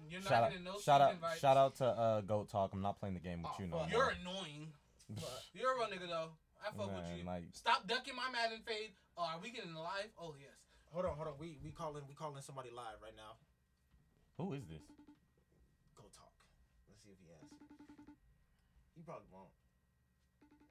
[0.04, 0.10] now.
[0.10, 1.40] You're not Shout out, getting no shout out, invites.
[1.40, 2.72] shout out to uh, Goat Talk.
[2.72, 3.88] I'm not playing the game with Oh, you no more.
[3.90, 4.72] You're annoying.
[5.54, 6.30] You're a real nigga though.
[6.64, 7.24] I fuck with you.
[7.26, 8.92] like, Stop ducking my Madden fade.
[9.16, 10.08] Oh, are we getting live?
[10.18, 10.56] Oh yes.
[10.92, 11.34] Hold on, hold on.
[11.38, 13.36] We we calling we calling somebody live right now.
[14.38, 14.82] who is this?
[15.96, 16.32] Go talk.
[16.88, 17.68] Let's see if he answers.
[18.96, 19.50] He probably won't.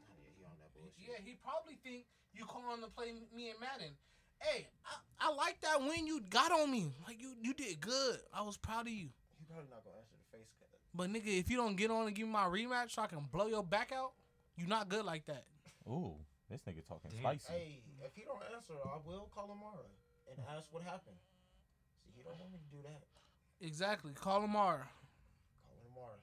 [0.09, 0.97] Oh, yeah, he on that bullshit.
[1.03, 3.93] Yeah, he probably think you calling to play me and Madden.
[4.39, 6.91] Hey, I, I like that win you got on me.
[7.05, 8.19] Like you you did good.
[8.33, 9.09] I was proud of you.
[9.53, 10.69] He probably not gonna answer the face cut.
[10.93, 13.21] But nigga, if you don't get on and give me my rematch so I can
[13.31, 14.13] blow your back out,
[14.57, 15.45] you not good like that.
[15.87, 16.15] Ooh,
[16.49, 17.21] this nigga talking Damn.
[17.39, 17.51] spicy.
[17.53, 19.85] Hey, if he don't answer, I will call Amara
[20.29, 21.17] and ask what happened.
[22.05, 23.03] See, he don't want me to do that.
[23.65, 24.13] Exactly.
[24.13, 24.87] Call Amara.
[25.67, 26.17] Call Amara.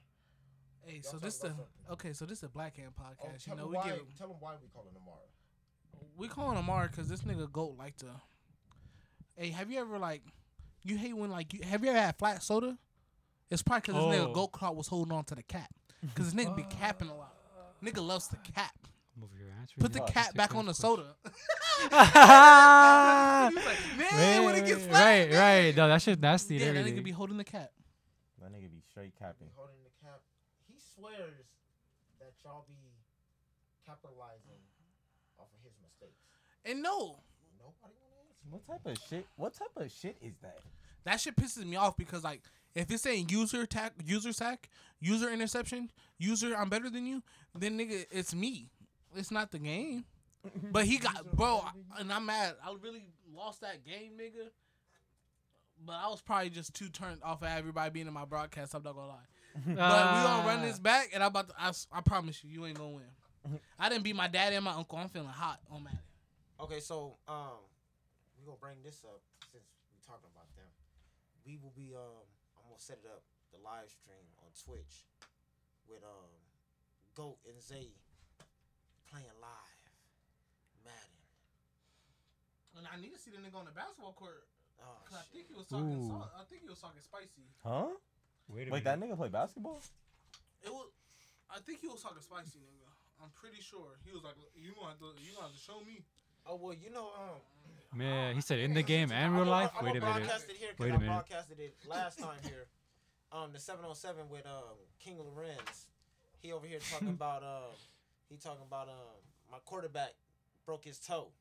[0.83, 1.65] Hey, Y'all so this the something.
[1.91, 2.13] okay.
[2.13, 3.45] So this is a Black Hand Oh, podcast.
[3.45, 3.83] tell you know, we why.
[3.89, 6.07] give Tell him why we calling Amara.
[6.17, 8.07] we calling Amara because this nigga goat like to.
[9.35, 10.21] Hey, have you ever like,
[10.83, 12.77] you hate when like you have you ever had flat soda?
[13.51, 14.27] It's probably because this Oh.
[14.29, 15.69] nigga goat clout was holding on to the cap.
[16.01, 17.35] Because this nigga be capping a lot.
[17.83, 18.73] Nigga loves to cap.
[19.19, 19.75] Move your answer.
[19.79, 20.07] Put the Fuck.
[20.13, 21.15] cap back on the soda.
[21.91, 25.75] right, like, man, when it gets flat, right, man." right.
[25.75, 26.55] No, that shit nasty.
[26.55, 26.99] and Yeah, that everything.
[27.01, 27.71] nigga be holding the cap.
[28.41, 29.47] That nigga be straight Be capping.
[29.55, 30.21] holding the cap.
[30.67, 31.45] He swears
[32.19, 32.75] that y'all be
[33.85, 34.61] capitalizing
[35.37, 36.21] off of his mistakes.
[36.65, 37.19] And no,
[37.59, 38.49] Nobody want to answer.
[38.49, 39.25] What type of shit?
[39.35, 40.59] What type of shit is that?
[41.03, 42.41] that shit pisses me off because like
[42.75, 44.69] if it's saying user attack, user sack,
[44.99, 47.23] user interception, user I'm better than you,
[47.57, 48.69] then nigga it's me.
[49.15, 50.05] It's not the game.
[50.71, 51.63] But he got bro,
[51.99, 52.55] and I'm mad.
[52.65, 54.47] I really lost that game, nigga.
[55.85, 58.73] But I was probably just too turned off of everybody being in my broadcast.
[58.73, 59.27] I'm not gonna lie.
[59.65, 61.55] But we gonna run this back, and I'm about to.
[61.91, 63.59] I promise you, you ain't gonna win.
[63.79, 64.97] I didn't beat my dad and my uncle.
[64.97, 65.99] I'm feeling hot on Madden.
[66.59, 67.61] Okay, so um,
[68.39, 69.63] we gonna bring this up since
[69.93, 70.65] we talking about them.
[71.45, 72.40] We will be um, I'm gonna
[72.81, 73.21] set it up
[73.53, 75.05] the live stream on Twitch
[75.85, 76.33] with um,
[77.13, 77.93] Goat and Zay
[79.05, 79.81] playing live
[80.81, 81.21] Madden.
[82.81, 84.49] And I need to see the nigga on the basketball court.
[84.81, 85.93] Oh Cause I think he was talking.
[85.93, 86.09] Ooh.
[86.09, 87.45] So, I think he was talking spicy.
[87.61, 87.93] Huh?
[88.49, 89.77] Wait a Wait, that nigga play basketball?
[90.65, 90.89] It was.
[91.53, 92.89] I think he was talking spicy, nigga.
[93.21, 95.85] I'm pretty sure he was like, "You gonna have to, you gonna have to show
[95.85, 96.01] me."
[96.49, 97.37] Oh well, you know um.
[97.93, 99.71] Man, he said in the game and I'm real a- life.
[99.77, 100.27] I'm Wait a gonna minute.
[100.27, 101.07] broadcast it here 'cause Wait a minute.
[101.07, 102.67] broadcasted it last time here.
[103.33, 105.87] Um, the 707 with um King Lorenz.
[106.39, 107.75] He over here talking about um
[108.29, 109.19] he talking about um
[109.51, 110.13] my quarterback
[110.65, 111.31] broke his toe.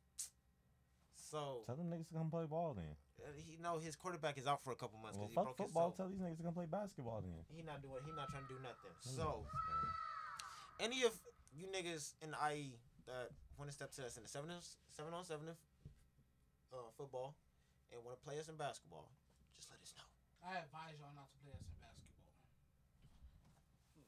[1.14, 2.96] So Tell them niggas to come play ball then.
[3.22, 5.56] uh, he know his quarterback is out for a couple months Well, because he fuck
[5.56, 5.90] broke football.
[5.90, 6.02] his toe.
[6.02, 7.44] Tell these niggas to come play basketball then.
[7.54, 8.02] He not doing.
[8.04, 8.90] He not trying to do nothing.
[8.90, 10.90] Them So niggas, man.
[10.90, 11.14] any of
[11.54, 12.74] you niggas in the IE
[13.06, 14.58] that want to step to us in the seven on
[14.90, 15.46] seven on seven
[16.72, 17.34] uh, football
[17.92, 19.10] and want to play us in basketball,
[19.56, 20.06] just let us know.
[20.46, 22.34] I advise y'all not to play us in basketball.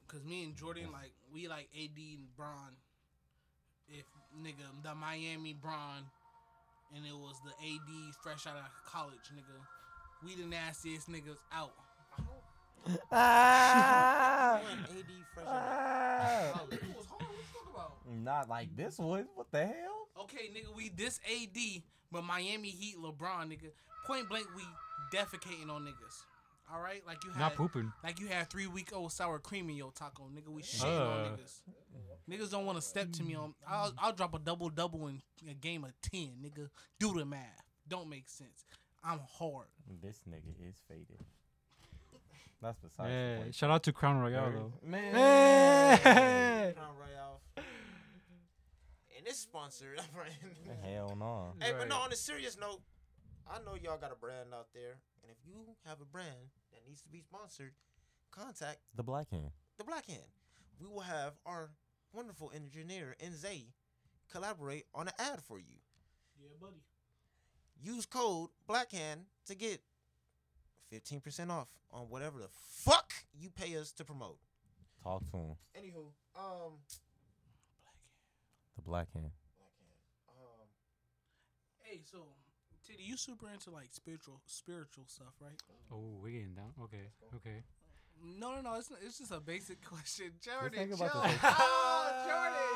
[0.07, 2.75] Cause me and Jordan, like, we like AD and Bron.
[3.89, 4.05] If
[4.39, 6.07] nigga the Miami Bron
[6.95, 9.59] and it was the AD fresh out of college, nigga.
[10.23, 11.73] We the nastiest niggas out.
[13.11, 14.61] Ah!
[14.63, 16.73] AD fresh out of college.
[16.73, 17.21] It was hard.
[17.21, 17.97] What you talking about?
[18.13, 19.27] Not like this one.
[19.35, 20.07] What the hell?
[20.21, 21.57] Okay, nigga, we this AD,
[22.11, 23.71] but Miami Heat LeBron, nigga.
[24.05, 24.63] Point blank, we
[25.11, 26.23] defecating on niggas.
[26.73, 27.91] All right, like you had, Not pooping.
[28.03, 30.49] like you had three week old sour cream in your taco, nigga.
[30.49, 31.25] We shitting Uh.
[31.25, 31.61] on niggas.
[32.29, 33.53] Niggas don't want to step to me on.
[33.67, 36.69] I'll, I'll drop a double double in a game of ten, nigga.
[36.99, 37.61] Do the math.
[37.87, 38.65] Don't make sense.
[39.03, 39.67] I'm hard.
[40.01, 41.19] This nigga is faded.
[42.61, 43.35] That's besides Yeah.
[43.35, 43.55] the point.
[43.55, 44.73] Shout out to Crown Royal though.
[44.87, 45.13] Man.
[45.13, 46.73] Hey!
[46.77, 47.32] Crown Royal.
[49.23, 50.01] And it's sponsored.
[50.83, 51.53] Hell no.
[51.61, 52.81] Hey, but no, on a serious note,
[53.49, 55.53] I know y'all got a brand out there, and if you
[55.85, 57.71] have a brand that needs to be sponsored,
[58.31, 59.51] contact The black hand.
[59.77, 60.27] the Black Hand.
[60.81, 61.69] We will have our
[62.11, 63.67] wonderful engineer Nzay
[64.29, 65.77] collaborate on an ad for you.
[66.41, 66.83] Yeah, buddy.
[67.81, 69.79] Use code Blackhand to get
[70.93, 74.37] 15% off on whatever the fuck you pay us to promote.
[75.01, 75.55] Talk to him.
[75.77, 76.73] Anywho, um,
[78.83, 79.31] The black hand.
[80.27, 80.67] Um,
[81.81, 82.25] Hey, so
[82.85, 85.55] Tiddy, you super into like spiritual spiritual stuff, right?
[85.91, 86.73] Oh, we getting down.
[86.83, 87.07] Okay.
[87.35, 87.63] Okay.
[88.39, 88.73] No, no, no.
[88.75, 90.79] It's it's just a basic question, Jordan.
[90.89, 92.67] nigga Chill about to out, Jordan.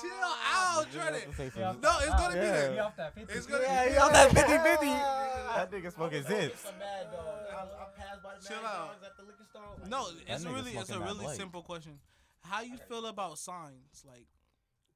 [0.00, 1.80] Chill out, Jordan.
[1.82, 2.52] No, it's gonna be Yeah.
[2.52, 2.72] there.
[2.72, 3.32] He off that 50.
[3.34, 4.86] It's gonna Yeah, be he on that 50 50.
[4.86, 6.64] That nigga smoking zips.
[6.78, 7.24] mad dog.
[7.50, 9.00] I, I passed by the Chill out.
[9.00, 9.62] Dogs at the liquor store.
[9.64, 11.98] I was like, No, it's really it's a really simple question.
[12.42, 14.26] How you feel about signs, like?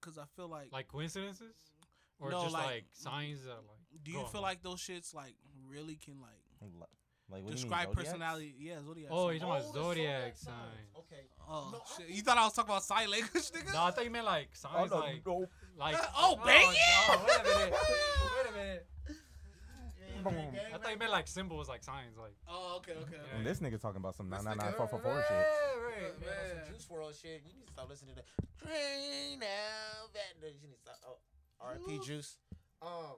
[0.02, 1.54] Cause I feel like, Like coincidences?
[2.20, 4.02] Or No, just like- like, signs that like.
[4.04, 4.42] do you feel on.
[4.42, 5.34] like those shits like
[5.66, 6.30] really can like
[6.60, 6.90] Like, what
[7.30, 8.54] do you mean, describe personality?
[8.58, 9.10] Yeah, zodiac.
[9.10, 9.40] Oh, signs.
[9.40, 10.40] you're talking about Oh, the zodiac signs.
[10.40, 10.96] signs.
[10.98, 11.26] Okay.
[11.48, 12.14] Oh No, shit!
[12.14, 13.72] You thought I was talking about sign language, nigga?
[13.72, 15.46] No, I thought you meant like signs Oh, no, like no.
[15.78, 15.96] like.
[16.16, 17.74] Oh, bang oh, no, wait a minute.
[18.36, 18.86] Wait a minute.
[20.24, 20.34] Yeah, Boom.
[20.40, 22.34] gang, gang, I thought you meant like symbols, like signs, like.
[22.48, 23.16] Oh, okay, okay.
[23.16, 23.36] okay.
[23.36, 25.30] And this nigga talking about some This nigga- 999 shit.
[25.30, 26.64] Hey, man, man, man.
[26.66, 27.42] some Juice WRLD shit.
[27.46, 28.26] You need to stop listening to that.
[28.66, 30.96] Train now, that you need to stop.
[31.06, 31.18] Oh,
[31.60, 32.00] R.I.P.
[32.06, 32.36] Juice.
[32.80, 33.16] Um,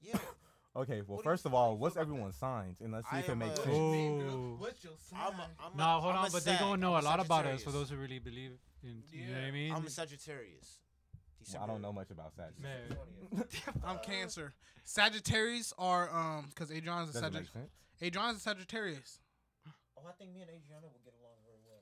[0.00, 0.18] yeah.
[0.76, 2.80] Okay, well, What first of all, what's feel about everyone's signs?
[2.80, 3.68] And let's see I if it makes sense.
[4.58, 5.20] What's your sign?
[5.22, 6.58] I'm a, I'm a, No, hold I'm on, but they Sag.
[6.58, 9.04] gonna know I'm a lot about us for those who really believe in.
[9.12, 9.72] You know what I mean?
[9.72, 10.78] I'm a Sagittarius.
[11.52, 13.56] Well, I don't know much about Sagittarius.
[13.84, 14.52] I'm Cancer.
[14.84, 17.52] Sagittarius are um because Adrian's a Doesn't make Sagittarius.
[17.52, 17.70] sense.
[18.02, 19.18] Adrian's a Sagittarius.
[19.98, 21.80] Oh, I think me and Adriana will get along very well.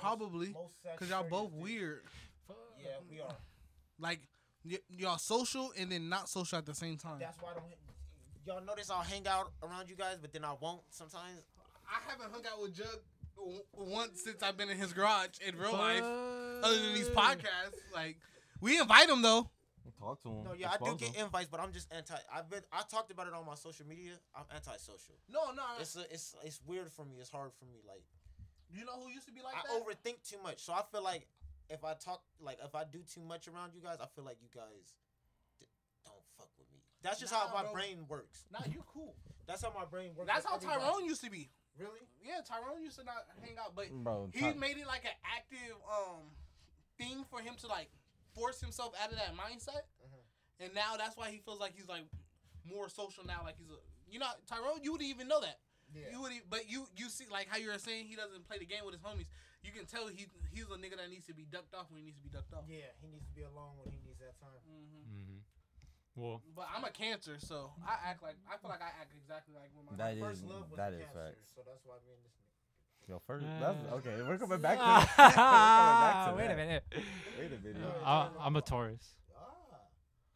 [0.00, 1.62] Probably Most because y'all both Sagittarius do.
[1.62, 2.02] weird.
[2.82, 3.36] Yeah, we are.
[3.98, 4.20] Like
[4.64, 7.18] y- y'all social and then not social at the same time.
[7.20, 7.64] That's why I don't.
[8.46, 11.40] Y'all notice I'll hang out around you guys, but then I won't sometimes.
[11.88, 12.86] I haven't hung out with Jug
[13.36, 17.80] w- once since I've been in his garage in real life, other than these podcasts.
[17.94, 18.18] Like
[18.64, 19.50] we invite him though.
[20.00, 20.44] Talk to him.
[20.44, 21.26] No, yeah, I do get him.
[21.26, 22.16] invites, but I'm just anti.
[22.32, 22.62] I've been.
[22.72, 24.12] I talked about it on my social media.
[24.34, 25.14] I'm anti-social.
[25.30, 25.62] No, no.
[25.78, 27.16] It's a, it's it's weird for me.
[27.20, 27.78] It's hard for me.
[27.86, 28.02] Like
[28.72, 29.76] you know who used to be like I that?
[29.76, 31.28] overthink too much, so I feel like
[31.70, 34.38] if I talk, like if I do too much around you guys, I feel like
[34.42, 34.96] you guys
[35.60, 35.66] d-
[36.04, 36.80] don't fuck with me.
[37.02, 37.72] That's just how my bro.
[37.72, 38.44] brain works.
[38.52, 39.14] Nah, you cool.
[39.46, 40.28] That's how my brain works.
[40.32, 40.80] That's how everybody.
[40.80, 41.50] Tyrone used to be.
[41.78, 42.00] Really?
[42.24, 45.16] Yeah, Tyrone used to not hang out, but Bro, he Ty- made it like an
[45.24, 46.32] active um
[46.98, 47.90] thing for him to like
[48.34, 49.86] force himself out of that mindset.
[50.02, 50.20] Mhm.
[50.60, 52.04] And now that's why he feels like he's like
[52.64, 53.42] more social now.
[53.44, 53.78] Like he's a
[54.10, 55.60] you know Tyrone, you wouldn't even know that.
[55.94, 56.10] Yeah.
[56.10, 58.66] You would, but you you see like how you were saying he doesn't play the
[58.66, 59.26] game with his homies.
[59.62, 62.06] You can tell he he's a nigga that needs to be ducked off when he
[62.10, 62.64] needs to be ducked off.
[62.68, 64.58] Yeah, he needs to be alone when he needs that time.
[64.66, 65.38] hmm hmm
[66.16, 69.54] Well, But I'm a cancer, so I act like I feel like I act exactly
[69.54, 71.52] like when my That First is- love was that a is cancer, facts.
[71.54, 72.43] so that's why me and this nigga.
[73.08, 74.84] Yo, first, Uh, that's, okay, we're coming back to.
[75.18, 76.56] we're coming back to Wait a that.
[76.56, 76.84] minute.
[77.38, 77.82] Wait a minute.
[77.82, 78.06] Yeah.
[78.08, 79.04] I, I'm a Taurus.
[79.36, 79.76] Ah,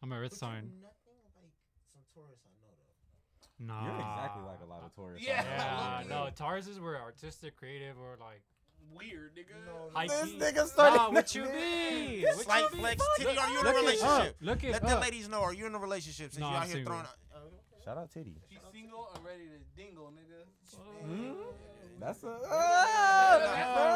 [0.03, 0.63] I'm a but Earth you sign.
[0.81, 1.53] Nothing like
[1.93, 3.65] some Taurus I know though.
[3.65, 3.85] Nah.
[3.85, 5.21] You're exactly like a lot of Taurus.
[5.23, 5.43] Yeah.
[5.43, 6.07] Yeah, Yeah.
[6.09, 8.41] no, Tauruses were artistic, creative, or like
[8.93, 9.57] weird nigga.
[9.65, 10.37] No, high This key.
[10.37, 10.97] nigga started.
[10.97, 12.21] Nah, what you mean?
[12.23, 12.79] What Slight you mean?
[12.81, 13.03] flex.
[13.17, 14.29] Tiddy, are you in a Look it relationship?
[14.29, 14.35] up.
[14.41, 15.01] Look it Let the up.
[15.01, 15.41] ladies know.
[15.41, 16.31] Are you in a relationship?
[16.33, 16.93] Since No, you I'm out here single.
[16.93, 17.05] throwing.
[17.33, 17.39] Uh,
[17.83, 18.35] Shout out Tiddy.
[18.47, 20.45] She's single and ready to dingle, nigga.
[21.03, 21.33] Hmm?
[21.99, 22.27] That's a.
[22.27, 23.89] I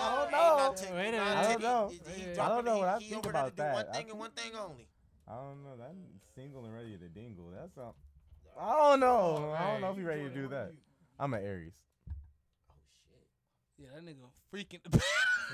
[0.00, 0.38] I don't know.
[0.38, 1.92] I don't know.
[2.06, 2.38] Wait.
[2.38, 3.88] I don't know what I he, he think about to One that.
[3.90, 4.88] I thing and one thing only.
[5.28, 5.76] I don't know.
[5.76, 5.94] That
[6.34, 7.52] single and ready to dingle.
[7.54, 7.92] That's a.
[8.58, 9.54] I don't know.
[9.56, 10.72] I don't know if you ready to do that.
[11.18, 11.74] I'm an Aries.
[12.70, 12.74] Oh
[13.04, 13.26] shit!
[13.76, 14.80] Yeah, that nigga freaking.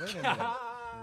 [0.01, 0.39] Wait a minute.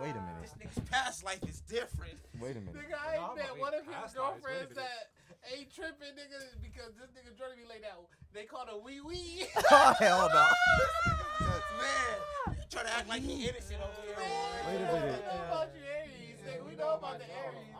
[0.02, 0.44] Wait a minute.
[0.44, 2.18] This nigga's past life is different.
[2.40, 2.76] Wait a minute.
[2.76, 4.44] nigga, I ain't I'm one of his past lives.
[4.44, 5.12] Wait girlfriends that
[5.52, 8.08] ain't tripping, nigga, because this nigga Jordan be laid out.
[8.34, 9.44] They call her wee wee.
[9.72, 10.46] oh hell no.
[11.80, 14.16] Man, you try to act like he innocent over here.
[14.18, 15.24] Wait a minute.
[15.24, 16.70] We know about you Aries, nigga.
[16.70, 17.76] We know about the Aries.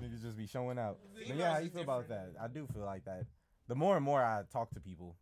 [0.00, 0.98] Niggas just be showing out.
[1.28, 2.32] But yeah, how you feel about that?
[2.40, 3.24] I do feel like that.
[3.68, 5.14] The more and more I talk to people,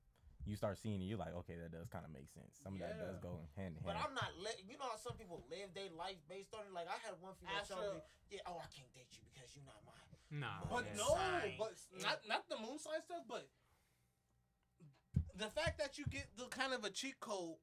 [0.47, 1.05] you start seeing it.
[1.05, 2.57] You're like, okay, that does kind of make sense.
[2.65, 3.93] Some of that does go hand in hand.
[3.93, 4.01] But.
[4.01, 4.33] I'm not.
[4.41, 6.73] Li- you know how some people live their life based on it.
[6.73, 8.01] Like I had one female Ask tell me,
[8.33, 10.47] "Yeah, oh, I can't date you because you're not mine." Nah.
[10.71, 10.97] But yeah.
[10.99, 11.53] no, Sign.
[11.59, 11.73] but
[12.03, 13.49] not not the moon sign stuff, but
[15.37, 17.57] the fact that you get the kind of a cheat code,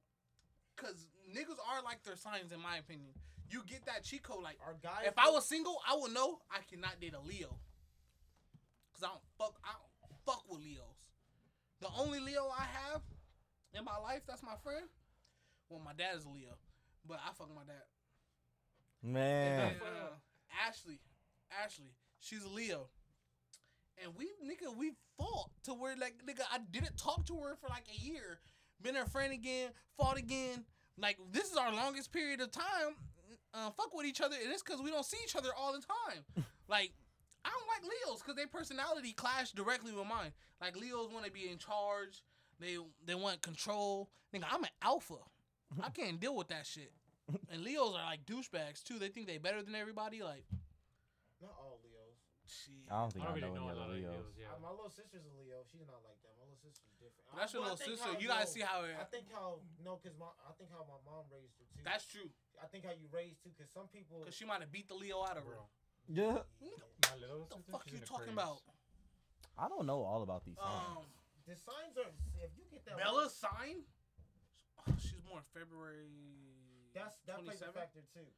[0.76, 3.12] because niggas are like their signs, in my opinion.
[3.52, 5.06] You get that cheat code, like Our guys.
[5.06, 7.60] if I was single, I would know I cannot date a Leo,
[8.94, 10.82] cause I don't fuck, I don't fuck with Leos.
[11.82, 13.02] The only Leo I have
[13.78, 14.86] in my life that's my friend,
[15.70, 16.58] well, my dad is a Leo,
[17.08, 17.86] but I fuck my dad.
[19.04, 20.16] Man, And, uh,
[20.68, 21.00] Ashley,
[21.64, 21.94] Ashley,
[22.26, 22.90] she's a Leo.
[24.04, 27.68] And we nigga, we fought to where like nigga, I didn't talk to her for
[27.70, 28.40] like a year.
[28.82, 30.66] Been her friend again, fought again.
[30.98, 32.96] Like this is our longest period of time.
[33.54, 35.80] Uh, fuck with each other, and it's because we don't see each other all the
[35.80, 36.46] time.
[36.68, 36.92] like
[37.46, 40.34] I don't like Leos because their personality clash directly with mine.
[40.60, 42.24] Like Leos want to be in charge.
[42.60, 44.10] They they want control.
[44.34, 45.16] Nigga, I'm an alpha.
[45.82, 46.92] I can't deal with that shit.
[47.52, 49.00] And Leos are like douchebags too.
[49.00, 50.22] They think they better than everybody.
[50.22, 50.46] Like,
[52.46, 52.54] Leos.
[52.66, 52.86] shit.
[52.94, 54.14] I don't think I I, don't know really know any a lot other of Leos.
[54.14, 54.38] Leos.
[54.38, 54.54] Yeah.
[54.54, 55.58] Uh, my little sister's a Leo.
[55.66, 56.34] She's not like that.
[56.38, 57.26] My little sister's different.
[57.34, 58.06] But that's your I- I little sister.
[58.06, 58.96] how- You gotta no, see how it.
[59.02, 59.48] I think how
[59.82, 61.82] no, cause my I think how my mom raised her too.
[61.84, 62.30] That's true.
[62.62, 64.22] I think how you raised too, cause some people.
[64.24, 65.58] Cause she might have beat the Leo out of her.
[65.58, 65.68] Bro.
[66.08, 66.46] Yeah,
[67.10, 68.62] My little What the sister, fuck she's you talking about?
[69.58, 71.02] I don't know all about these signs.
[71.02, 71.06] Um,
[71.50, 72.14] the signs are.
[72.46, 72.98] If you get that.
[73.02, 73.82] Bella's sign.
[74.86, 76.14] Oh, she's born February.
[76.94, 77.74] That's that plays a 27.
[77.74, 78.30] factor too.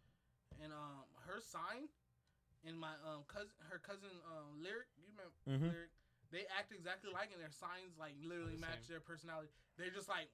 [0.63, 1.89] And um, her sign,
[2.65, 4.87] and my um cousin, her cousin um lyric.
[4.97, 5.71] You remember Mhm.
[5.73, 5.91] lyric?
[6.31, 8.97] They act exactly like, and their signs like literally the match same.
[8.97, 9.49] their personality.
[9.77, 10.29] They're just like.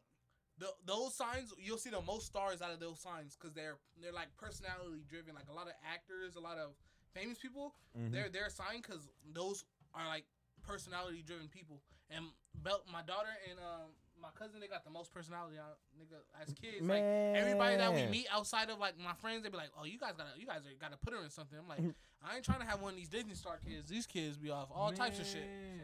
[0.59, 4.13] The, those signs you'll see the most stars out of those signs because they're they're
[4.13, 6.75] like personality driven like a lot of actors a lot of
[7.11, 8.11] famous people Mhm.
[8.11, 10.25] they're they're assigned because those are like
[10.61, 11.81] personality driven people.
[12.11, 12.25] And
[12.61, 16.55] Bel- my daughter and um my cousin they got the most personality out nigga as
[16.55, 16.79] kids.
[16.79, 19.99] Like everybody that we meet outside of like my friends, they be like, "Oh, you
[19.99, 21.83] guys gotta you guys are, gotta put her in something." I'm like,
[22.23, 23.91] I ain't trying to have one of these Disney Star kids.
[23.91, 25.43] These kids be off all types of shit.
[25.43, 25.83] Man.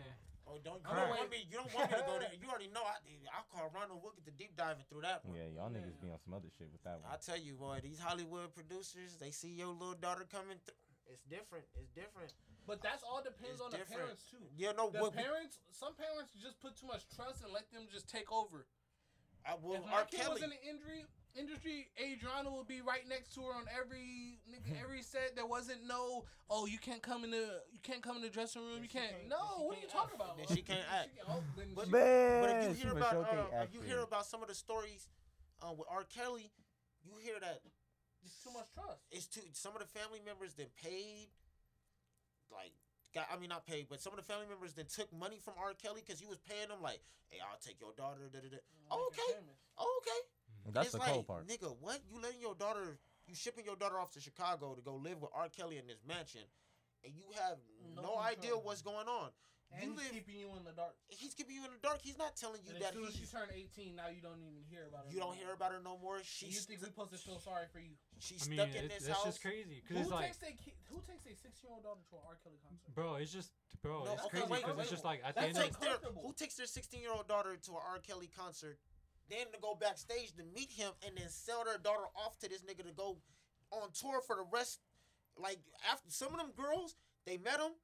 [0.49, 1.45] Oh, don't you I'm don't want me?
[1.45, 2.33] You don't want me to go there.
[2.33, 2.81] You already know.
[2.81, 2.97] I
[3.35, 3.99] I'll call Ronald.
[4.01, 5.37] We'll get the deep diving through that one.
[5.37, 7.11] Yeah, y'all niggas be on some other shit with that one.
[7.11, 10.79] I tell you, boy, these Hollywood producers, they see your little daughter coming through.
[11.05, 11.65] It's different.
[11.77, 12.33] It's different.
[12.69, 13.89] But that's all depends on different.
[13.89, 14.45] the parents too.
[14.55, 15.13] Yeah, no, The what?
[15.17, 18.67] parents, some parents just put too much trust and let them just take over.
[19.41, 19.73] I will.
[19.81, 20.05] if my R.
[20.05, 20.33] kid Kelly.
[20.37, 24.77] was in the industry, industry, Adriana would be right next to her on every nigga,
[24.83, 25.33] every set.
[25.33, 28.61] There wasn't no, oh, you can't come in the, you can't come in the dressing
[28.61, 28.73] room.
[28.77, 29.09] Then You can't.
[29.09, 30.37] can't- no, then she what are you can't talking about?
[30.37, 31.09] Then she can't act.
[31.27, 34.43] oh, then But- Man, But if you hear about, uh, if you hear about some
[34.43, 35.07] of the stories
[35.65, 36.03] uh, with R.
[36.05, 36.51] Kelly,
[37.01, 37.61] you hear that
[38.21, 39.01] it's too much trust.
[39.09, 39.41] it's too.
[39.53, 41.29] Some of the family members then paid,
[42.51, 42.73] like,
[43.13, 43.27] got.
[43.31, 45.73] I mean, not paid, but some of the family members then took money from R.
[45.73, 46.81] Kelly because he was paying them.
[46.81, 48.29] Like, hey, I'll take your daughter.
[48.31, 48.61] Da, da, da.
[48.91, 49.39] Oh, okay.
[49.77, 50.19] Oh, okay.
[50.67, 51.47] Mm, that's it's the like, cold part.
[51.47, 51.99] nigga, what?
[52.09, 52.97] You letting your daughter?
[53.27, 55.49] You shipping your daughter off to Chicago to go live with R.
[55.49, 56.41] Kelly in this mansion,
[57.05, 57.57] and you have
[57.95, 59.29] No no, idea what's going on.
[59.69, 60.13] And you he's live.
[60.17, 60.97] keeping you in the dark.
[61.13, 62.01] He's keeping you in the dark.
[62.01, 64.41] He's not telling you And that as soon as she turned 18, now you don't
[64.41, 65.13] even hear about her.
[65.13, 65.45] You no don't more.
[65.45, 66.17] hear about her no more.
[66.17, 67.93] And She's you think we stu- supposed to feel sorry for you?
[68.17, 69.37] she's I mean, stuck in it, this that's house.
[69.37, 69.85] just crazy.
[69.85, 72.13] Cause Who it's like, takes their ki- who takes their 16 year old daughter to
[72.17, 72.37] an R.
[72.41, 72.89] Kelly concert?
[72.97, 73.53] bro, it's just,
[73.85, 75.61] bro, No, it's okay, crazy wait, because wait, it's just like at the end of
[75.69, 75.97] takes their.
[76.17, 78.01] Who takes their 16 year old daughter to an R.
[78.01, 78.81] Kelly concert,
[79.29, 82.65] then to go backstage to meet him, and then sell their daughter off to this
[82.65, 83.21] nigga to go
[83.69, 84.81] on tour for the rest?
[85.37, 86.97] Like after some of them girls,
[87.29, 87.77] they met him,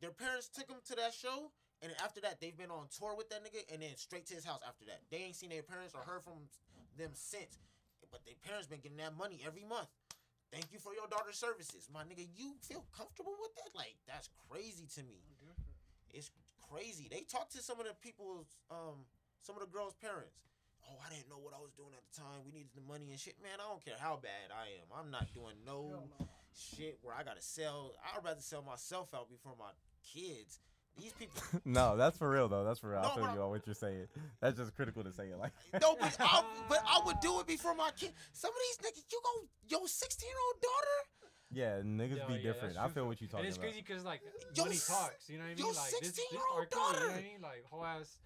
[0.00, 1.50] their parents took them to that show,
[1.82, 4.44] and after that they've been on tour with that nigga, and then straight to his
[4.44, 5.02] house after that.
[5.10, 6.48] They ain't seen their parents or heard from
[6.96, 7.58] them since,
[8.10, 9.88] but their parents been getting that money every month.
[10.50, 12.24] Thank you for your daughter's services, my nigga.
[12.32, 13.76] You feel comfortable with that?
[13.76, 15.20] Like that's crazy to me
[16.12, 16.30] it's
[16.70, 17.08] crazy.
[17.10, 19.04] They talked to some of the people's, um,
[19.42, 20.36] some of the girls' parents.
[20.88, 22.40] Oh, I didn't know what I was doing at the time.
[22.48, 23.36] We needed the money and shit.
[23.42, 24.88] Man, I don't care how bad I am.
[24.88, 26.26] I'm not doing no no.
[26.56, 27.92] shit where I gotta sell.
[28.00, 29.68] I'd rather sell myself out before my
[30.12, 30.60] kids.
[30.96, 31.40] These people.
[31.64, 32.64] no, that's for real though.
[32.64, 33.02] That's for real.
[33.02, 34.06] No, I feel but you on what you're saying.
[34.40, 35.52] That's just critical to say it like.
[35.80, 38.12] no, but I, but I would do it before my kid.
[38.32, 40.98] Some of these niggas, you go, yo, 16 year old daughter.
[41.50, 42.76] Yeah, niggas Yeah, be yeah, different.
[42.78, 43.66] I feel what you And talking it's about.
[43.70, 44.20] crazy because like
[44.56, 45.58] Yo, when he talks, you know what I mean?
[45.58, 46.66] yo, Like this, this 16-year-old R.
[46.66, 47.06] Kelly, you know daughter.
[47.08, 47.40] what I mean?
[47.42, 48.18] Like whole ass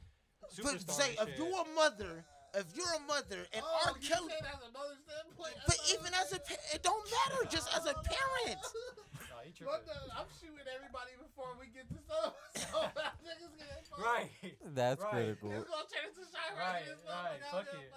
[0.57, 0.87] superstar.
[0.87, 1.39] But say, if shit.
[1.39, 2.25] you're a mother,
[2.57, 3.95] if you're a mother, and Oh, R.
[4.01, 4.29] you Kelly.
[4.33, 5.55] say that's another standpoint.
[5.69, 7.45] But even as a, pa- it don't matter.
[7.53, 8.59] Just as a parent.
[9.61, 10.09] Nah, What tripping.
[10.09, 12.35] the, I'm shooting everybody before we get to stuff.
[12.73, 12.79] So
[13.27, 13.69] niggas get
[13.99, 14.31] Right.
[14.73, 15.11] That's Right.
[15.13, 15.53] critical.
[15.53, 17.93] It's gonna turn into shy Right, in right, fuck it.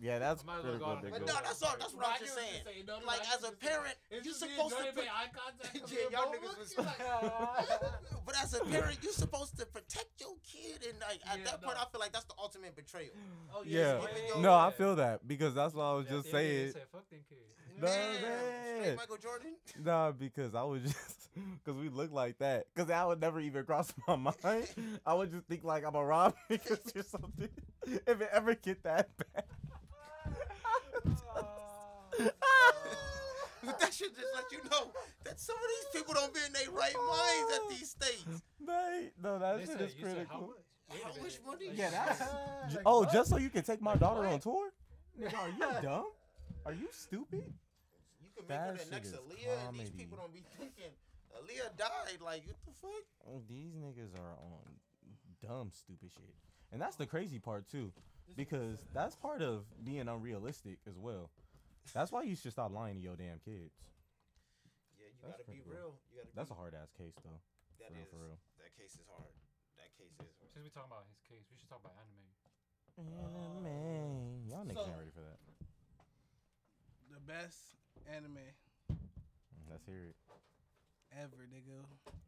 [0.00, 0.90] Yeah, that's I might as well go critical.
[0.90, 1.76] out on to a But good no, that's all.
[1.80, 2.60] That's what I I'm just saying.
[2.60, 2.84] you're saying.
[2.86, 3.96] No, no, Like as a what you're saying.
[3.96, 4.84] parent, you're supposed to.
[4.84, 5.72] enjoying Put, eye contact.
[5.80, 7.00] 'cause Yeah, y'all niggas was like-
[8.26, 11.62] but as a parent, you're supposed to protect your kid, and like at Yeah, that
[11.64, 11.78] point.
[11.80, 13.14] I feel like that's the ultimate betrayal.
[13.54, 14.02] Oh, Yeah.
[14.02, 16.38] Even though- No, I feel that because that's what I was Yeah, just at the
[16.38, 16.66] end of the day, saying.
[16.66, 17.53] they said, Fuck them kids.
[17.80, 18.80] No, Damn, man.
[18.82, 19.52] straight Michael Jordan.
[19.84, 21.28] Nah, because I was just
[21.64, 22.66] because we look like that.
[22.74, 24.68] Because that would never even cross my mind.
[25.04, 27.48] I would just think like I'm a rob niggas or something.
[27.86, 29.44] If it ever get that bad.
[33.64, 34.90] But that should just let you know
[35.24, 38.24] that some of these people don't be in their right minds at these states.
[38.60, 40.36] Mate, no, that They shit said- is you said critical.
[40.36, 41.16] how much?
[41.16, 41.68] How much money?
[41.68, 42.18] Like, Yeah, that's.
[42.18, 42.28] shit.
[42.70, 43.12] J- Like, oh, what?
[43.12, 44.32] just so you can take my daughter What?
[44.34, 44.70] on tour?
[45.18, 46.06] Nigga, are you dumb?
[46.66, 47.54] Are you stupid?
[48.36, 50.90] You can make her the next is Aaliyah, and these people don't be thinking
[51.34, 52.18] Aaliyah died.
[52.22, 53.04] Like, what the fuck?
[53.26, 54.62] Oh, these niggas are on
[55.42, 56.34] dumb, stupid shit.
[56.72, 57.92] And that's the crazy part, too.
[58.36, 61.30] Because that's part of being unrealistic as well.
[61.92, 63.76] That's why you should stop lying to your damn kids.
[64.96, 65.94] Yeah, you That's gotta be pretty real.
[66.10, 66.32] You gotta.
[66.34, 67.38] That's be, a hard ass case, though.
[67.78, 68.38] That for real, for real.
[68.58, 69.30] That case is hard.
[69.76, 70.50] That case is hard.
[70.50, 72.24] Since we talking about his case, we should talk about anime.
[72.96, 74.48] Anime.
[74.48, 75.38] Y'all niggas So- ain't ready for that.
[77.12, 77.76] The best
[78.12, 78.38] anime
[79.70, 80.16] Let's hear it.
[81.18, 81.82] ever, nigga.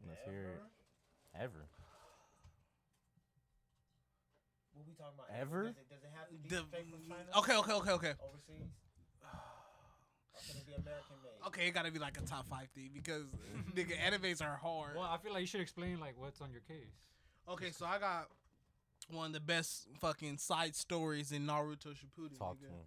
[0.07, 0.61] Let's hear it.
[1.39, 1.67] Ever.
[4.73, 5.27] What we talking about?
[5.39, 5.63] Ever?
[5.73, 7.29] Does it, does it have to be The, from China?
[7.39, 8.13] okay, okay, okay, okay.
[8.21, 8.69] Overseas?
[9.23, 11.47] Or can it be American made?
[11.47, 13.23] Okay, it gotta be like a top five thing because
[13.75, 14.95] nigga animes are hard.
[14.95, 16.93] Well, I feel like you should explain like what's on your case.
[17.49, 18.27] Okay, so I got
[19.09, 22.37] one of the best fucking side stories in Naruto Shippuden.
[22.37, 22.67] Talk nigga.
[22.67, 22.85] to him.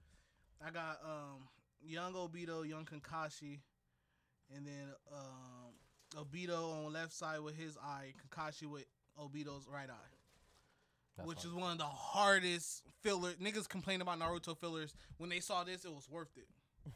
[0.64, 1.48] I got um
[1.82, 3.60] young Obito, young Kakashi,
[4.54, 5.74] and then um
[6.16, 8.84] Obito on left side with his eye, Kakashi with
[9.18, 10.14] Obito's right eye.
[11.16, 11.48] That's which hard.
[11.48, 14.94] is one of the hardest filler niggas complain about Naruto fillers.
[15.18, 16.48] When they saw this, it was worth it.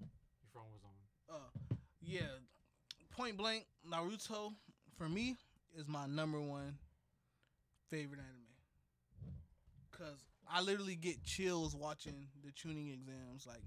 [0.00, 1.36] Your phone was on.
[1.36, 2.20] Uh yeah.
[3.16, 4.52] Point blank, Naruto
[4.96, 5.36] for me
[5.76, 6.76] is my number one
[7.90, 9.34] favorite anime.
[9.92, 13.46] Cause I literally get chills watching the Chunin exams.
[13.46, 13.62] Like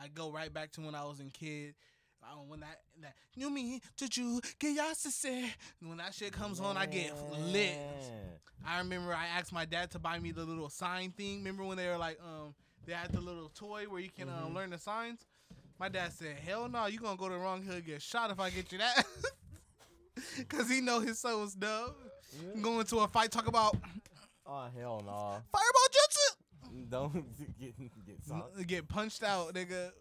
[0.00, 1.74] I go right back to when I was in kid.
[2.22, 5.44] Uh, when that that you mean did you get say
[5.80, 7.76] when that shit comes on, I get lit.
[8.64, 11.38] I remember I asked my dad to buy me the little sign thing.
[11.38, 12.54] Remember when they were like, um,
[12.86, 15.26] they had the little toy where you can uh, learn the signs.
[15.80, 18.38] My dad said, "Hell no, you gonna go to the wrong hill get shot if
[18.38, 19.04] I get you that."
[20.48, 21.94] Cause he know his son was dumb.
[22.60, 23.76] going to a fight, talk about
[24.46, 25.38] Oh hell no!
[25.54, 26.28] fireball jutsu,
[26.90, 27.22] Don't
[27.60, 28.58] get get socked.
[28.66, 29.94] get punched out, nigga.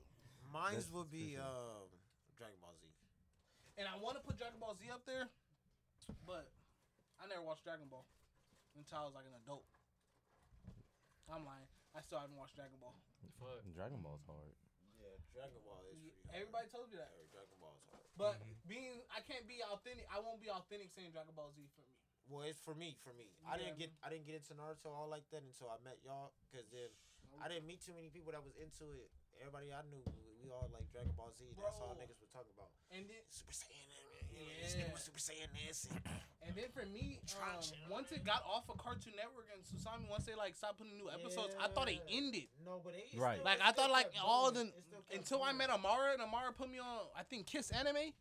[0.52, 1.88] Mine's That's would be um,
[2.36, 2.90] Dragon Ball Z.
[3.78, 5.30] And I want to put Dragon Ball Z up there,
[6.26, 6.50] but
[7.22, 8.04] I never watched Dragon Ball
[8.76, 9.64] until I was like an adult.
[11.32, 11.70] I'm lying.
[11.96, 12.92] I still haven't watched Dragon Ball.
[13.40, 13.64] Fuck.
[13.72, 14.52] Dragon Ball's hard.
[15.00, 16.36] Yeah, Dragon Ball is pretty hard.
[16.36, 17.14] Everybody told you that.
[17.32, 18.04] Dragon Ball is hard.
[18.20, 18.36] But
[18.68, 20.04] being, I can't be authentic.
[20.12, 22.01] I won't be authentic saying Dragon Ball Z for me.
[22.32, 22.96] Well, it's for me.
[23.04, 23.92] For me, I didn't Yeah.
[23.92, 26.32] get I didn't get into Naruto all like that until I met y'all.
[26.48, 26.88] Cause then
[27.44, 29.12] I didn't meet too many people that was into it.
[29.40, 31.44] Everybody I knew, we, we all like Dragon Ball Z.
[31.60, 32.70] That's all niggas were talking about.
[32.94, 35.88] And then, Super Saiyan, you know, this nigga was Super Saiyan this.
[35.92, 36.00] And
[36.46, 40.24] and then for me, um, once it got off of Cartoon Network and Toonami, once
[40.28, 42.48] they like stopped putting new episodes, I thought it ended.
[42.64, 43.40] no, but it, Right.
[43.40, 44.76] Still, Like it I thought, like all the It
[45.20, 47.10] still until I met Amara and Amara put me on.
[47.18, 48.14] I think Kiss Anime, Yeah, and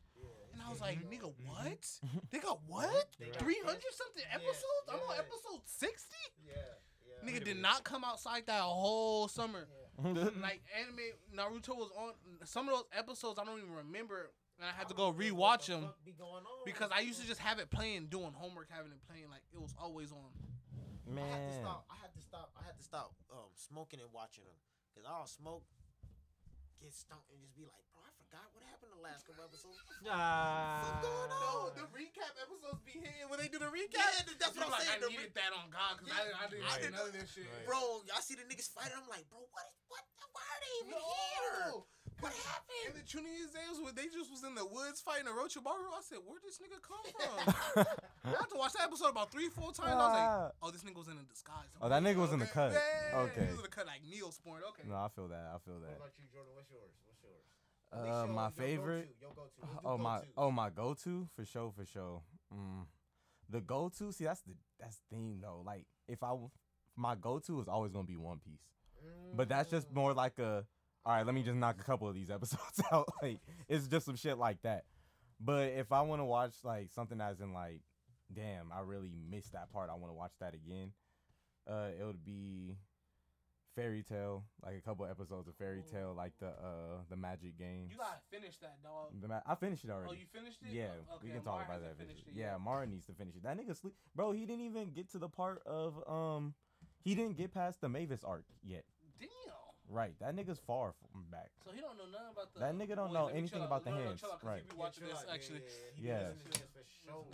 [0.71, 2.01] I was like, nigga, what?
[2.31, 3.09] They got what?
[3.39, 4.87] Three hundred something Yeah, episodes?
[4.89, 6.15] I'm on episode sixty.
[6.47, 6.55] Yeah,
[7.03, 7.29] yeah.
[7.29, 9.67] Nigga did not come outside that whole summer.
[10.05, 10.31] Yeah.
[10.41, 12.13] Like anime Naruto was on
[12.45, 15.67] some of those episodes I don't even remember, and I had to go don't rewatch
[15.67, 16.65] them be going on.
[16.65, 19.29] because I used to just have it playing, doing homework, having it playing.
[19.29, 20.31] Like it was always on.
[21.05, 21.85] Man, I had to Man, stop.
[21.91, 22.49] I had to stop.
[22.55, 24.55] I had to stop um, smoking and watching them
[24.95, 25.67] because I'll smoke,
[26.81, 29.75] get stoned, and just be like, bro, I forgot what happened the last couple episodes.
[30.07, 30.87] Ah.
[31.03, 31.75] going on?
[31.75, 33.99] the recap episodes be hitting when they do the recap.
[33.99, 36.23] Yeah, that's what I'm like, saying, I the needed re- that on God because I,
[36.31, 36.79] I didn't Right.
[36.79, 37.51] see none of this shit.
[37.51, 37.67] Right.
[37.67, 38.95] Bro, I see the niggas fighting.
[38.95, 39.67] I'm like, bro, what?
[39.67, 40.03] Is, what?
[40.31, 41.75] Why are they even here?
[41.75, 41.91] No.
[42.23, 43.01] What In happened?
[43.01, 46.21] the Chunin exams, when they just was in the woods fighting a Orochimaru, I said,
[46.23, 47.35] "Where'd this nigga come from?"
[48.29, 49.97] I had to watch that episode about three, four times.
[49.97, 50.53] I was like, Ah.
[50.63, 52.77] "Oh, this nigga was in a disguise." Oh, that nigga was in the cut.
[52.77, 53.41] Yeah, Okay.
[53.49, 54.61] he was in the cut like Neosporin.
[54.77, 54.85] Okay.
[54.87, 55.49] no, I feel that.
[55.49, 55.97] I feel that.
[55.97, 56.53] What about you, Jordan?
[56.55, 56.93] What's yours?
[57.93, 59.15] Uh, my favorite.
[59.21, 59.51] Your go-to.
[59.61, 62.23] Let's do Oh my, oh my go-to for sure, for sure.
[62.55, 62.87] Mm.
[63.49, 65.63] The go-to, see, that's the that's the thing though.
[65.65, 66.35] Like, if I
[66.97, 68.63] my go-to is always gonna be One Piece,
[69.35, 70.65] but that's just more like a,
[71.05, 73.09] all right, let me just knock a couple of these episodes out.
[73.23, 74.85] Like, it's just some shit like that.
[75.41, 77.81] But if I want to watch like something that's in like,
[78.33, 79.91] damn, I really missed that part.
[79.91, 80.93] I want to watch that again.
[81.69, 82.77] Uh, it would be
[83.75, 87.91] Fairy Tail, like a couple episodes of Fairy Tail, like the uh the Magic games.
[87.93, 89.21] You gotta finish that, dog.
[89.21, 90.11] The ma- I finished it already.
[90.11, 90.73] Oh, you finished it?
[90.73, 91.97] Yeah, Oh, we can talk Mar about that.
[91.99, 92.61] finished it Yeah, yet.
[92.61, 93.43] Mara needs to finish it.
[93.43, 94.33] That nigga sleep, bro.
[94.33, 96.55] He didn't even get to the part of um,
[97.03, 98.85] he didn't get past the Mavis arc yet.
[99.19, 99.29] Damn.
[99.89, 101.51] Right, that nigga's far from back.
[101.65, 102.61] So he don't know nothing about the.
[102.61, 104.63] That nigga don't Boy, know anything about the No, no, hands, chill out, 'cause right.
[104.63, 105.63] He be watching this actually.
[105.99, 106.31] Yeah.
[106.31, 106.33] yeah,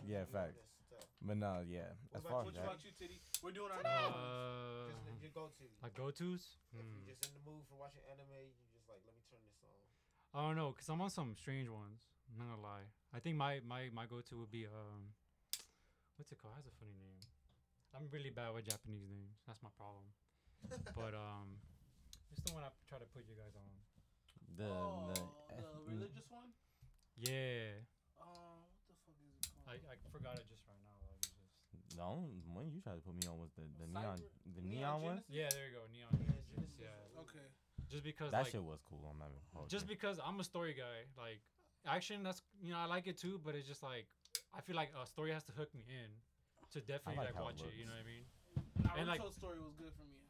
[0.06, 0.56] Yeah, fact.
[1.22, 3.18] But no, yeah, as about far you, as What that, about you, Tiddy?
[3.42, 3.82] We're doing our.
[3.82, 5.66] Uh, Just your go-to.
[5.82, 6.60] like go tos.
[6.70, 6.92] If Hmm.
[7.02, 9.58] you're just in the mood for watching anime, you just like, let me turn this
[9.64, 9.80] on.
[10.36, 12.04] I don't know, cause I'm on some strange ones.
[12.30, 12.86] I'm not gonna lie.
[13.16, 15.14] I think my my my go to would be um,
[16.20, 16.54] what's it called?
[16.60, 17.18] It has a funny name.
[17.96, 19.40] I'm really bad with Japanese names.
[19.48, 20.04] That's my problem.
[21.00, 21.56] but um,
[22.30, 23.66] it's the one I try to put you guys on.
[24.60, 26.52] the oh, the, the religious one.
[27.16, 27.80] Yeah,
[28.20, 29.80] Um, what the fuck is it called?
[29.88, 30.92] I, I forgot I just right now.
[31.08, 31.85] Like, it's just...
[31.96, 34.18] the only one you tried to put me on was the the Cyber- neon
[34.54, 35.16] the Neon neon one.
[35.16, 35.30] Genesis?
[35.32, 35.82] Yeah, there you go.
[35.92, 36.12] Neon.
[36.12, 36.46] Genesis.
[36.54, 37.46] Genesis, Yeah, Okay.
[37.88, 39.02] just because That like, shit was cool.
[39.10, 39.94] I'm not even hold just you.
[39.94, 41.08] because I'm a story guy.
[41.16, 41.40] Like
[41.86, 44.06] action, that's you know I like it too, but it's just like
[44.54, 46.10] I feel like a story has to hook me in
[46.72, 47.74] to definitely like like, how it watch it.
[47.78, 48.24] You know what I mean?
[48.82, 50.20] Naruto's like- story was good for me.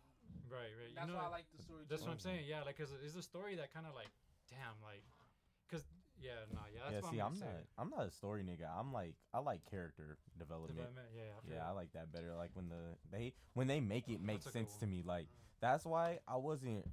[0.48, 0.94] Right, right.
[0.94, 1.82] That's you know, why I like the story.
[1.90, 2.06] That's too.
[2.06, 2.46] what I'm saying.
[2.46, 4.06] Yeah, like, cause it's a story that kind of like,
[4.48, 5.02] damn, like,
[5.66, 5.82] cause
[6.22, 6.80] yeah, no, yeah.
[6.84, 7.64] That's yeah, what see, I'm, I'm not.
[7.78, 8.68] I'm not a story nigga.
[8.78, 10.76] I'm like I like character development.
[10.78, 12.34] Development, yeah, I Yeah, I like that better.
[12.36, 15.02] Like when the they when they make it make sense to me.
[15.04, 15.26] Like
[15.60, 16.84] that's why I wasn't.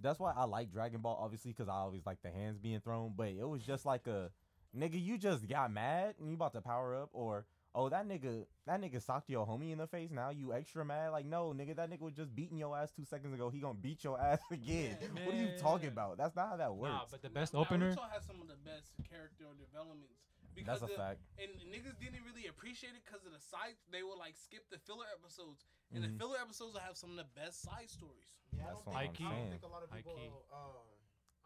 [0.00, 3.14] That's why I like Dragon Ball, obviously, because I always like the hands being thrown.
[3.16, 4.30] But it was just like a
[4.76, 8.44] nigga, you just got mad and you about to power up, or oh that nigga
[8.66, 10.10] that nigga socked your homie in the face.
[10.10, 11.10] Now you extra mad.
[11.10, 13.50] Like no nigga, that nigga was just beating your ass two seconds ago.
[13.50, 14.96] He gonna beat your ass again.
[15.00, 16.18] Yeah, what are you talking about?
[16.18, 16.92] That's not how that works.
[16.94, 17.92] Nah, but the best opener.
[17.92, 20.20] Naruto has some of the best character developments.
[20.56, 21.22] Because That's a the- fact.
[21.38, 23.78] And niggas didn't really appreciate it because of the side.
[23.94, 25.62] They would like skip the filler episodes,
[25.94, 26.02] and Mhm.
[26.02, 28.34] the filler episodes will have some of the best side stories.
[28.50, 30.18] Yeah, That's I what don't think, I don't think a lot of people.
[30.50, 30.82] Uh,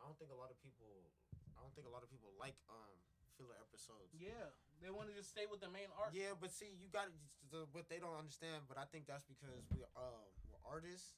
[0.00, 1.12] I don't think a lot of people.
[1.52, 2.88] I don't think a lot of people like um
[3.36, 4.16] filler episodes.
[4.16, 4.48] Yeah,
[4.82, 6.10] they want to just stay with the main arc.
[6.12, 7.08] Yeah, but see, you got
[7.54, 8.66] to what they don't understand.
[8.66, 11.16] But I think that's because we um we're artists,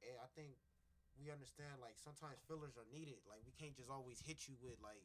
[0.00, 0.56] and I think
[1.20, 3.20] we understand like sometimes fillers are needed.
[3.28, 5.04] Like we can't just always hit you with like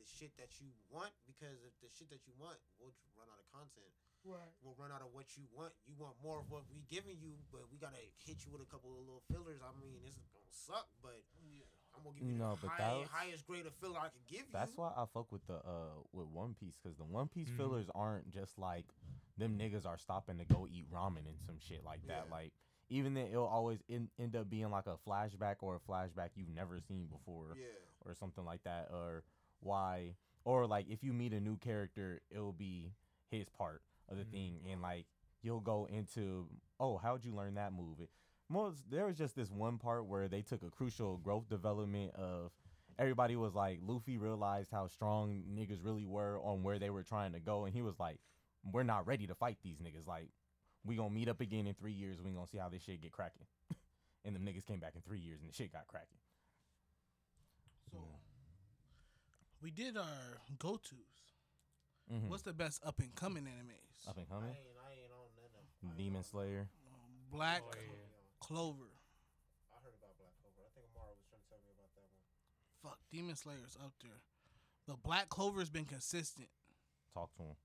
[0.00, 3.40] the shit that you want because if the shit that you want, we'll run out
[3.40, 3.92] of content.
[4.26, 4.52] Right.
[4.58, 5.72] We'll run out of what you want.
[5.86, 8.68] You want more of what we giving you, but we gotta hit you with a
[8.68, 9.62] couple of little fillers.
[9.62, 11.68] I mean, it's gonna suck, but Yeah.
[11.96, 14.26] I'm gonna give you No, the but high, that's- highest grade of filler I could
[14.26, 14.52] give you.
[14.52, 17.56] That's why I fuck with the uh with One Piece because the One Piece Mhm.
[17.56, 18.86] fillers aren't just like
[19.36, 22.26] them niggas are stopping to go eat ramen and some shit like that.
[22.26, 22.30] Yeah.
[22.32, 22.52] Like
[22.88, 26.48] even then it'll always in, end up being like a flashback or a flashback you've
[26.48, 27.66] never seen before Yeah.
[28.04, 29.24] or something like that or
[29.60, 30.14] why
[30.44, 32.92] or like if you meet a new character it'll be
[33.30, 34.30] his part of the Mhm.
[34.30, 35.06] thing and like
[35.42, 36.48] you'll go into
[36.78, 38.10] oh how'd you learn that move it
[38.48, 42.50] most there was just this one part where they took a crucial growth development of
[42.98, 47.32] everybody was like luffy realized how strong niggas really were on where they were trying
[47.32, 48.18] to go and he was like
[48.72, 50.06] we're not ready to fight these niggas.
[50.06, 50.28] Like
[50.84, 52.20] we gonna meet up again in three years.
[52.22, 53.46] We gonna see how this shit get cracking.
[54.24, 56.18] And them niggas came back in three years and the shit got cracking.
[57.92, 57.98] So
[59.62, 60.98] we did our go tos.
[62.12, 62.28] Mhm.
[62.28, 64.08] What's the best up and coming animes?
[64.08, 66.68] up and I coming ain't, I ain't on none of I demon slayer.
[67.30, 67.62] Black.
[67.64, 68.05] Oh, yeah.
[68.46, 68.94] Clover.
[69.74, 70.62] I heard about Black Clover.
[70.62, 72.22] I think Amara was trying to tell me about that one.
[72.86, 74.22] Fuck, Demon Slayer's up there.
[74.86, 76.46] The Black Clover's been consistent.
[77.12, 77.56] talk to him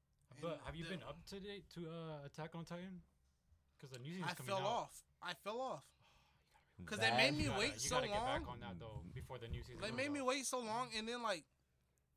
[0.41, 3.05] But have you the- been up to date to uh, Attack on Titan?
[3.77, 4.89] Because the new season's I coming fell out.
[4.89, 4.97] off.
[5.21, 5.83] I fell off.
[6.85, 8.79] 'Cause they That- made me You gotta, wait you so gotta get back on that
[8.79, 9.81] though before the new season.
[9.81, 11.43] They comes made me wait so long, and then like,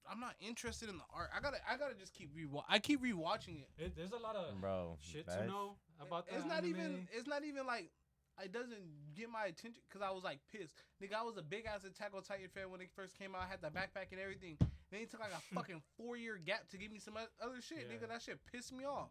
[0.09, 1.29] I'm not interested in the art.
[1.37, 2.47] I gotta, I gotta just keep re.
[2.69, 3.69] I keep rewatching it.
[3.77, 6.37] It, there's a lot of bro shit to know about that.
[6.37, 7.09] It's not even.
[7.13, 7.91] It's not even like.
[8.43, 10.75] It doesn't get my attention because I was like pissed.
[11.03, 13.43] Nigga, I was a big ass Attack on Titan fan when it first came out.
[13.43, 14.57] I had the backpack and everything.
[14.91, 17.87] Then he took like a fucking four year gap to give me some other shit.
[17.87, 17.97] Yeah.
[17.97, 19.11] Nigga, that shit pissed me off.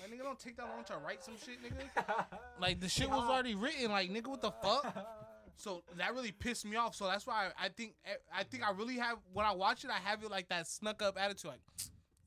[0.00, 2.26] Like nigga, don't take that long to write some shit, nigga.
[2.60, 3.90] Like the shit was already written.
[3.90, 4.96] Like nigga, what the fuck?
[5.58, 6.96] So that really pissed me off.
[6.96, 7.92] So that's why I, I think
[8.34, 11.02] I think I really have when I watch it, I have it like that snuck
[11.02, 11.50] up attitude.
[11.52, 11.60] Like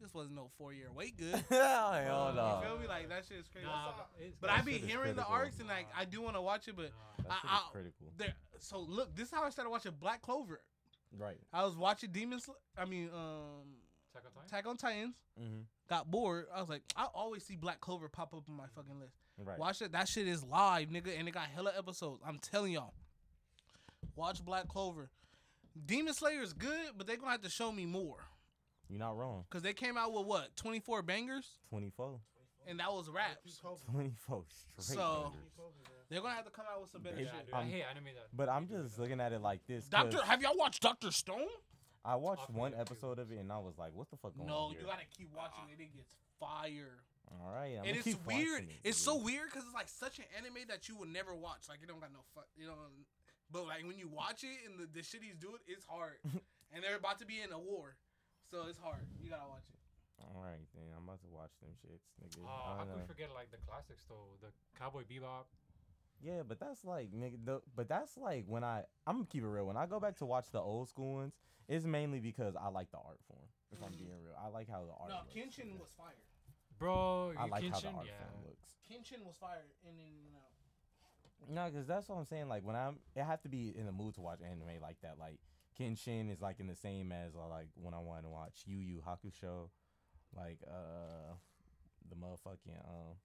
[0.06, 1.44] this wasn't no four year wait good.
[1.50, 2.62] Hell You no.
[2.64, 2.88] feel me?
[2.88, 3.66] Like that shit is crazy.
[3.68, 6.42] Nah, but it's- But I be hearing the arcs and like I do want to
[6.42, 6.92] watch it, but
[7.28, 8.08] That I, shit is I, critical.
[8.18, 8.34] there.
[8.60, 10.62] So look, this is how I started watching Black Clover.
[11.18, 11.38] Right.
[11.54, 12.48] I was watching Demons.
[12.78, 13.74] I mean, um,
[14.14, 14.48] Attack on Titan.
[14.48, 15.16] Attack on Titans.
[15.42, 15.60] Mm-hmm.
[15.90, 16.46] Got bored.
[16.54, 19.14] I was like, I always see Black Clover pop up on my fucking list.
[19.44, 19.58] Right.
[19.60, 19.92] Watch it.
[19.92, 22.22] That shit is live, nigga, and it got hella episodes.
[22.26, 22.94] I'm telling y'all.
[24.16, 25.10] Watch Black Clover.
[25.86, 28.18] Demon Slayer is good, but they're gonna have to show me more.
[28.90, 29.46] You're not wrong.
[29.50, 31.46] Cause they came out with what, 24 bangers?
[31.70, 32.20] 24.
[32.68, 33.60] And that was raps.
[33.92, 34.44] 24
[34.80, 34.96] straight.
[34.98, 35.42] So- bangers.
[36.08, 37.46] They're gonna have to come out with some better They- Yeah, shit.
[37.48, 38.28] dude, I I'm- hate anime that.
[38.32, 39.86] But I'm just looking at it like this.
[39.86, 41.48] 'cause Doctor, have y'all watched Doctor Stone?
[42.04, 44.18] I watched Off one of it, episode of it and I was like, what the
[44.18, 45.82] fuck going No, on you gotta keep watching it.
[45.82, 47.00] It gets fire.
[47.32, 48.66] All right, I'm and it's keep weird.
[48.70, 49.06] it, It's dude.
[49.06, 51.68] so weird because it's like such an anime that you would never watch.
[51.68, 52.76] Like it don't got no fuck, you know.
[53.50, 56.20] But like when you watch it and the, the shit he's doing, it's hard.
[56.72, 57.98] and they're about to be in a war,
[58.56, 59.04] so it's hard.
[59.20, 59.76] You gotta watch it.
[60.24, 62.40] All right, then I'm about to watch them shits, nigga.
[62.40, 64.40] Oh, I how don't can we forget like the classics though?
[64.40, 64.48] The
[64.80, 65.52] Cowboy Bebop.
[66.24, 67.36] Yeah, but that's like nigga.
[67.44, 69.68] The, but that's like when I I'm gonna keep it real.
[69.68, 71.36] When I go back to watch the old school ones,
[71.68, 73.44] it's mainly because I like the art form.
[73.76, 75.12] If I'm being real, I like how the art.
[75.12, 75.84] No, looks, Kenshin nigga.
[75.84, 76.24] was fire.
[76.80, 78.24] Bro, I you like how the art yeah.
[78.24, 78.72] form looks.
[78.88, 80.56] Kenshin was fire in and out.
[81.52, 82.48] No, because that's what I'm saying.
[82.48, 85.18] Like when I'm, I have to be in the mood to watch anime like that.
[85.20, 85.40] Like
[85.76, 88.80] Kenshin is like in the same as uh, like when I want to watch Yu
[88.80, 89.70] Yu Hakusho,
[90.36, 91.36] like uh
[92.10, 93.20] the motherfucking um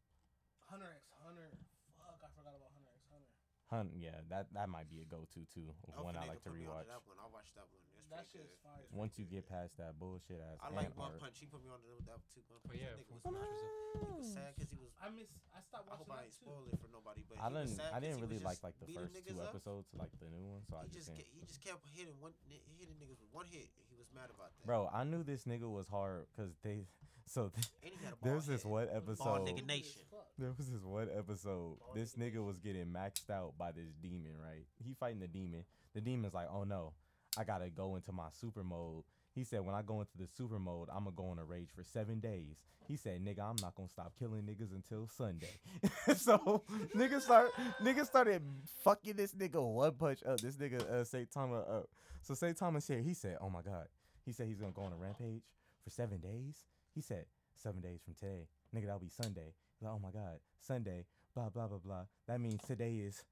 [0.66, 1.51] Hunter x Hunter.
[1.98, 3.31] Fuck, I forgot about Hunter x Hunter.
[3.70, 3.90] Hun.
[3.94, 5.70] Yeah, that that might be a go to too.
[5.86, 6.90] Of one I like to can put me onto rewatch.
[6.90, 7.18] That one.
[7.22, 7.90] I watched that one.
[8.11, 8.66] It's That pretty shit's good.
[8.66, 8.91] fire.
[8.91, 10.59] Once pretty you get past that bullshit ass.
[10.59, 11.23] I like ant One art.
[11.23, 11.39] Punch.
[11.39, 12.43] He put me on the, that too.
[12.51, 12.82] One But Punch.
[12.82, 14.91] yeah, That nigga was, Full he Metal was was sad because he was.
[14.99, 15.31] I miss.
[15.55, 16.43] I stopped I hope watching I that ain't too.
[16.43, 17.70] spoil it for nobody, but I didn't.
[17.78, 19.49] sad I 'cause didn't really like like the first two up.
[19.55, 20.62] episodes, like the new one.
[20.66, 21.31] So I He just just didn't.
[21.31, 23.70] he just kept hitting one hitting niggas with one hit.
[23.87, 24.66] He was mad about that.
[24.66, 26.82] Bro, I knew this nigga was hard because they.
[27.31, 28.73] So and he had a bald there's this head.
[28.73, 29.47] one Ball episode.
[29.47, 30.03] nigga nation.
[30.37, 31.77] There was this one episode.
[31.95, 34.66] This nigga nigga was getting maxed out by this demon, right?
[34.82, 35.62] He fighting the demon.
[35.95, 36.93] The demon's like, oh no,
[37.41, 39.05] I gotta go into my super mode.
[39.35, 41.71] He said, when I go into the super mode, I'm gonna go on a rage
[41.75, 42.57] for seven days.
[42.87, 45.59] He said, nigga, I'm not gonna stop killing niggas until Sunday.
[46.19, 46.65] so
[46.95, 47.53] nigga start
[47.83, 48.43] nigga started
[48.85, 50.39] fucking this nigga one punch up.
[50.41, 51.89] This nigga uh Thomas up.
[52.21, 53.87] So Saint Thomas here, he said, oh my god.
[54.27, 55.45] He said he's gonna go on a rampage
[55.83, 56.67] for seven days.
[56.95, 57.25] He said,
[57.57, 58.49] seven days from today.
[58.77, 59.55] Nigga, that'll be Sunday.
[59.81, 62.03] Like, oh my god, Sunday, blah blah blah blah.
[62.29, 63.25] That means today is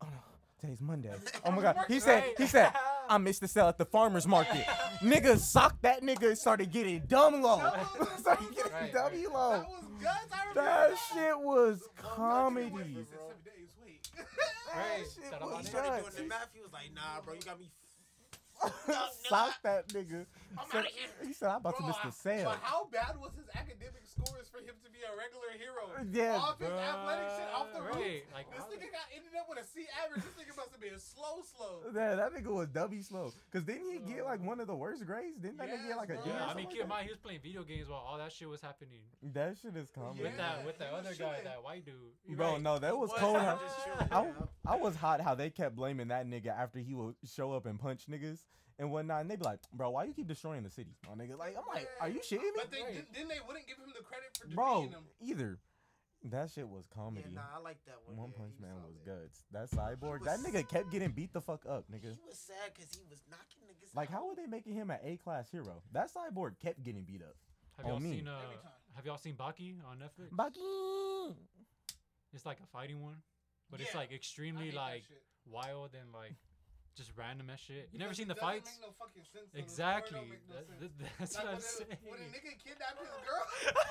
[0.00, 0.20] oh no,
[0.60, 1.10] today's Monday.
[1.44, 1.78] Oh my god.
[1.88, 2.72] He said he said
[3.08, 4.64] I missed the sale at the farmer's market.
[5.00, 7.58] nigga socked that nigga and started getting dumb low.
[7.58, 9.50] That was- started that was- getting Right, dummy That low.
[9.50, 10.18] was guts.
[10.32, 10.98] I remember That that.
[11.12, 12.70] shit was comedy.
[12.70, 13.68] said seven days.
[14.74, 15.68] That shit He was nigga.
[15.68, 16.48] started doing the math.
[16.52, 17.70] He was like, Nah, bro, you got me.
[19.28, 20.26] Sock that nigga.
[20.56, 21.08] I'm Said- outta here.
[21.26, 22.50] he said I'm about to miss the sale.
[22.50, 25.90] But how bad was his academic scores for him to be a regular hero?
[25.90, 27.96] Uh, yeah, Off his athletic shit, off the Bruh, roof.
[27.98, 30.22] right, like, this how nigga got ended up with a C average.
[30.22, 31.90] This nigga must have been slow, slow.
[31.92, 33.32] Yeah, that nigga was dummy slow.
[33.52, 35.38] Cause didn't he get like one of the worst grades?
[35.42, 36.30] Didn't that nigga get like a Yes, D?
[36.30, 36.38] bro.
[36.38, 38.18] or Yeah, I mean, like keep in mind he was playing video games while all
[38.18, 39.02] that shit was happening.
[39.34, 40.22] That shit is comedy.
[40.22, 41.94] With that, with that he was other guy, that white dude.
[42.28, 42.62] You Bro, right.
[42.62, 43.18] no, that was What?
[43.18, 43.36] cold.
[43.36, 44.30] I'm how- just chilling, I.
[44.66, 47.78] I was hot how they kept blaming that nigga after he would show up and
[47.78, 48.38] punch niggas
[48.78, 49.20] and whatnot.
[49.22, 50.90] And they be like, bro, why you keep destroying the city?
[51.08, 52.50] My nigga, like, I'm like, are you shitting me?
[52.56, 53.12] But they Right.
[53.14, 55.04] then they wouldn't give him the credit for Bro, defeating him.
[55.20, 55.58] either.
[56.28, 57.24] That shit was Yeah, comedy.
[57.34, 58.16] nah, I like that one.
[58.16, 59.20] One yeah, Punch Man was solid.
[59.22, 59.44] guts.
[59.52, 62.14] That cyborg, that nigga kept getting beat the fuck up, nigga.
[62.14, 64.14] He was sad because he was knocking niggas Like, out.
[64.14, 65.82] how are they making him an A class hero?
[65.92, 67.36] That cyborg kept getting beat up.
[67.76, 68.12] Have y'all me.
[68.18, 68.40] seen uh,
[68.94, 70.30] Have y'all seen Baki on Netflix?
[70.30, 71.34] Baki.
[72.32, 73.16] It's like a fighting one,
[73.70, 75.02] but it's like extremely like
[75.44, 76.34] wild and like
[76.96, 77.88] just random ass shit.
[77.92, 78.78] You never seen the fights?
[78.78, 79.50] Make no fucking sense.
[79.54, 80.20] and the story Exactly.
[80.30, 80.94] make no That- sense.
[80.98, 81.98] that- that's like what I'm when, saying.
[82.06, 83.44] when a nigga kidnapped his girl,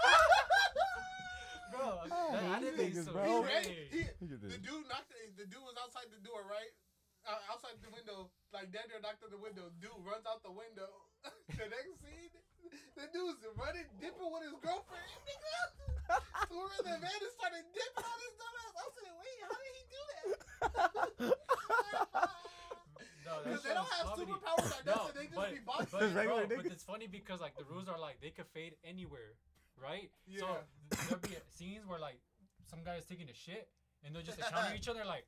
[1.73, 3.25] Bro, I that hate anime niggas, is so bro.
[3.25, 5.09] he ran, he, the dude knocked.
[5.35, 6.69] The dude was outside the door, right?
[7.25, 9.71] Uh, outside the window, like damn near knocked on the window.
[9.81, 10.91] Dude runs out the window.
[11.23, 12.29] the next scene,
[12.99, 15.07] the dude's running, dipping with his girlfriend.
[15.25, 15.57] Nigga,
[16.51, 18.75] we in the van and started dipping on his dumbass.
[18.77, 20.29] I said, wait, how did he do that?
[23.25, 24.31] No, Because they don't have comedy.
[24.31, 25.99] superpowers like that, No, so they just but, be boxing.
[25.99, 28.73] but, regular bro, but it's funny because like the rules are like they could fade
[28.83, 29.35] anywhere,
[29.81, 30.09] right?
[30.37, 30.57] So Yeah.
[30.91, 32.19] th- there'll be scenes where like
[32.69, 33.69] some guy is taking a shit
[34.03, 35.25] and they'll just encounter each other like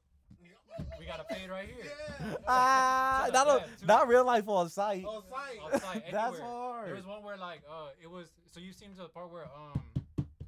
[0.99, 1.85] we got to fade right here.
[1.85, 2.35] Yeah.
[2.47, 5.05] Ah, So not, like a- that, not real life on site.
[5.05, 5.59] On site.
[5.63, 6.41] Outside, That's anywhere.
[6.51, 6.88] hard.
[6.89, 9.45] There was one where like uh it was so you've seen to the part where
[9.55, 9.80] um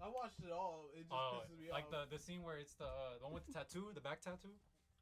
[0.01, 0.89] I watched it all.
[0.93, 2.09] It just uh pisses me like off.
[2.09, 4.51] the the scene where it's the uh, the one with the tattoo, the back tattoo.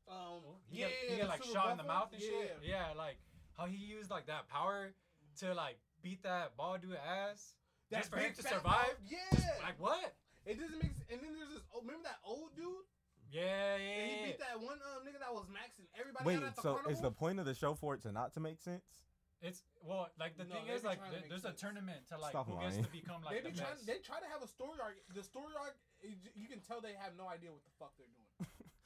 [0.10, 2.14] Um, He yeah, get, he get like super shot in the mouth one?
[2.15, 2.57] and shit.
[2.64, 3.18] Yeah, like
[3.57, 4.91] how he used like that power
[5.40, 7.53] to like beat that ball dude ass
[7.91, 8.64] That just for him to survive.
[8.64, 9.40] mouth, Yeah.
[9.64, 10.14] Like what?
[10.45, 11.10] it doesn't make sense.
[11.11, 11.64] And then there's this.
[11.73, 12.86] Oh, remember that old dude?
[13.32, 14.02] Yeah, yeah.
[14.06, 16.61] And he beat that one um, nigga that was maxing everybody Wait, out at the
[16.61, 16.91] so carnival.
[16.94, 18.86] is the point of the show for it to not to make sense?
[19.41, 22.32] It's well, like the No, thing is like th- make there's a tournament to like
[22.32, 23.76] Stop who gets to become they like be the trying.
[23.76, 23.86] best.
[23.86, 24.95] They try to have a story arc.
[25.14, 25.76] The story arc,
[26.34, 28.24] you can tell they have no idea what the fuck they're doing.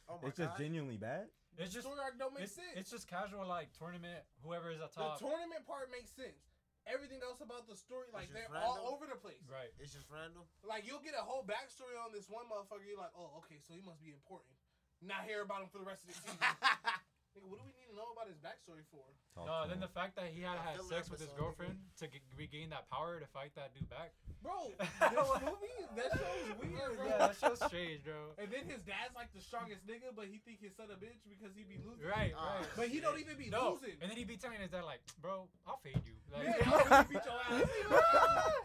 [0.09, 0.59] Oh my It's just God.
[0.59, 1.29] genuinely bad.
[1.59, 2.73] It's just story arc don't make it's, sense.
[2.75, 4.23] it's just casual like tournament.
[4.41, 6.55] Whoever is at the tournament part makes sense.
[6.87, 8.65] Everything else about the story, like just they're random.
[8.65, 9.43] all over the place.
[9.45, 9.69] right?
[9.77, 10.47] It's just random.
[10.65, 12.87] Like you'll get a whole backstory on this one motherfucker.
[12.87, 14.55] You're like, oh, okay, so he must be important.
[15.03, 16.39] not hear about him for the rest of the season.
[17.39, 19.07] Nigga, what do we need to know about his backstory for?
[19.31, 19.87] Talk No, to then him.
[19.87, 22.89] the fact that he had Yeah, had sex with his girlfriend to g- regain that
[22.91, 24.11] power to fight that dude back.
[24.43, 27.07] Bro, this movie, that show's weird, bro.
[27.07, 28.35] yeah, that's so strange, bro.
[28.39, 31.23] And then his dad's like the strongest nigga, but he think his son a bitch
[31.27, 32.03] because he be losing.
[32.07, 32.59] Right, Ah.
[32.59, 32.67] right.
[32.75, 33.95] But he don't even be No, losing.
[34.03, 37.03] and then he be telling his dad like, "Bro, I'll fade you." Like, Yeah, I'll
[37.07, 37.67] beat your ass.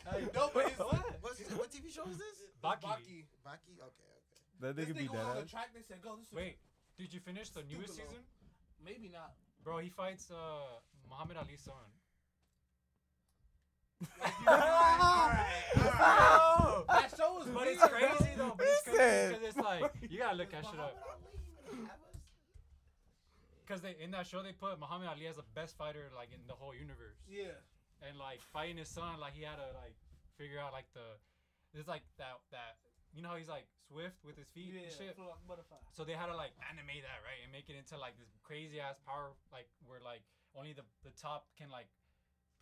[0.15, 1.03] Like, no, but his what?
[1.59, 2.39] What TV show is this?
[2.63, 2.83] Baki.
[2.87, 3.19] Baki.
[3.43, 3.75] Baki.
[3.83, 4.39] Okay, okay.
[4.61, 5.71] that This nigga be nigga on dead the track.
[5.75, 6.59] They said, "Go." This is Wait,
[6.99, 8.23] did you finish the newest season?
[8.85, 9.33] Maybe not.
[9.63, 11.75] Bro, he fights uh Muhammad Ali's son.
[15.75, 18.55] That show was But weird, it's crazy though.
[18.57, 19.29] But it's crazy Listen.
[19.33, 20.97] because it's like you gotta look that shit up.
[23.67, 26.41] Because they in that show they put Muhammad Ali as the best fighter like in
[26.47, 27.17] the whole universe.
[27.29, 27.57] Yeah.
[28.07, 29.97] and like fighting his son, like he had to like
[30.37, 31.17] figure out like the
[31.79, 32.77] it's like that that
[33.15, 34.89] you know how he's like swift with his feet Yeah.
[34.89, 35.17] and shit.
[35.17, 35.79] feel like butterfly.
[35.93, 38.81] So they had to like animate that right and make it into like this crazy
[38.81, 40.23] ass power like where like
[40.57, 41.89] only the the top can like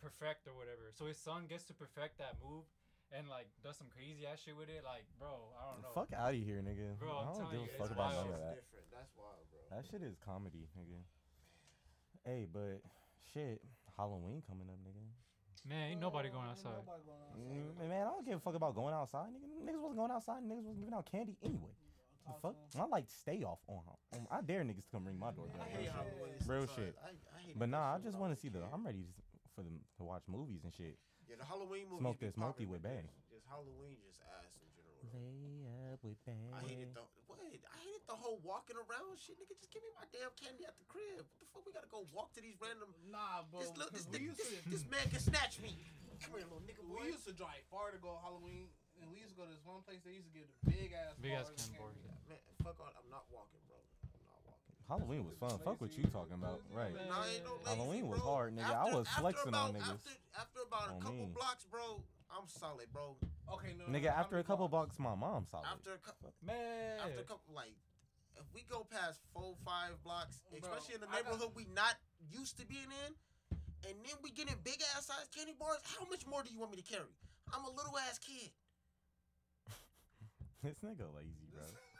[0.01, 0.91] perfect or whatever.
[0.93, 2.65] So his son gets to perfect that move
[3.13, 4.83] and like does some crazy ass shit with it.
[4.83, 5.93] Like bro, I don't know.
[5.95, 6.99] Fuck out of here, nigga.
[6.99, 8.25] Bro, I'm I don't telling give you, a fuck it's about wild.
[8.27, 8.55] none of that.
[8.59, 8.87] different.
[8.91, 9.61] That's wild, bro.
[9.71, 10.99] That shit is comedy, nigga.
[12.25, 12.79] Hey, but
[13.33, 13.59] shit,
[13.97, 15.03] Halloween coming up, nigga.
[15.67, 16.75] Man, ain't nobody going outside.
[16.75, 17.85] nobody going outside.
[17.85, 19.47] Mm, man, I don't give a fuck about going outside, nigga.
[19.63, 20.43] Niggas wasn't going outside.
[20.43, 21.71] Niggas wasn't giving out candy anyway.
[22.27, 22.55] The fuck?
[22.79, 23.83] I like to stay off on.
[24.15, 25.59] on I dare niggas to come ring my doorbell.
[25.59, 26.47] I hate Yeah.
[26.47, 26.95] Real shit.
[27.03, 28.63] I, I hate But nah, I just want to see the.
[28.71, 29.11] I'm ready to,
[29.55, 30.97] for them to watch movies and shit.
[31.27, 31.35] care.
[31.35, 32.01] Yeah, the Halloween movie.
[32.01, 33.07] Smoke this smoky with bang.
[33.31, 34.72] Just Halloween, just ass in general.
[35.13, 36.49] Lay up with bang.
[36.49, 37.37] I hated the what?
[37.45, 39.53] I hated the whole walking around shit, nigga.
[39.61, 41.21] Just give me my damn candy at the crib.
[41.21, 41.63] What the fuck?
[41.63, 42.89] We gotta go walk to these random.
[43.13, 43.61] Nah, bro.
[43.61, 45.77] this, look, this, because we nigga, this, to, this man can snatch me.
[46.25, 47.05] Come here, little nigga boy.
[47.05, 49.61] we used to drive far to go Halloween, and we used to go to this
[49.61, 50.01] one place.
[50.01, 51.93] They used to give the big ass, Big ass candy bars.
[51.93, 52.33] candy.
[52.33, 52.89] Man, fuck all.
[52.89, 53.77] I'm not walking, bro.
[53.77, 54.65] I'm not walking.
[54.89, 55.61] Halloween was fun.
[55.61, 56.95] Fuck what you talking about, right?
[56.95, 58.33] Nah, ain't no lazy, Halloween was bro.
[58.33, 58.73] hard, nigga.
[58.73, 59.93] I was flexing about, on niggas.
[59.93, 61.37] After, after about a couple me.
[61.37, 62.01] blocks, bro,
[62.33, 63.15] I'm solid, bro.
[63.53, 63.85] Okay, no.
[63.85, 64.97] no, Nigga, no, after a couple blocks?
[64.97, 65.67] bucks, my mom solid.
[65.71, 67.75] After a couple, Man, after a couple, like,
[68.35, 71.65] if we go past four, five blocks, Bro, especially in the I got- neighborhood we
[71.75, 71.95] not
[72.31, 73.11] used to being in,
[73.85, 76.71] and then we getting big ass size candy bars, how much more do you want
[76.71, 77.13] me to carry?
[77.53, 78.49] I'm a little ass kid.
[80.63, 81.63] this nigga lazy, bro.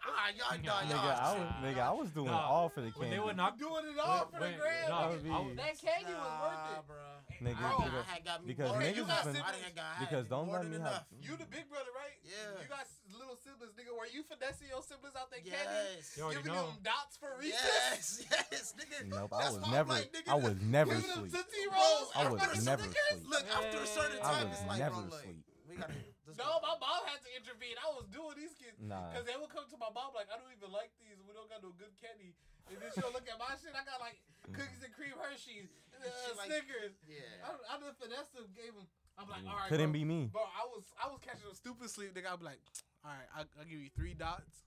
[0.00, 1.20] Ah, y'all, y'all, nigga, y'all.
[1.20, 3.16] I was, nigga, I was doing Nah, all for the when candy.
[3.16, 4.88] they would knock doing it all for the when- grand.
[4.88, 6.86] nah, That would be- was- that candy was worth it.
[6.86, 6.96] bro.
[7.40, 9.36] Nigga, Bro, because- I had got me because more niggas than got enough.
[9.36, 9.44] siblings.
[9.44, 10.92] I didn't got, I had Because don't more let than me enough.
[10.92, 12.16] have- You the big brother, right?
[12.24, 12.62] Yeah.
[12.62, 13.92] You got s- little siblings, nigga.
[13.96, 15.56] Were you finessing your siblings out their candy?
[15.56, 16.16] Yes.
[16.16, 16.66] You already Giving know.
[16.68, 18.24] them dots for recess?
[18.30, 19.06] Yes, yes, nigga.
[19.08, 21.32] Nope, I That's was why I'm never, like, nigga, I was never Giving them asleep.
[21.44, 22.10] Tootsie Rolls?
[22.14, 23.28] I was after a never certain- asleep.
[23.30, 25.44] Look, after a certain I time, was it's like, never bro, like, asleep.
[25.68, 25.94] we gotta.
[26.30, 26.70] Let's No, go.
[26.70, 27.74] my mom had to intervene.
[27.82, 28.78] I was doing these kids.
[28.78, 29.10] Nah.
[29.10, 31.18] Because they would come to my mom like, I don't even like these.
[31.26, 32.38] We don't got no good candy.
[32.70, 33.74] And then she'll look at my shit.
[33.74, 34.22] I got like
[34.54, 35.66] cookies and cream Hershey's,
[35.98, 36.94] uh, Shit like- Snickers.
[37.10, 37.26] Yeah.
[37.42, 38.86] I, I just finessed them, gave them.
[39.18, 39.68] I'm like, all right.
[39.68, 40.00] Couldn't bro.
[40.00, 40.30] be me.
[40.30, 42.30] Bro, I was I was catching a stupid sleep, nigga.
[42.30, 42.62] I'd be like,
[43.04, 44.64] all right, I, I'll give you three dots,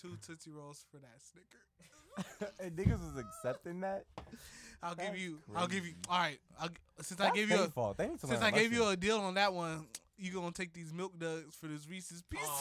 [0.00, 1.62] two Tootsie Rolls for that Snicker.
[2.60, 4.04] and niggas was accepting that.
[4.82, 6.38] I'll give That's you, I'll give you, all right.
[6.60, 7.96] I'll, g- since I gave you a, fault.
[7.98, 9.86] They need since I gave you a deal on that one,
[10.18, 12.48] you gonna take these milk duds for this Reese's Pieces.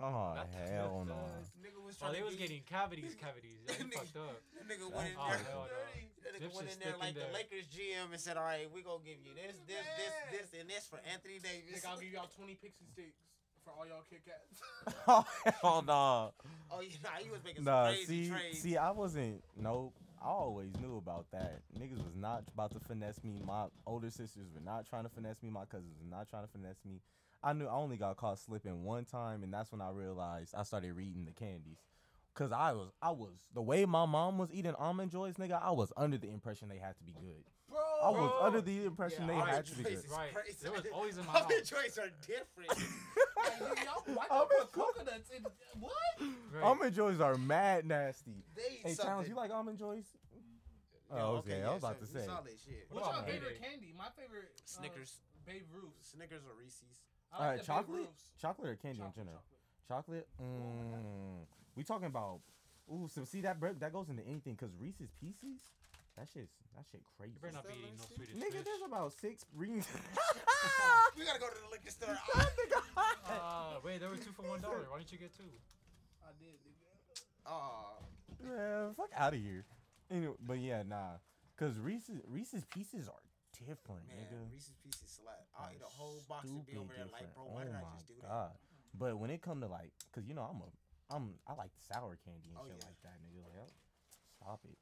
[0.00, 1.18] Oh Not hell no.
[1.58, 3.58] Nigga was Oh, they to was get- getting cavities, cavities.
[3.66, 4.38] Yeah, Nigga- fucked up.
[4.54, 5.38] That nigga went in Oh, there.
[5.42, 6.22] hell no.
[6.22, 7.34] That nigga Zips went in there like in the.
[7.34, 10.70] Lakers GM and said, "All right, we gonna give you this, this, this, this, and
[10.70, 13.18] this for Anthony Davis." Nigga, I'll give y'all 20 pixie sticks
[13.64, 14.62] for all y'all Kit Kats.
[15.08, 15.26] oh
[15.60, 16.30] hell no.
[16.70, 18.58] Oh yeah, nah, he was making some Nah, crazy see, trades.
[18.62, 19.42] see, I wasn't.
[19.58, 19.94] Nope.
[20.20, 21.60] I always knew about that.
[21.78, 23.40] Niggas was not about to finesse me.
[23.46, 25.50] My older sisters were not trying to finesse me.
[25.50, 27.00] My cousins were not trying to finesse me.
[27.42, 30.64] I knew I only got caught slipping one time, and that's when I realized I
[30.64, 31.78] started reading the candies.
[32.34, 35.60] Cause I was, I was the way my mom was eating almond joys, nigga.
[35.60, 37.44] I was under the impression they had to be good.
[38.00, 38.40] Bro, I was Bro.
[38.46, 39.92] under the impression they Almond had to be good.
[39.92, 40.34] is Right.
[40.34, 40.66] crazy.
[40.66, 41.68] It was always in my Almond house.
[41.68, 42.88] Joys are different.
[43.38, 45.46] Like, nigga, y'all, why I'm you in put coconuts in?
[45.78, 45.92] What?
[46.20, 46.62] Right.
[46.62, 48.42] Almond joys are mad nasty.
[48.56, 49.06] they eat Hey, something.
[49.06, 50.04] Challenge, you like almond joys?
[51.14, 51.62] Yeah, Oh, okay.
[51.62, 52.26] I was about to say.
[52.26, 52.86] solid shit.
[52.90, 53.94] What What's about your favorite candy?
[53.96, 56.10] My favorite uh, Snickers, Babe Ruth's.
[56.10, 57.00] Snickers or Reese's.
[57.32, 58.22] I Uh, like the Babe chocolate, Ruth's.
[58.40, 59.42] chocolate or candy Chocolate, in general.
[59.88, 60.26] chocolate.
[60.36, 60.42] Chocolate.
[60.42, 61.46] Mm,
[61.76, 62.40] we talking about.
[62.92, 65.60] Ooh, so see that bre- that goes into anything because Reese's Pieces.
[66.18, 67.34] That shit's that shit crazy.
[67.34, 68.02] You better not be eating no.
[68.10, 68.66] Swedish Nigga, fish.
[68.66, 69.86] there's about six Reese's.
[71.16, 72.18] we gotta go to the liquor store.
[73.28, 74.88] Uh, wait, there was two for one dollar.
[74.88, 75.44] Why didn't you get two?
[76.24, 76.88] I did, nigga.
[77.44, 78.00] Aw.
[78.42, 79.64] Man, fuck out of here.
[80.10, 81.20] Anyway, but yeah, nah,
[81.60, 83.20] cause Reese's Reese's Pieces are
[83.52, 84.40] different, Man, nigga.
[84.50, 85.44] Reese's Pieces slap.
[85.54, 87.36] I'll Are eat a whole box and be stupid over there like, different.
[87.36, 88.28] bro, why did oh I my just do that?
[88.32, 88.52] God.
[88.96, 90.68] But when it come to like, cause you know I'm a
[91.14, 92.88] I'm I like sour candy and Oh, shit yeah.
[92.88, 93.44] like that, nigga.
[93.44, 93.70] Like, oh,
[94.40, 94.76] stop it.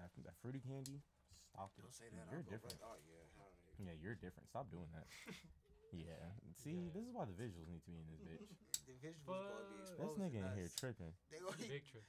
[0.00, 1.04] That, that fruity candy,
[1.52, 1.84] stop it.
[1.84, 2.24] Don't say that.
[2.32, 2.80] You're I'll different.
[2.80, 3.24] right- Oh yeah.
[3.36, 3.94] hell Yeah, yeah.
[4.00, 4.48] you're different.
[4.48, 5.04] Stop doing that.
[5.92, 6.24] yeah.
[6.56, 8.48] See, this is why the visuals need to be in this bitch.
[8.90, 10.02] The visuals gonna be exposed.
[10.02, 11.12] This nigga in and here tripping.
[11.30, 12.02] They gonna, Big trick.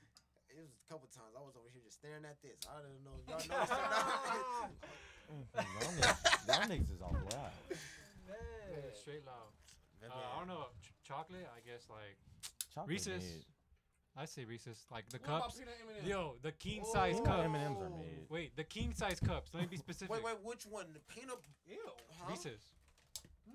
[0.49, 2.57] it was a couple times I was over here just staring at this.
[2.65, 4.71] I don't know if y'all noticed or not.
[5.29, 6.17] Mm, Y'all niggas,
[6.49, 7.53] y'all niggas is all loud.
[7.69, 9.51] Yeah, straight loud.
[10.01, 10.73] Uh, I don't know.
[10.81, 12.17] Ch- chocolate, I guess like
[12.73, 13.45] Chocolate Reese's.
[14.15, 14.21] Mid.
[14.21, 14.85] I say Reese's.
[14.91, 15.55] Like the What about cups.
[15.59, 16.09] peanut M&Ms?
[16.09, 17.45] Yo, the king size Peanut cup.
[17.45, 18.25] M&Ms are mid.
[18.29, 19.51] Wait, the king size cups.
[19.53, 20.09] Let me be specific.
[20.13, 20.85] Wait, wait, which one?
[20.93, 21.39] The peanut?
[21.67, 21.77] Ew.
[22.19, 22.29] Huh?
[22.29, 22.61] Reese's.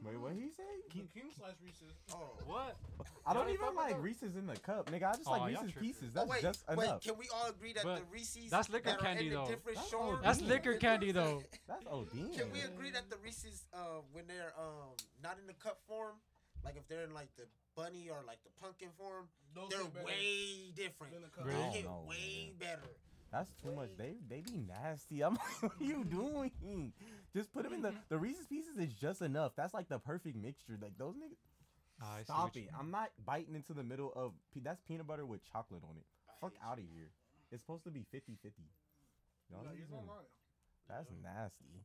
[0.04, 0.62] Wait, what he say?
[0.90, 1.90] King, king slice Reese's.
[2.12, 2.30] Oh.
[2.44, 2.76] What?
[3.26, 4.02] I don't Y'all even fuck with like those?
[4.04, 5.08] Reese's in the cup, nigga.
[5.10, 5.88] I just Aw, like y'all Reese's tripping.
[5.88, 6.08] pieces.
[6.10, 6.84] Oh, That's wait, just wait.
[6.84, 7.02] enough.
[7.02, 9.36] Can we all agree that But the Reese's that's liquor that are candy, in the
[9.40, 9.46] though.
[9.48, 10.22] different That's short- OD.
[10.22, 12.10] That's liquor candy, different- That's OD.
[12.36, 14.92] Can we agree that the Reese's, uh, when they're um
[15.24, 16.16] not in the cup form,
[16.62, 17.44] like if they're in like the
[17.76, 21.12] bunny or like the pumpkin form, Those they're way different.
[21.12, 21.44] the.
[21.44, 21.62] They Really?
[21.64, 22.90] I hit don't know, way better.
[23.32, 23.90] That's too much.
[23.98, 25.20] They they be nasty.
[25.24, 26.92] I'm like, what are you doing?
[27.34, 29.52] Just put them in the the Reese's pieces is just enough.
[29.56, 30.78] That's like the perfect mixture.
[30.80, 31.36] Like those niggas.
[32.02, 32.68] I Stop it.
[32.78, 36.04] I'm not biting into the middle of pe- that's peanut butter with chocolate on it.
[36.28, 37.08] I Fuck out of here.
[37.50, 38.62] It's supposed to be 50 50.
[39.50, 40.32] Y'all No, niggas you're in- not lying.
[40.88, 41.82] That's nasty.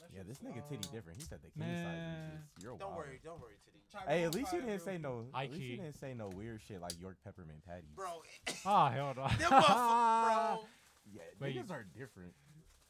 [0.00, 1.18] That Yeah, shit's this nigga titty different.
[1.20, 2.30] He said the king size Man.
[2.32, 2.64] Reese's.
[2.64, 2.96] You're Don't wild.
[3.04, 3.84] worry, don't worry, Tiddy.
[3.92, 5.26] Tyrone Hey, at least you didn't say no.
[5.32, 5.82] High At least you key.
[5.82, 7.92] didn't say no weird shit like York peppermint patties.
[7.94, 8.22] Bro,
[8.64, 9.26] Ah, hell no.
[9.28, 10.24] them motherfuckers,
[10.56, 10.64] bro.
[11.12, 12.32] Yeah, Wait, niggas are different.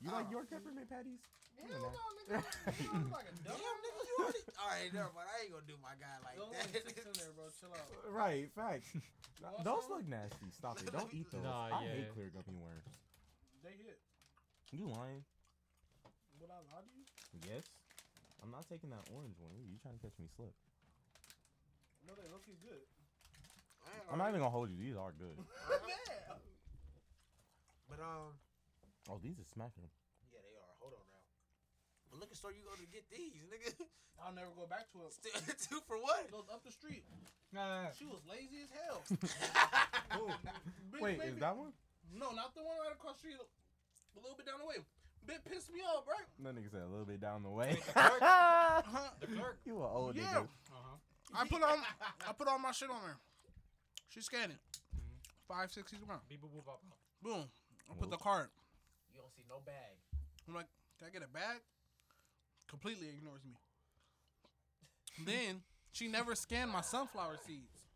[0.01, 0.33] You like Oh.
[0.33, 1.21] York peppermint patties?
[1.61, 2.41] Hell no, nigga.
[2.81, 4.45] You look like a Damn, dumb nigga, you already.
[4.61, 5.29] All right, never mind.
[5.29, 6.67] I ain't gonna do my guy like Those that.
[6.73, 7.45] only six in there, bro.
[7.61, 7.89] Chill out.
[8.09, 8.89] Right, facts.
[9.41, 9.93] want those some?
[10.01, 10.49] look nasty.
[10.57, 10.89] Stop it.
[10.93, 11.43] Don't eat those.
[11.45, 12.13] Nah, I hate yeah.
[12.17, 12.89] clear gummy worms.
[13.65, 14.01] They hit.
[14.73, 15.25] You lying?
[16.41, 17.05] Would I lie to you?
[17.45, 17.65] Yes.
[18.41, 19.53] I'm not taking that orange one.
[19.69, 20.53] You trying to catch me slip?
[22.09, 22.85] No, they look good.
[24.11, 24.79] I'm not even gonna hold you.
[24.81, 25.37] These are good.
[25.87, 26.41] Man.
[27.89, 28.33] But um,
[29.09, 29.89] Oh, these are smacking.
[30.33, 30.73] yeah, they are.
[30.81, 31.25] Hold on now.
[32.09, 33.75] What liquor store you go to get these, nigga?
[34.23, 35.13] I'll never go back to it.
[35.17, 36.29] Still two for what?
[36.29, 37.05] It goes up the street.
[37.53, 39.01] Nah, She was lazy as hell.
[40.93, 41.73] Big Wait, baby- is that one?
[42.15, 43.41] No, not the one right across the street.
[43.41, 44.79] A little bit down the way.
[45.27, 46.27] Bit pissed me off, right?
[46.43, 47.69] That nigga said a little bit down the way.
[47.79, 48.21] Wait, the clerk?
[48.23, 49.11] Huh?
[49.21, 49.59] the clerk.
[49.65, 50.23] you an old Yeah.
[50.25, 50.37] nigga.
[50.73, 50.97] Uh-huh.
[51.35, 51.79] I put on
[52.29, 53.17] I put all my shit on there.
[54.09, 54.59] She scanned it.
[54.97, 55.01] Mhm.
[55.47, 56.19] Five sixty one.
[56.29, 56.99] Beep, boop, boop, bop, bop.
[57.23, 57.45] Boom.
[57.91, 58.21] I put the Whoop.
[58.23, 58.49] card.
[59.13, 59.99] You don't see no bag.
[60.49, 60.67] I'm like,
[60.99, 61.59] can I get a bag?
[62.69, 63.55] Completely ignores me.
[65.27, 67.87] then she never scanned my sunflower seeds.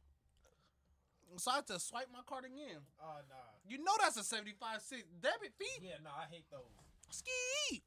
[1.37, 2.79] So I had to swipe my card again.
[3.03, 3.35] Oh nah.
[3.67, 5.81] You know that's a 75 cent debit fee.
[5.83, 6.11] Yeah, nah.
[6.11, 6.61] I hate those.
[7.11, 7.83] Ski.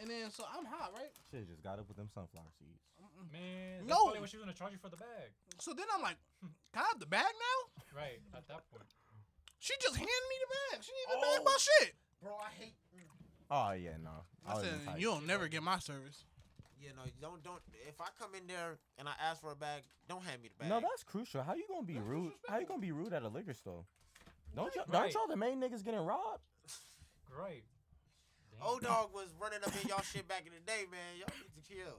[0.00, 1.10] And then so I'm hot, right?
[1.30, 2.80] Shit just got up with them sunflower seeds.
[3.32, 4.04] Man, that's No.
[4.04, 5.30] probably when she was gonna charge you for the bag.
[5.60, 7.82] So then I'm like, hmm, can I have the bag now?
[7.94, 8.88] Right, at that point.
[9.58, 10.84] She just handed me the bag.
[10.84, 11.36] She didn't even Oh.
[11.36, 11.94] bag my shit.
[12.22, 12.74] Bro, I hate.
[12.96, 13.08] Mm.
[13.50, 14.24] Oh yeah, no.
[14.46, 15.00] I was said, in tight.
[15.00, 16.24] you'll never get my service.
[16.78, 17.60] Yeah, no, don't don't.
[17.86, 20.54] If I come in there and I ask for a bag, don't hand me the
[20.64, 20.68] bag.
[20.70, 21.42] No, that's crucial.
[21.42, 22.32] How you gonna be That's rude?
[22.48, 23.84] How you gonna be rude at a liquor store?
[24.54, 25.12] Don't y'all, Right.
[25.12, 26.42] don't y'all the main niggas getting robbed?
[27.26, 27.64] Great.
[28.60, 28.68] Damn.
[28.68, 31.16] Old dog was running up in y'all shit back in the day, man.
[31.18, 31.96] Y'all need to chill.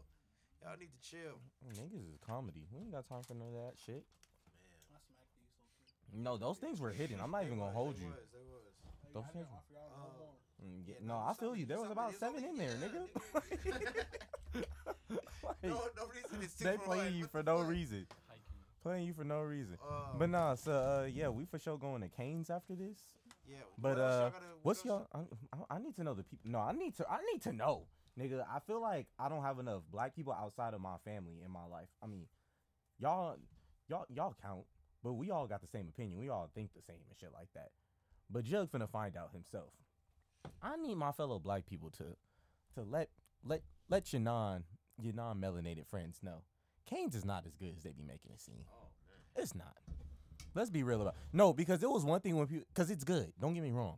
[0.62, 1.36] Y'all need to chill.
[1.74, 2.66] Niggas is comedy.
[2.72, 4.06] We ain't got time for none of that shit.
[4.94, 6.24] I smacked these so quick.
[6.24, 7.18] No, those things were hidden.
[7.22, 8.08] I'm not even gonna hold you.
[8.08, 8.62] Was, they was.
[9.02, 10.38] Hey, Don't I finish didn't offer y'all no Oh.
[10.62, 11.66] Mm, yeah, Yeah, no, no, I feel you.
[11.66, 13.10] There was about seven in there, nigga.
[13.34, 14.68] Like,
[15.64, 16.40] No, no reason.
[16.42, 17.16] It's two they for playing one.
[17.16, 18.06] you for no reason.
[18.84, 19.78] Playing you for no reason.
[19.84, 22.98] Uh, But nah, so uh, yeah, we for sure going to Cane's after this.
[23.52, 23.58] Yeah.
[23.78, 24.32] But y'all uh,
[24.64, 25.08] what's y'all?
[25.14, 26.50] I, I- need to know the people.
[26.50, 27.06] No, I need to.
[27.10, 27.84] I need to know,
[28.20, 28.46] nigga.
[28.50, 31.66] I feel like I don't have enough black people outside of my family in my
[31.66, 31.90] life.
[32.02, 32.28] I mean,
[33.00, 33.36] y'all,
[33.90, 34.64] y'all, y'all count,
[35.04, 36.18] but we all got the same opinion.
[36.18, 37.70] We all think the same and shit like that.
[38.30, 39.74] But Jug finna find out himself.
[40.62, 42.06] I need my fellow black people to,
[42.76, 43.10] to let
[43.44, 44.64] let let your non
[45.02, 46.44] your non melanated friends know,
[46.86, 48.64] Cane's is not as good as they be making it seem.
[48.72, 48.88] Oh.
[49.36, 49.76] It's not.
[50.54, 51.16] Let's be real about.
[51.34, 53.32] No, because it was one thing when people, because it's good.
[53.40, 53.98] Don't get me wrong,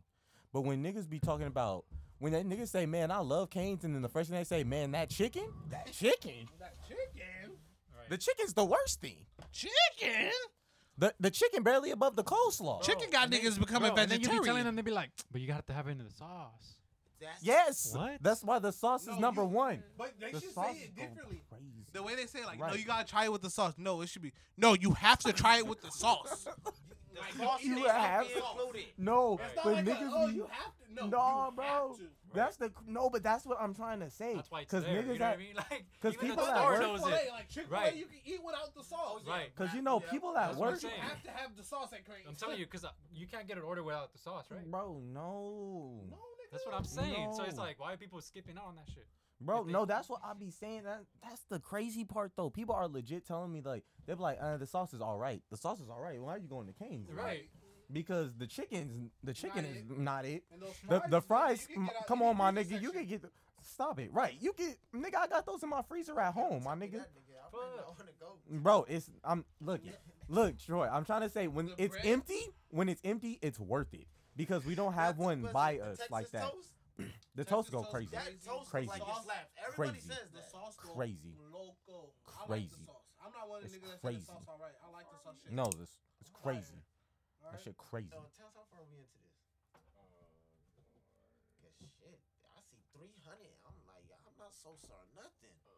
[0.52, 1.84] but when niggas be talking about
[2.18, 4.62] when that niggas say, "Man, I love Cane's," and then the first thing they say,
[4.64, 7.52] "Man, that chicken, that chicken, That chicken.
[7.96, 8.08] Right.
[8.08, 9.26] the chicken's the worst thing.
[9.52, 10.30] Chicken?
[10.96, 14.10] The the chicken barely above the coleslaw." Chicken got and then- niggas becoming Bro, and
[14.12, 14.66] then you be telling vegetarian.
[14.66, 16.76] them, they be like, but you got to have it in the sauce.
[17.20, 17.92] That's Yes.
[17.94, 18.22] What?
[18.22, 19.82] That's why the sauce No, is number you- one.
[19.96, 21.42] But they The should sauce say is it going differently.
[21.48, 21.83] Crazy.
[21.94, 23.74] The way they say it, like, no, you gotta try it with the sauce.
[23.78, 26.46] No, it should be, no, you have to try it with the sauce.
[27.14, 28.84] The Like, sauce you needs to have- be included.
[28.98, 29.54] No, Right.
[29.54, 30.94] Not but like a, niggas oh, be- you have to.
[30.94, 31.64] No, No, you bro.
[31.64, 32.04] Have to.
[32.34, 34.34] That's the no, but that's what I'm trying to say.
[34.34, 34.94] That's why it's Because there.
[35.00, 35.54] niggas you know what that I mean?
[35.70, 37.30] Like, 'cause even people the that store work- knows Chick-fil-A, it.
[37.30, 37.94] like Chick Fil A Right.
[37.94, 39.20] you can eat without the sauce.
[39.28, 39.54] Right.
[39.54, 40.10] Cause you know Yeah.
[40.10, 40.94] people That's at what I'm work, saying.
[40.96, 42.24] You have to have the sauce at Crane.
[42.28, 44.68] I'm telling you, cause uh, you can't get an order without the sauce, right?
[44.68, 44.98] bro.
[45.14, 46.50] No, No, nigga.
[46.50, 47.32] That's what I'm saying.
[47.36, 47.62] So it's No.
[47.62, 49.06] like, why are people skipping out on that shit?
[49.40, 49.64] Bro.
[49.64, 50.84] They- No, that's what I be saying.
[50.84, 52.50] That that's the crazy part though.
[52.50, 55.42] People are legit telling me like they're like, uh, the sauce is all right.
[55.50, 56.20] The sauce is all right.
[56.20, 57.10] Why are you going to Cane's?
[57.12, 57.48] Right.
[57.92, 59.98] Because the chicken's the chicken is it.
[59.98, 60.44] not it.
[60.52, 62.68] And those The fries, the nigga, fries, you can m- out- come on, my nigga.
[62.70, 63.20] this You can section.
[63.20, 63.32] get.
[63.62, 64.12] Stop it.
[64.12, 64.34] Right.
[64.40, 65.16] You get, nigga.
[65.16, 66.96] I got those in my freezer at home, my nigga.
[66.96, 68.36] I really don't wanna go.
[68.50, 69.80] Bro, it's I'm look,
[70.28, 70.88] look, Troy.
[70.90, 72.06] I'm trying to say when The it's bread?
[72.06, 72.40] empty,
[72.70, 74.06] when it's empty, it's worth it
[74.36, 76.50] because we don't have one by us like that.
[76.52, 76.73] Toast?
[77.34, 78.06] The Texas toast go toast crazy.
[78.06, 78.46] is That Crazy.
[78.46, 78.88] toast Crazy.
[78.94, 79.50] like Sauce- slaps.
[79.58, 80.08] Everybody Crazy.
[80.14, 81.34] says The sauce go Crazy.
[81.50, 82.14] loco.
[82.30, 83.02] I like the sauce.
[83.18, 84.76] I'm not one of the It's niggas that say the sauce all right.
[84.78, 85.50] I like the sauce shit.
[85.50, 85.90] No, this
[86.22, 86.78] it's crazy.
[87.42, 88.14] All That shit crazy.
[88.14, 89.34] So tell us how far we into this.
[89.98, 90.30] Uh,
[91.58, 92.20] Cause shit,
[92.54, 93.50] I see 300.
[93.66, 95.56] I'm like, I'm not so sorry, nothing.
[95.66, 95.74] Uh,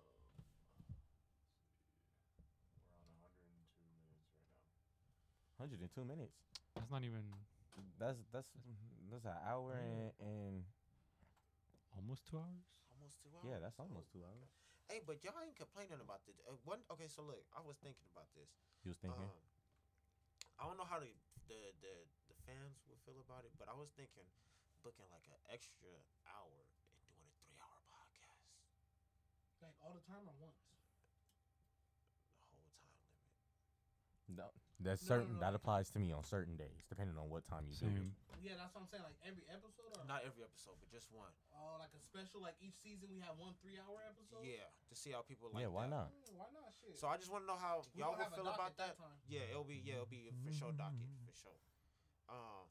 [3.00, 5.64] we're on 102 minutes right now.
[5.64, 6.36] 102 minutes.
[6.76, 7.24] That's not even
[7.96, 8.48] That's that's
[9.08, 10.12] that's an hour mm-hmm.
[10.12, 10.54] and, and
[11.96, 12.64] almost two hours.
[12.92, 13.44] Almost two hours.
[13.48, 13.88] yeah, that's Oh.
[13.88, 14.50] almost two hours.
[14.88, 16.38] Hey, but y'all ain't complaining about this.
[16.46, 18.46] Uh, one, okay, so look, I was thinking about this.
[18.86, 19.18] You was thinking.
[19.26, 19.34] Um,
[20.56, 21.10] I don't know how the,
[21.50, 21.94] the the
[22.30, 24.24] the fans will feel about it, but I was thinking
[24.80, 25.90] booking like an extra
[26.30, 26.56] hour
[26.94, 28.46] and doing a three hour podcast
[29.60, 30.62] Like all the time or once?
[32.54, 33.26] the whole time limit.
[34.30, 34.48] no,
[34.80, 35.34] that's No, no, certain.
[35.36, 35.60] no, That no.
[35.60, 37.96] applies to me on certain days, depending on what time you do it.
[37.96, 38.12] Same.
[38.44, 39.02] Yeah, that's what I'm saying.
[39.02, 41.32] Like every episode or Not every episode, but just one.
[41.56, 42.44] oh, like a special.
[42.44, 44.44] Like each season we have one three hour episode.
[44.44, 45.64] Yeah, to see how people like.
[45.64, 45.96] yeah, why that.
[45.96, 46.08] not?
[46.12, 46.70] Mm, why not?
[46.78, 46.94] Shit.
[47.00, 48.60] So I just want to know how We y'all don't will have a feel docket
[48.60, 49.02] about that that.
[49.02, 49.16] time.
[49.26, 51.58] Yeah, it'll be yeah, it'll be a for sure docket for sure.
[52.30, 52.68] Um,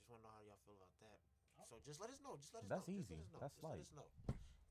[0.00, 1.18] just want to know how y'all feel about that.
[1.68, 2.34] So just let us know.
[2.40, 2.98] Just let us That's know.
[2.98, 3.14] easy.
[3.20, 3.60] Just let us know.
[3.60, 3.84] That's just let light.
[3.84, 4.08] us know.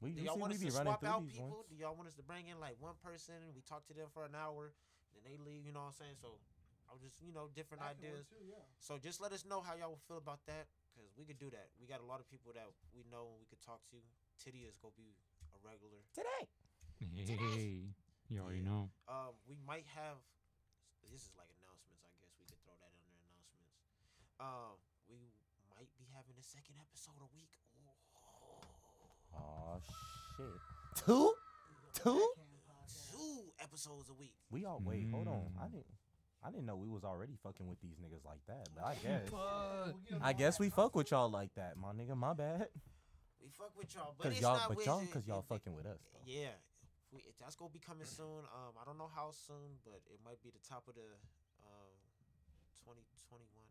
[0.03, 1.35] We, Do you y'all see, want we us be to running swap through out these
[1.39, 1.47] people?
[1.59, 1.67] ones.
[1.71, 4.07] Do y'all want us to bring in like one person and we talk to them
[4.11, 4.71] for an hour,
[5.19, 5.65] then they leave?
[5.67, 6.15] You know what I'm saying?
[6.21, 6.39] So
[6.87, 8.25] I was just you know different That ideas.
[8.31, 8.63] Too, yeah.
[8.79, 11.69] So just let us know how y'all feel about that, cause we could do that.
[11.79, 12.65] We got a lot of people that
[12.95, 13.99] we know and we could talk to.
[14.39, 15.11] Tiddy is gonna be
[15.51, 15.99] a regular.
[16.15, 16.47] Today.
[16.99, 17.91] Hey,
[18.31, 18.71] you already Yeah.
[18.71, 18.91] know.
[19.07, 20.19] Um, we might have.
[21.11, 22.31] This is like announcements, I guess.
[22.39, 23.71] We could throw that under announcements.
[24.39, 24.75] Um,
[25.09, 25.31] we
[25.71, 27.51] might be having a second episode a week.
[27.75, 28.63] Oh.
[29.35, 30.59] Oh shit.
[31.05, 31.33] Two?
[31.93, 32.19] Two?
[33.69, 33.83] BlackHand podcast.
[33.83, 34.33] Two episodes a week.
[34.51, 35.07] We all wait.
[35.11, 35.51] Hold on.
[35.59, 35.71] I Mm.
[35.71, 35.85] didn't.
[36.41, 38.69] I didn't know we was already fucking with these niggas like that.
[38.73, 39.29] But I guess.
[39.31, 42.15] We'll get 'em I guess we fuck with y'all like that, my nigga.
[42.15, 42.69] My bad.
[43.41, 45.73] We fuck with y'all, but Cause it's y'all, not but y'all, cause y'all it- fucking
[45.75, 45.99] with us.
[46.13, 46.19] Though.
[46.25, 46.55] Yeah,
[47.11, 48.45] we, that's gonna be coming soon.
[48.55, 51.07] Um, I don't know how soon, but it might be the top of the
[51.67, 51.95] um,
[52.83, 53.67] twenty twenty one.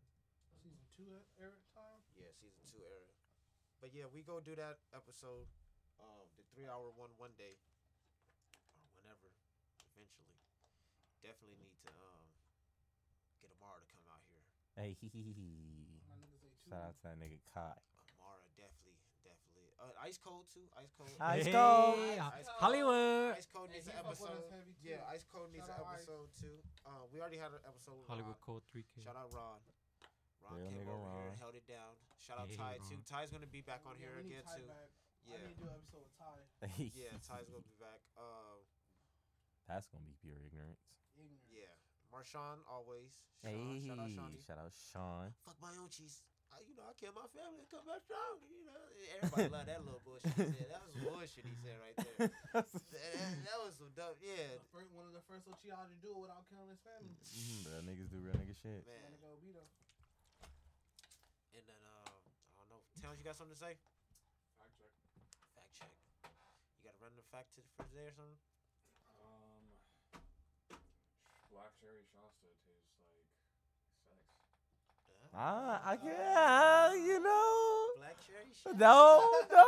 [0.61, 2.01] Season two at Eric time.
[2.17, 3.09] Yeah, season two era.
[3.81, 5.47] But yeah, we go do that episode,
[6.01, 7.78] um, the three hour one one day, or whenever,
[9.99, 10.39] eventually.
[11.19, 12.23] Definitely need to um
[13.43, 14.43] get Amara to come out here.
[14.79, 15.99] Hey, hee hee hee hee.
[16.07, 16.71] My niggas say two.
[16.71, 17.75] Shout out to that nigga Kai.
[18.15, 18.95] Amara definitely,
[19.27, 19.67] definitely.
[19.79, 20.63] Uh, Ice Cold too.
[20.79, 21.11] Ice Cold.
[21.19, 21.99] Ice Hey, Cold.
[21.99, 22.59] Ice Cold.
[22.63, 23.35] Hollywood.
[23.35, 24.67] Ice Cold needs he an fuck with us episode.
[24.83, 26.07] Yeah, Ice Cold needs Shout an out Ice.
[26.07, 26.57] episode too.
[26.87, 28.59] Um, we already had an episode with Hollywood Ron.
[28.59, 29.03] Code 3K.
[29.03, 29.59] Shout out Ron.
[30.39, 31.93] Ron Real came nigga over here and held it down.
[32.23, 32.87] Shout out Hey, Ty Ron.
[32.87, 32.99] too.
[33.03, 34.67] Ty's gonna be back on Yeah, here we need again Ty too.
[34.71, 34.87] back.
[34.89, 36.35] I Yeah, need to do an episode with Ty.
[36.95, 37.11] yeah.
[37.19, 37.99] Ty's gonna be back.
[38.15, 38.63] Um,
[39.69, 40.81] That's gonna be pure ignorance.
[41.13, 41.45] Ignorant.
[41.53, 41.69] yeah.
[42.09, 43.13] Marshawn always.
[43.39, 44.41] Sean, Hey, shout out Shawnee.
[44.41, 45.29] shout out Sean.
[45.45, 46.25] Fuck my own cheese.
[46.49, 48.41] I, you know, I kill my family and come back strong.
[48.49, 48.73] You know,
[49.21, 50.33] everybody love that little bullshit.
[50.33, 50.73] He said.
[50.73, 52.17] That was some bullshit he said right there.
[52.57, 54.17] that, that- that was some dope.
[54.25, 57.13] Yeah, The first, one of the first Uchiha to do it without killing his family.
[57.13, 58.81] Mm-hmm, Real niggas do real nigga shit.
[58.89, 58.97] man.
[59.05, 59.69] Gotta go beat him.
[61.53, 62.17] And then um,
[62.57, 62.81] I don't know.
[63.05, 63.77] Towns, you got something to say?
[64.57, 64.89] Fact check.
[65.53, 65.93] Fact check.
[66.81, 68.41] You got to run the fact to for today or something?
[69.21, 69.63] Um,
[71.51, 73.25] black cherry Shasta tastes like sex.
[75.33, 77.87] Ah, I yeah, you know.
[77.97, 78.77] Black cherry shit.
[78.77, 79.21] No,
[79.51, 79.57] no.
[79.57, 79.65] no.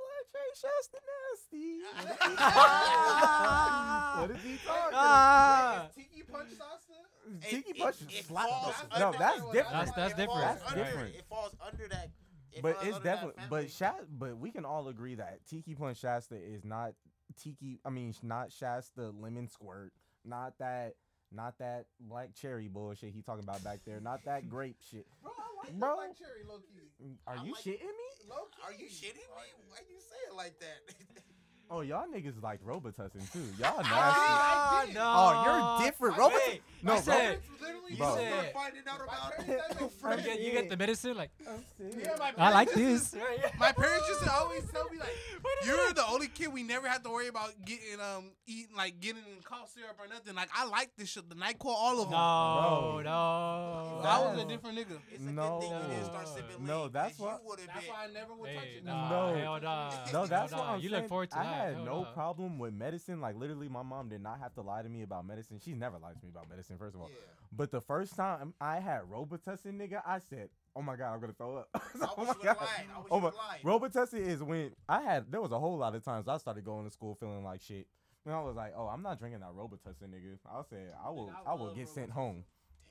[0.00, 1.80] Black Trey Shasta nasty.
[2.42, 4.18] Ah.
[4.20, 4.92] what is he talking?
[4.94, 5.88] Ah.
[5.96, 7.48] Wait, is Tiki Punch salsa?
[7.48, 8.48] Tiki punch is it slap.
[8.48, 9.72] falls No, under- that's That's- different.
[9.72, 10.30] That's that's It different.
[10.40, 11.14] falls That's under- different.
[11.14, 12.08] It falls under that.
[12.52, 13.62] it but falls it's under that definitely family.
[13.64, 16.92] but Shasta, but we can all agree that Tiki Punch Shasta is not
[17.36, 17.80] Tiki.
[17.84, 19.92] I mean, not Shasta lemon squirt.
[20.24, 20.94] Not that.
[21.32, 24.00] Not that black cherry bullshit he talking about back there.
[24.00, 25.06] Not that grape shit.
[25.22, 25.88] Bro, I like Bro.
[25.90, 27.18] the black cherry low key.
[27.26, 28.08] Are I you like- shitting me?
[28.28, 28.62] Low key.
[28.66, 29.46] Are you shitting me?
[29.68, 31.22] Why you say it like that?
[31.72, 33.38] Oh, y'all niggas like Robitussin too.
[33.58, 33.90] Y'all nasty.
[33.92, 34.94] Ah, did.
[34.96, 35.02] no.
[35.04, 36.16] Oh, you're different.
[36.16, 36.48] I- Robitussin.
[36.48, 38.06] wait, No, I said- It's literally you Bro.
[38.10, 40.24] start said- finding out about parents You friends.
[40.24, 43.14] get, you get the medicine like Yeah, my I like this.
[43.58, 45.14] My parents used to always tell me like,
[45.66, 49.22] "You're the only kid we never had to worry about getting um eating like getting
[49.22, 52.12] in cough syrup or nothing." Like I like this shit, the Nyquil, all of them.
[52.12, 53.02] No, Bro.
[53.02, 54.08] no.
[54.08, 54.98] I was a That- different nigga.
[55.12, 55.60] It's a No.
[55.60, 57.80] good thing you didn't start sipping No, lean, that's 'cause what- you would have That's
[57.86, 57.94] been.
[57.94, 58.84] why I never would touch Hey, it.
[58.84, 59.36] nah, No.
[59.38, 59.90] hell nah.
[60.12, 60.68] No, that's hell what.
[60.70, 61.02] I'm You saying.
[61.02, 61.59] look forward to I that.
[61.66, 62.12] Had hell no nah.
[62.12, 63.20] problem with medicine.
[63.20, 65.58] Like literally, my mom did not have to lie to me about medicine.
[65.62, 66.76] She's never lied to me about medicine.
[66.78, 67.16] First of all, Yeah.
[67.52, 71.32] but the first time I had Robitussin, nigga, I said, "Oh my god, I'm gonna
[71.32, 71.68] throw up."
[72.16, 72.44] Oh my god.
[72.44, 72.86] have lied.
[72.94, 73.62] I wish Oh my, would have lied.
[73.64, 75.30] Robitussin is when I had.
[75.30, 77.86] There was a whole lot of times I started going to school feeling like shit.
[78.26, 81.30] And I was like, "Oh, I'm not drinking that Robitussin, nigga." I said, "I will,
[81.46, 82.12] I I will love get sent Robitussin.
[82.12, 82.44] home.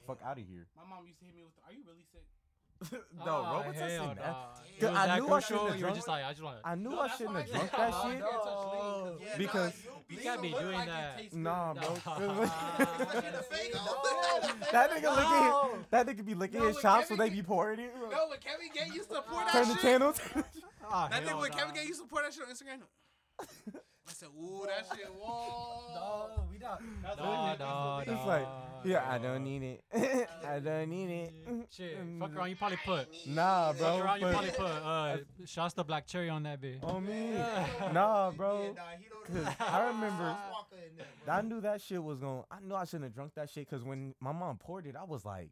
[0.07, 2.25] Fuck out of here." My mom used to hit me with, "Are you really sick?"
[2.91, 3.89] no, oh, Robitussin.
[3.89, 4.45] hell that- nah.
[4.79, 6.75] Good, It I that knew I shouldn't have drunk- just like, I just want I
[6.75, 7.91] knew No, I shouldn't have drunk that I shit.
[7.91, 9.17] can't touch lean, oh.
[9.19, 11.33] Yeah, because- nah, you'll be You can't be doing like that.
[11.33, 11.83] Nah, bro.
[11.89, 13.73] Look at the fake.
[14.71, 15.69] that nigga No.
[15.69, 17.93] licking, that nigga be licking his chops Kevin so they be pouring it.
[18.09, 19.65] No, when Kevin Gates used to pour that shit.
[19.65, 20.17] Turn the channels.
[20.33, 20.45] That
[20.89, 21.51] oh, nigga when.
[21.51, 22.81] Kevin Gates used to pour that shit on Instagram.
[24.09, 26.81] I said, "Ooh, that shit, whoa." we not.
[27.03, 28.25] That's Nah, what nah, it It's is.
[28.27, 28.47] like,
[28.83, 29.83] yeah, I don't need it.
[30.47, 31.33] I don't need it.
[31.71, 32.49] Shit, fuck around.
[32.49, 33.07] You probably put.
[33.27, 33.97] Nah, bro.
[33.97, 34.19] Fuck around.
[34.21, 36.83] You probably put uh, Shasta Black Cherry on that bitch.
[36.83, 37.31] on me.
[37.93, 38.63] Nah, bro.
[38.63, 41.33] Yeah, nah, he don't 'Cause do I remember- Sauce Walka in there, bro.
[41.35, 42.41] I knew that shit was going.
[42.41, 44.95] to I knew I shouldn't have drunk that shit because when my mom poured it,
[44.95, 45.51] I was like,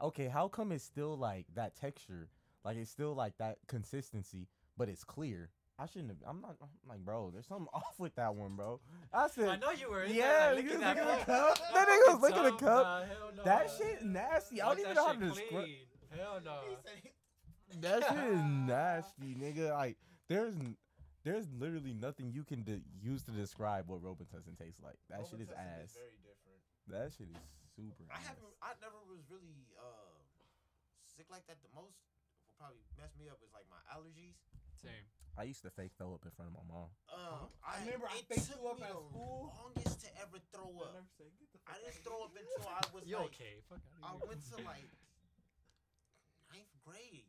[0.00, 2.28] okay, how come it's still like that texture?
[2.64, 4.48] Like it's still like that consistency,
[4.78, 5.50] but it's clear.
[5.80, 6.18] I shouldn't have.
[6.28, 6.56] I'm not.
[6.60, 8.80] I'm like, bro, there's something off with that one, bro.
[9.14, 10.04] I said, I know you were.
[10.04, 11.56] in yeah, there, like, nigga was licking licking the cup.
[11.56, 11.58] cup.
[11.74, 12.82] That nigga was licking the cup.
[12.84, 13.42] nah, hell no.
[13.44, 14.60] That shit nasty.
[14.60, 15.68] I don't even know how to describe.
[16.12, 16.56] Hell no.
[16.68, 19.72] He said he- That shit is nasty, nigga.
[19.72, 19.96] Like
[20.28, 20.54] there's
[21.24, 25.00] there's literally nothing you can de- use to describe what Robitussin tastes like.
[25.08, 25.96] That shit is Robitussin ass.
[25.96, 26.60] very different.
[26.92, 27.40] That shit is
[27.72, 28.04] super.
[28.12, 28.28] I ass.
[28.36, 28.52] haven't.
[28.60, 30.12] I never was really uh
[31.16, 31.56] sick like that.
[31.64, 31.96] The most
[32.44, 34.36] will probably mess me up is like my allergies.
[34.76, 35.08] Same.
[35.38, 36.90] I used to fake throw up in front of my mom.
[37.08, 39.48] Um, I remember I it faked took you up me at the school.
[39.56, 41.00] Longest to ever throw up.
[41.64, 43.32] I didn't throw up until I was You like.
[43.32, 43.54] okay?
[43.70, 44.28] Fuck I out of here.
[44.28, 44.88] went to like
[46.52, 47.28] ninth grade.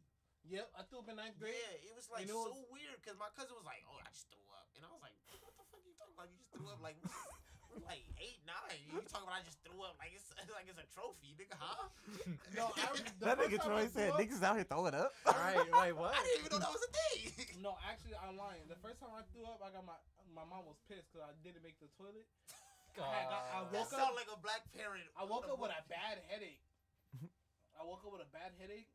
[0.50, 1.56] Yep, I threw up in ninth grade.
[1.56, 3.96] Yeah, it was like And it so was- weird because my cousin was like, "Oh,
[4.02, 6.28] I just threw up," and I was like, "What the fuck are you talking about?
[6.34, 6.98] You just threw up like."
[7.72, 8.78] We're like eight, nine.
[8.88, 10.28] You talking about I just threw up like it's
[10.58, 11.88] like it's a trophy, nigga, huh?
[12.58, 12.92] No, I,
[13.24, 15.64] that first nigga time Troy I said, threw up- "Niggas out here throwing up." Right,
[15.72, 16.12] wait, what?
[16.14, 17.32] I didn't even know that was a thing.
[17.64, 18.68] No, actually, I'm lying.
[18.68, 19.96] The first time I threw up, I got my
[20.36, 22.28] my mom was pissed because I didn't make the toilet.
[23.00, 23.72] I got- I God.
[23.72, 25.08] That woke sound up- like a black parent.
[25.16, 26.60] I woke up with a bad headache.
[27.80, 28.92] I woke up with a bad headache,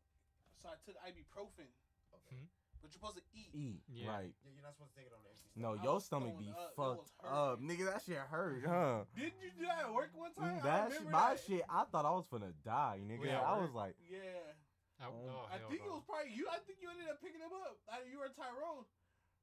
[0.62, 1.66] so I took ibuprofen.
[2.14, 2.44] Okay.
[2.82, 3.50] But you're supposed to eat.
[3.54, 4.10] Eat Yeah.
[4.10, 4.32] right.
[4.44, 6.48] Yeah, you're not supposed to take it on the empty No, I your stomach be
[6.52, 6.72] up.
[6.76, 7.84] Fucked up, nigga.
[7.92, 9.04] That shit hurt, huh?
[9.16, 10.60] Did you do that at work one time?
[10.60, 11.40] I that shit, my that.
[11.44, 11.62] shit.
[11.68, 13.24] I thought I was gonna die, nigga.
[13.26, 13.72] Yeah, I work.
[13.72, 14.20] was like, Yeah,
[15.00, 15.12] I, Oh.
[15.28, 16.48] oh, I hell think it was probably you.
[16.48, 17.76] I think you ended up picking him up.
[17.88, 18.84] I, you were Tyrone.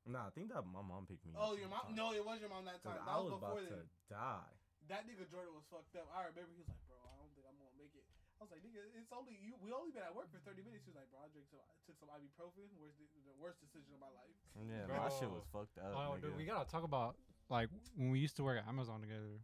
[0.10, 0.28] nah.
[0.28, 1.34] I think that my mom picked me.
[1.38, 1.94] up Oh, your mom?
[1.94, 1.98] sometime.
[2.00, 2.98] No, it was your mom that time.
[3.02, 4.50] I That was was about before to die.
[4.92, 6.10] That nigga Jordan was fucked up.
[6.14, 8.04] I remember he was like, bro, I don't think I'm gonna make it.
[8.04, 9.56] I was like, nigga, it's only you.
[9.64, 10.84] We only been at work for 30 minutes.
[10.84, 12.68] He was like, bro, I drank some, I took some ibuprofen.
[12.76, 14.36] Worst, the worst decision of my life.
[14.60, 15.95] Yeah, my shit was fucked up.
[15.95, 16.28] Oh, nigga.
[16.28, 17.15] dude, we gotta talk about
[17.48, 19.40] like when we used to work at Amazon together.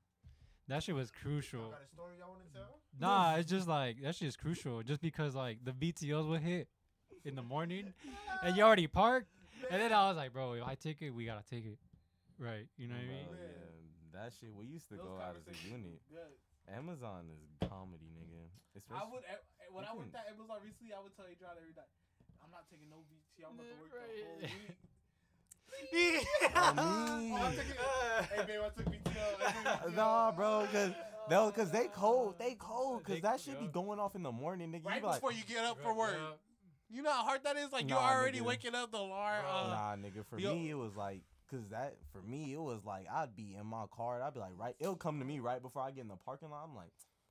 [0.68, 1.72] That shit was Y'all crucial.
[1.72, 2.78] got a story y'all want to tell?
[3.00, 4.84] Nah, it's just like that shit is crucial.
[4.84, 6.68] Just because like the VTOs would hit
[7.26, 7.94] in the morning,
[8.44, 9.28] and you already parked,
[9.72, 11.80] and then I was like, bro, if I take it, we gotta take it,
[12.38, 12.68] right?
[12.78, 13.28] You know what I mean?
[13.32, 13.48] Yeah.
[13.48, 14.54] yeah, that shit.
[14.54, 16.02] We used to Those go out as a unit.
[16.12, 16.38] Good.
[16.70, 18.14] Amazon is comedy,
[18.76, 18.92] nigga.
[18.96, 20.94] I would eh, eh, when I worked can- at Amazon recently.
[20.94, 21.92] I would tell Adrian every night,
[22.44, 23.44] I'm not taking no VT.
[23.46, 24.24] I'm about to work the Right.
[24.26, 24.78] whole week.
[26.56, 26.74] Oh.
[26.78, 27.78] Oh, I took it.
[28.34, 29.26] Hey, babe, I took VTO.
[29.46, 29.96] I took VTO.
[30.00, 30.92] nah, bro, cause
[31.30, 34.32] no, cause they cold, they cold, cause They- that shit be going off in the
[34.32, 34.86] morning, nigga.
[34.86, 36.16] Right you be like, before you get up for work.
[36.18, 36.32] yeah.
[36.92, 37.72] You know how hard that is?
[37.72, 38.46] Like, you're already nigga.
[38.46, 39.46] waking up the alarm.
[39.48, 40.26] Uh, nah, nigga.
[40.28, 41.22] For yo- me, it was like,
[41.52, 44.58] cause that for me, it was like I'd be in my car, I'd be like,
[44.58, 46.64] right, it'll come to me right before I get in the parking lot.
[46.68, 46.90] I'm like,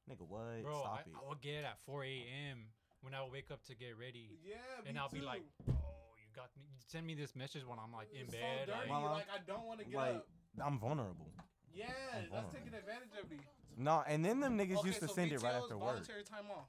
[0.08, 0.62] nigga, what?
[0.62, 1.14] Bro, Stop I, it.
[1.14, 2.58] I would get at 4 a.m.
[3.02, 4.56] when I would wake up to get ready, yeah,
[4.86, 5.72] and I'll be like, oh,
[6.16, 6.64] you got me.
[6.72, 8.66] You send me this message when I'm like in It's bed.
[8.66, 8.90] So dirty.
[8.90, 10.26] like, like, I don't want to get like, up.
[10.64, 11.28] I'm vulnerable.
[11.72, 13.38] Yeah, I'm that's taking advantage of me.
[13.76, 16.02] No, and then them niggas okay, used to so send it right after work.
[16.02, 16.66] voluntary time off.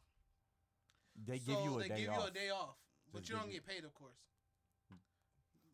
[1.25, 1.87] They so give you a day off.
[1.87, 2.19] they day give off.
[2.21, 2.75] you a day off,
[3.11, 4.19] but Just you don't get paid, of course.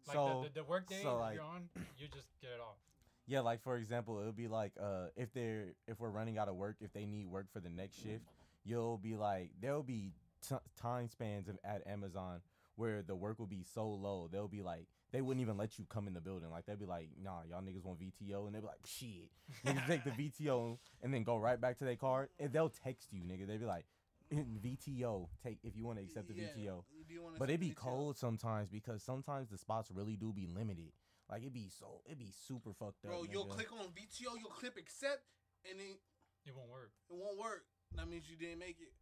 [0.08, 1.68] like so the, the, the work day so, like- you're on,
[1.98, 2.78] you just get it off.
[3.28, 6.56] Yeah, like for example, it'll be like uh if they're if we're running out of
[6.56, 8.26] work, if they need work for the next shift,
[8.64, 10.12] you'll be like there'll be
[10.48, 12.42] t- time spans of, at Amazon
[12.76, 14.28] where the work will be so low.
[14.32, 16.50] They'll be like they wouldn't even let you come in the building.
[16.52, 19.30] Like they'd be like, "Nah, y'all niggas want VTO," and they'd be like, "Shit."
[19.66, 20.12] Niggas take the
[20.46, 23.48] VTO and then go right back to their car, and they'll text you, nigga.
[23.48, 23.86] They'd be like,
[24.34, 25.28] VTO.
[25.44, 26.84] Take if you want to accept the Yeah, VTO.
[27.08, 27.76] do you wanna But it be VTO?
[27.76, 30.92] cold sometimes because sometimes the spots really do be limited.
[31.30, 33.12] Like it'd be so it'd be super fucked up.
[33.12, 35.24] Bro, you'll click on VTO, you'll click accept,
[35.70, 35.98] and then
[36.46, 36.92] It won't work.
[37.10, 37.66] it won't work.
[37.96, 38.94] That means you didn't make it.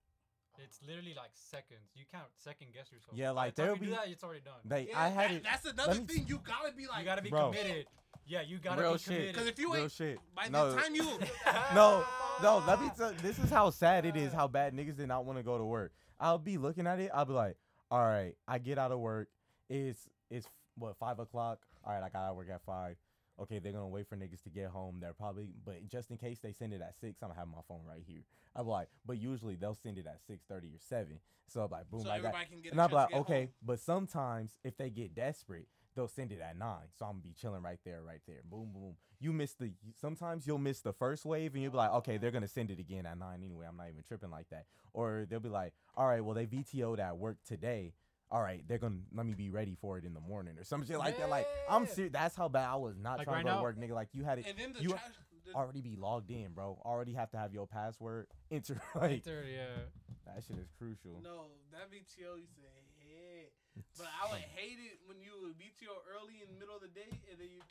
[0.63, 1.89] It's literally like seconds.
[1.95, 3.17] You can't second guess yourself.
[3.17, 4.59] Yeah, like, there'll be- that, it's already done.
[4.63, 5.43] They Yeah, I had that- it.
[5.43, 6.27] That's another me- thing.
[6.27, 7.49] You gotta be like, you gotta be Bro.
[7.51, 7.87] committed.
[8.25, 9.05] Yeah, you gotta Real be shit.
[9.07, 9.33] committed.
[9.33, 10.19] because if you Real ain't shit.
[10.35, 11.03] by no, the time you
[11.73, 12.05] no,
[12.41, 12.63] no.
[12.67, 13.11] Let me tell.
[13.15, 14.31] This is how sad it is.
[14.31, 15.91] How bad niggas did not want to go to work.
[16.19, 17.09] I'll be looking at it.
[17.13, 17.57] I'll be like,
[17.91, 19.27] all right, I get out of work.
[19.69, 20.47] It's it's
[20.77, 21.65] what five o'clock.
[21.85, 22.95] All right, I got out work at five.
[23.39, 24.99] Okay, they're gonna wait for niggas to get home.
[25.01, 27.61] They're probably, but just in case they send it at six, I'm gonna have my
[27.67, 28.23] phone right here.
[28.55, 31.19] I'm like, but usually they'll send it at six thirty or seven.
[31.47, 32.27] So I'm like, boom, so I got.
[32.27, 32.71] everybody can get.
[32.73, 33.49] And I'm like, okay, home.
[33.65, 36.87] but sometimes if they get desperate, they'll send it at nine.
[36.97, 38.41] So I'm gonna be chilling right there, right there.
[38.49, 38.95] Boom, boom.
[39.19, 39.71] You miss the.
[39.99, 42.79] Sometimes you'll miss the first wave, and you'll be like, okay, they're gonna send it
[42.79, 43.65] again at nine anyway.
[43.67, 44.65] I'm not even tripping like that.
[44.93, 47.93] Or they'll be like, all right, well they VTO'd at work today.
[48.33, 50.83] All right, they're gonna let me be ready for it in the morning or some
[50.83, 51.29] shit like that.
[51.29, 52.11] Like I'm serious.
[52.11, 53.93] That's how bad I was not Like trying right to go to work, nigga.
[53.93, 54.45] Like you had it.
[54.49, 55.01] And then the you trash.
[55.45, 56.81] the- already be logged in, bro.
[56.83, 58.81] Already have to have your password enter.
[58.95, 59.85] Like Enter, yeah.
[60.25, 61.21] that shit is crucial.
[61.21, 62.65] No, that VTO used to
[63.05, 63.53] hate.
[63.97, 66.89] But I would hate it when you would VTO early in the middle of the
[66.89, 67.61] day and then you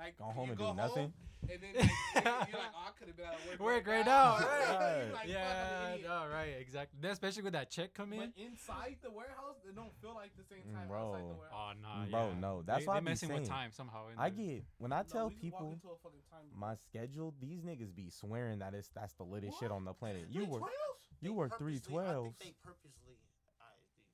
[0.00, 1.12] like Go home you and go do nothing.
[1.12, 1.12] Home,
[1.48, 3.60] and then like, you're like, oh, I could have been out of work.
[3.60, 4.36] Work right right now.
[4.36, 5.08] now, right.
[5.12, 6.08] Like, fuck, I'm an yeah, idiot.
[6.08, 6.98] no, right, exactly.
[7.00, 8.20] Then Especially with that check come in.
[8.20, 11.12] But inside the warehouse, they don't feel like the same time bro.
[11.16, 11.76] outside the warehouse.
[11.76, 12.40] Oh no, Bro, yeah.
[12.40, 14.08] no, that's they, why I'm be messing with time somehow.
[14.12, 16.44] in I get when I No, tell we just walk people into a fucking time
[16.54, 20.28] my schedule, these niggas be swearing that it's that's the latest shit on the planet.
[20.30, 21.24] You work 312s?
[21.24, 23.16] you They work purposely- I think they purposely,
[23.60, 24.04] I, they,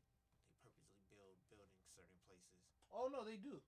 [0.46, 2.62] they purposely build building certain places.
[2.94, 3.58] Oh no, they do.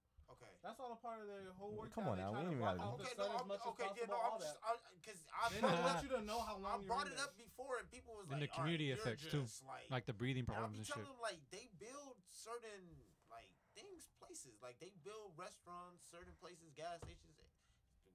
[0.59, 0.67] Okay.
[0.67, 1.95] That's all a part of their whole work.
[1.95, 4.39] Come on now, we ain't even gotta- Okay, no, I'm, much okay, yeah, no, I'm
[4.43, 4.59] just,
[4.99, 7.19] because I, They brought don't want you to know how I long you're brought it
[7.23, 9.47] up before, and people was And like, the community "Alright, you're effects, too.
[9.71, 11.07] Like, like the breathing and I problems be and shit.
[11.07, 12.83] them like they build certain
[13.31, 17.39] like things, places, like they build restaurants, certain places, gas stations.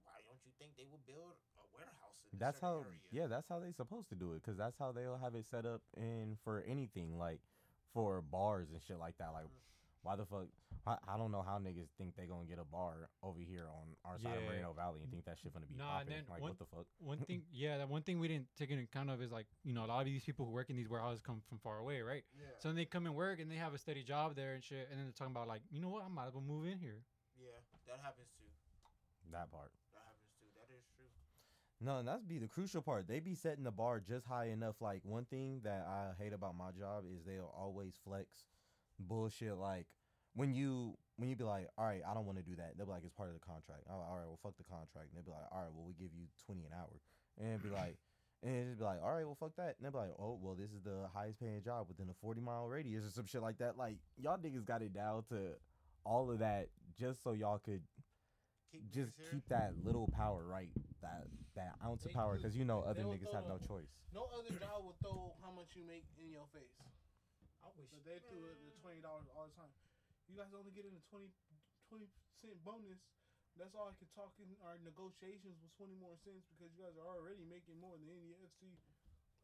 [0.03, 2.99] Why don't you think they will build a warehouse in a That's how area?
[3.15, 5.65] yeah, that's how they supposed to do it cuz that's how they'll have it set
[5.65, 7.39] up in for anything like
[7.95, 9.31] for bars and shit like that.
[9.31, 9.63] Like Mm.
[10.03, 10.47] why the fuck
[10.85, 13.67] I, I don't know how niggas think they going to get a bar over here
[13.71, 14.49] on our side of Yeah.
[14.49, 16.13] Moreno Valley and think that shit gonna be Nah, and popping.
[16.13, 16.85] then Like one- what the fuck?
[16.99, 19.73] One thing, yeah, that one thing we didn't take into account of is like you
[19.73, 22.01] know a lot of these people who work in these warehouses come from far away,
[22.01, 22.23] right?
[22.35, 22.47] Yeah.
[22.59, 24.89] So then they come and work and they have a steady job there and shit,
[24.91, 26.77] and then they're talking about like, you know what, I might as well move in
[26.79, 26.99] here.
[27.39, 27.47] Yeah,
[27.87, 28.43] that happens too.
[29.31, 29.71] That part.
[29.93, 30.47] That happens too.
[30.59, 31.07] That is true.
[31.79, 33.07] No, and that's be the crucial part.
[33.07, 34.81] They be setting the bar just high enough.
[34.81, 38.27] Like one thing that I hate about my job is they'll always flex
[38.99, 39.55] bullshit.
[39.57, 39.87] Like
[40.35, 42.73] when you when you be like, all right, I don't want to do that.
[42.75, 43.85] They'll be like, it's part of the contract.
[43.89, 45.13] Oh, all right, well, fuck the contract.
[45.13, 46.89] And they'll be like, all right, well, we give you twenty an hour.
[47.37, 47.97] And be like,
[48.41, 49.77] and it'd be like, all right, well, fuck that.
[49.77, 52.41] And they'll be like, oh, well, this is the highest paying job within a forty
[52.41, 53.77] mile radius or some shit like that.
[53.77, 55.53] Like y'all niggas got it down to
[56.03, 57.81] all of that just so y'all could
[58.73, 60.73] Keep just keep that little power right,
[61.05, 63.93] that that ounce of power, because you know other niggas have no the- choice.
[64.09, 66.73] No other job will throw how much you make in your face.
[67.61, 69.69] I wish But they threw it the twenty dollars all the time.
[70.31, 71.29] You guys only get in a 20
[72.39, 72.99] cent bonus.
[73.53, 76.97] That's all I could talk in our negotiations was twenty more cents because you guys
[76.97, 78.65] are already making more than any FC.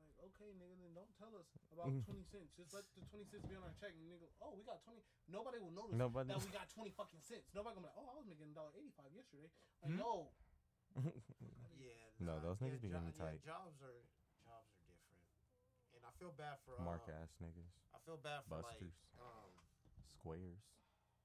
[0.02, 2.02] Like, okay, nigga, then don't tell us about Mhm.
[2.10, 2.50] twenty cents.
[2.58, 5.06] Just let the twenty cents be on our check, and nigga, oh, we got twenty.
[5.30, 6.26] Nobody will notice Nobody.
[6.34, 7.54] that we got twenty fucking cents.
[7.54, 9.52] Nobody gonna be like, oh, I was making a dollar eighty five yesterday.
[9.86, 10.02] Like, Hmm?
[10.02, 10.34] no,
[11.78, 11.94] Yeah.
[12.20, 13.40] No, nah, those yeah, niggas be getting yeah, tight.
[13.46, 14.02] Jobs are
[14.42, 15.22] jobs are different,
[15.94, 18.98] and I feel bad for uh, Mark ass niggas, I feel bad for Busters.
[19.14, 19.54] like um
[20.20, 20.60] squares.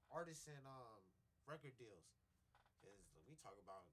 [0.07, 1.03] artists and um
[1.43, 2.07] record deals,
[2.79, 3.83] because we talk about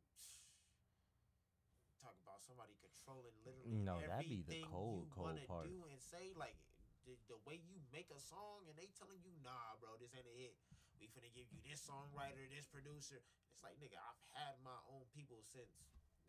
[1.99, 5.67] talk about somebody controlling literally No, that'd be the cold, you cold part.
[5.71, 6.59] do and say like
[7.07, 10.27] the, the way you make a song and they telling you nah bro this ain't
[10.27, 10.55] a hit
[10.99, 13.19] we finna give you this songwriter this producer
[13.55, 15.79] it's like nigga I've had my own people since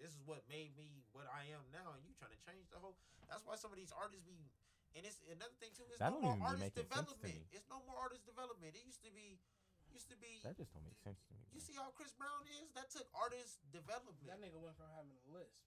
[0.01, 2.77] this is what made me what I am now and you trying to change the
[2.81, 2.97] whole
[3.29, 4.49] that's why some of these artists be
[4.93, 5.85] and it's another thing too.
[5.89, 7.41] It's That no don't more even be artist making sense to development.
[7.53, 8.71] It's no more artist development.
[8.77, 9.37] It used to be,
[9.89, 10.41] used to be.
[10.45, 11.43] That just don't make sense to me.
[11.53, 11.67] You bro.
[11.67, 12.69] see how Chris Brown is?
[12.77, 14.21] That took artist development.
[14.29, 15.57] that nigga went from having a list.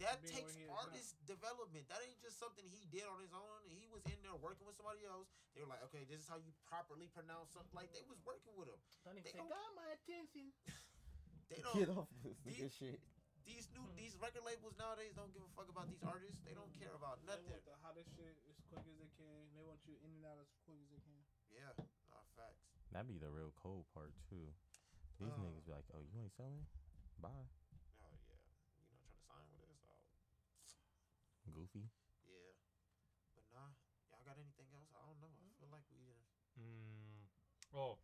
[0.00, 0.80] That takes where now.
[0.88, 1.84] artist development.
[1.92, 3.60] That ain't just something he did on his own.
[3.68, 5.28] He was in there working with somebody else.
[5.52, 7.76] They were like, okay, this is how you properly pronounce something.
[7.76, 8.80] Like they was working with him.
[9.04, 10.56] That nigga They said, don't- got my attention.
[11.50, 12.06] They Get don't.
[12.06, 12.98] off this These- shit.
[13.42, 13.98] These new hmm.
[13.98, 16.38] these record labels nowadays don't give a fuck about these artists.
[16.46, 17.50] They don't care about They nothing.
[17.50, 19.50] want the hottest shit as quick as they can.
[19.52, 21.18] They want you in and out as quick as they can.
[21.50, 21.74] Yeah,
[22.08, 22.70] nah, facts.
[22.92, 24.54] That'd be the real cold part too.
[25.18, 25.42] These Uh.
[25.42, 26.66] niggas be like, oh, you ain't selling?
[27.20, 27.46] Bye,
[28.02, 28.38] Oh yeah,
[28.78, 29.82] you know, trying to sign with us.
[31.46, 31.90] Oh goofy.
[32.24, 32.52] yeah,
[33.34, 33.72] but nah,
[34.10, 34.88] y'all got anything else?
[34.94, 35.32] I don't know.
[35.44, 36.26] I feel like we didn't.
[36.58, 37.26] Mm.
[37.72, 37.98] Oh,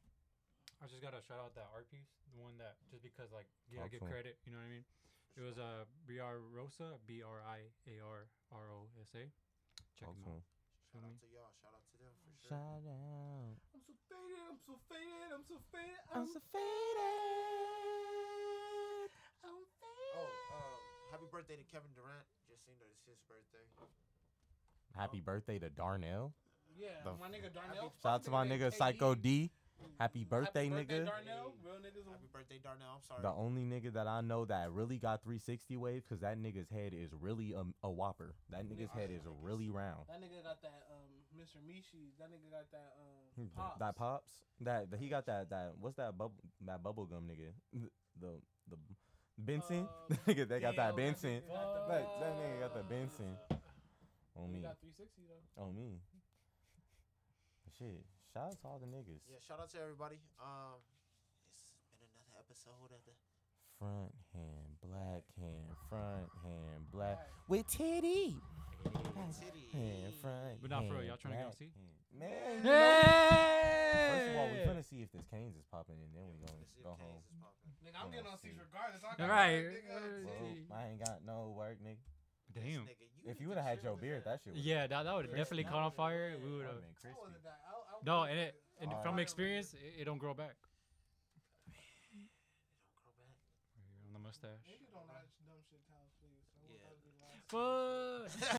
[0.81, 3.83] I just gotta shout out that art piece, the one that just because like yeah,
[3.85, 4.39] I get credit.
[4.47, 4.85] You know what I mean?
[5.37, 9.25] It was uh Briar Rosa, B R I A R R O S A.
[9.99, 10.43] Check Talk him out.
[11.05, 11.17] 'Em.
[11.17, 11.53] Shout Feel out to y'all.
[11.61, 12.49] Shout out to them for sure.
[12.49, 13.57] Shout out.
[13.67, 14.41] I'm so faded.
[14.47, 15.33] I'm so faded.
[15.33, 16.07] I'm so faded.
[16.13, 17.11] I'm so faded.
[19.45, 19.63] I'm
[20.17, 20.25] Oh,
[20.57, 20.81] um,
[21.13, 22.25] happy birthday to Kevin Durant.
[22.49, 23.67] Just seen that it's his birthday.
[24.97, 26.33] Happy birthday to Darnell.
[26.75, 27.93] Yeah, The my nigga Darnell.
[28.03, 29.51] Shout out to my nigga Psycho D.
[29.99, 31.07] Happy birthday, nigga.
[31.07, 31.55] Darnell.
[31.65, 32.05] Real niggas.
[32.11, 32.97] Happy birthday, Darnell.
[32.97, 33.23] I'm sorry.
[33.23, 36.93] The only nigga that I know that really got 360 wave because that nigga's head
[36.95, 38.35] is really a, a whopper.
[38.51, 40.05] That nigga's head is really round.
[40.09, 41.09] That nigga got that um
[41.41, 41.57] Mr.
[41.67, 42.13] Mishi.
[42.19, 42.93] That nigga got that
[43.39, 43.79] um pops.
[43.81, 44.31] That pops.
[44.61, 46.35] That, that he got that that what's that bubble
[46.67, 47.53] that bubble gum nigga
[48.21, 48.41] the
[48.71, 48.77] the
[49.39, 52.75] Benson Uh, nigga they got Dale, that Benson nigga got the that, that nigga got
[52.75, 53.37] the Benson
[54.37, 55.63] on He me got 360 though.
[55.63, 56.01] on me.
[57.79, 58.05] Shit,
[58.37, 59.25] shout out to all the niggas.
[59.25, 60.21] Yeah, shout out to everybody.
[60.37, 60.77] Um,
[61.49, 63.17] it's been another episode of the.
[63.81, 68.37] Front hand, black hand, front hand, black with Tiddy.
[69.33, 69.69] City.
[69.73, 71.73] Hand, front But not for real, hand, y'all tryna go black see?
[71.77, 71.97] hand.
[72.17, 73.05] Man, you know-
[74.17, 76.57] First of all, we're gonna see if this Cane's is popping, and then we're gonna
[76.57, 77.21] Let's see if go Cane's home.
[77.21, 77.73] is popping.
[77.85, 78.49] Nigga, I'm Yeah, getting on see.
[78.49, 79.05] seats regardless.
[79.05, 79.61] I got All right.
[79.61, 80.25] work, nigga.
[80.25, 80.77] Well.
[80.77, 82.01] I ain't got no work, nigga.
[82.57, 82.65] Damn.
[82.89, 84.55] nigga, you If need you to would have had chill your with beard, that shit
[84.57, 85.37] would Yeah, that, that would Crispy.
[85.37, 86.33] definitely caught on fire.
[86.41, 87.03] We would have have.
[87.05, 87.61] been How was it that?
[87.69, 89.03] I'll- I'll No, and it- it and Alright.
[89.05, 89.19] from oh.
[89.23, 90.57] experience, it, it don't grow back
[91.67, 91.73] They
[92.93, 93.37] don't grow back.
[94.07, 94.61] on the mustache.
[94.69, 96.45] Niggas don't like dumb shit towels, please.
[96.61, 96.79] I Yeah.
[96.85, 98.56] that to be the last- Fuck.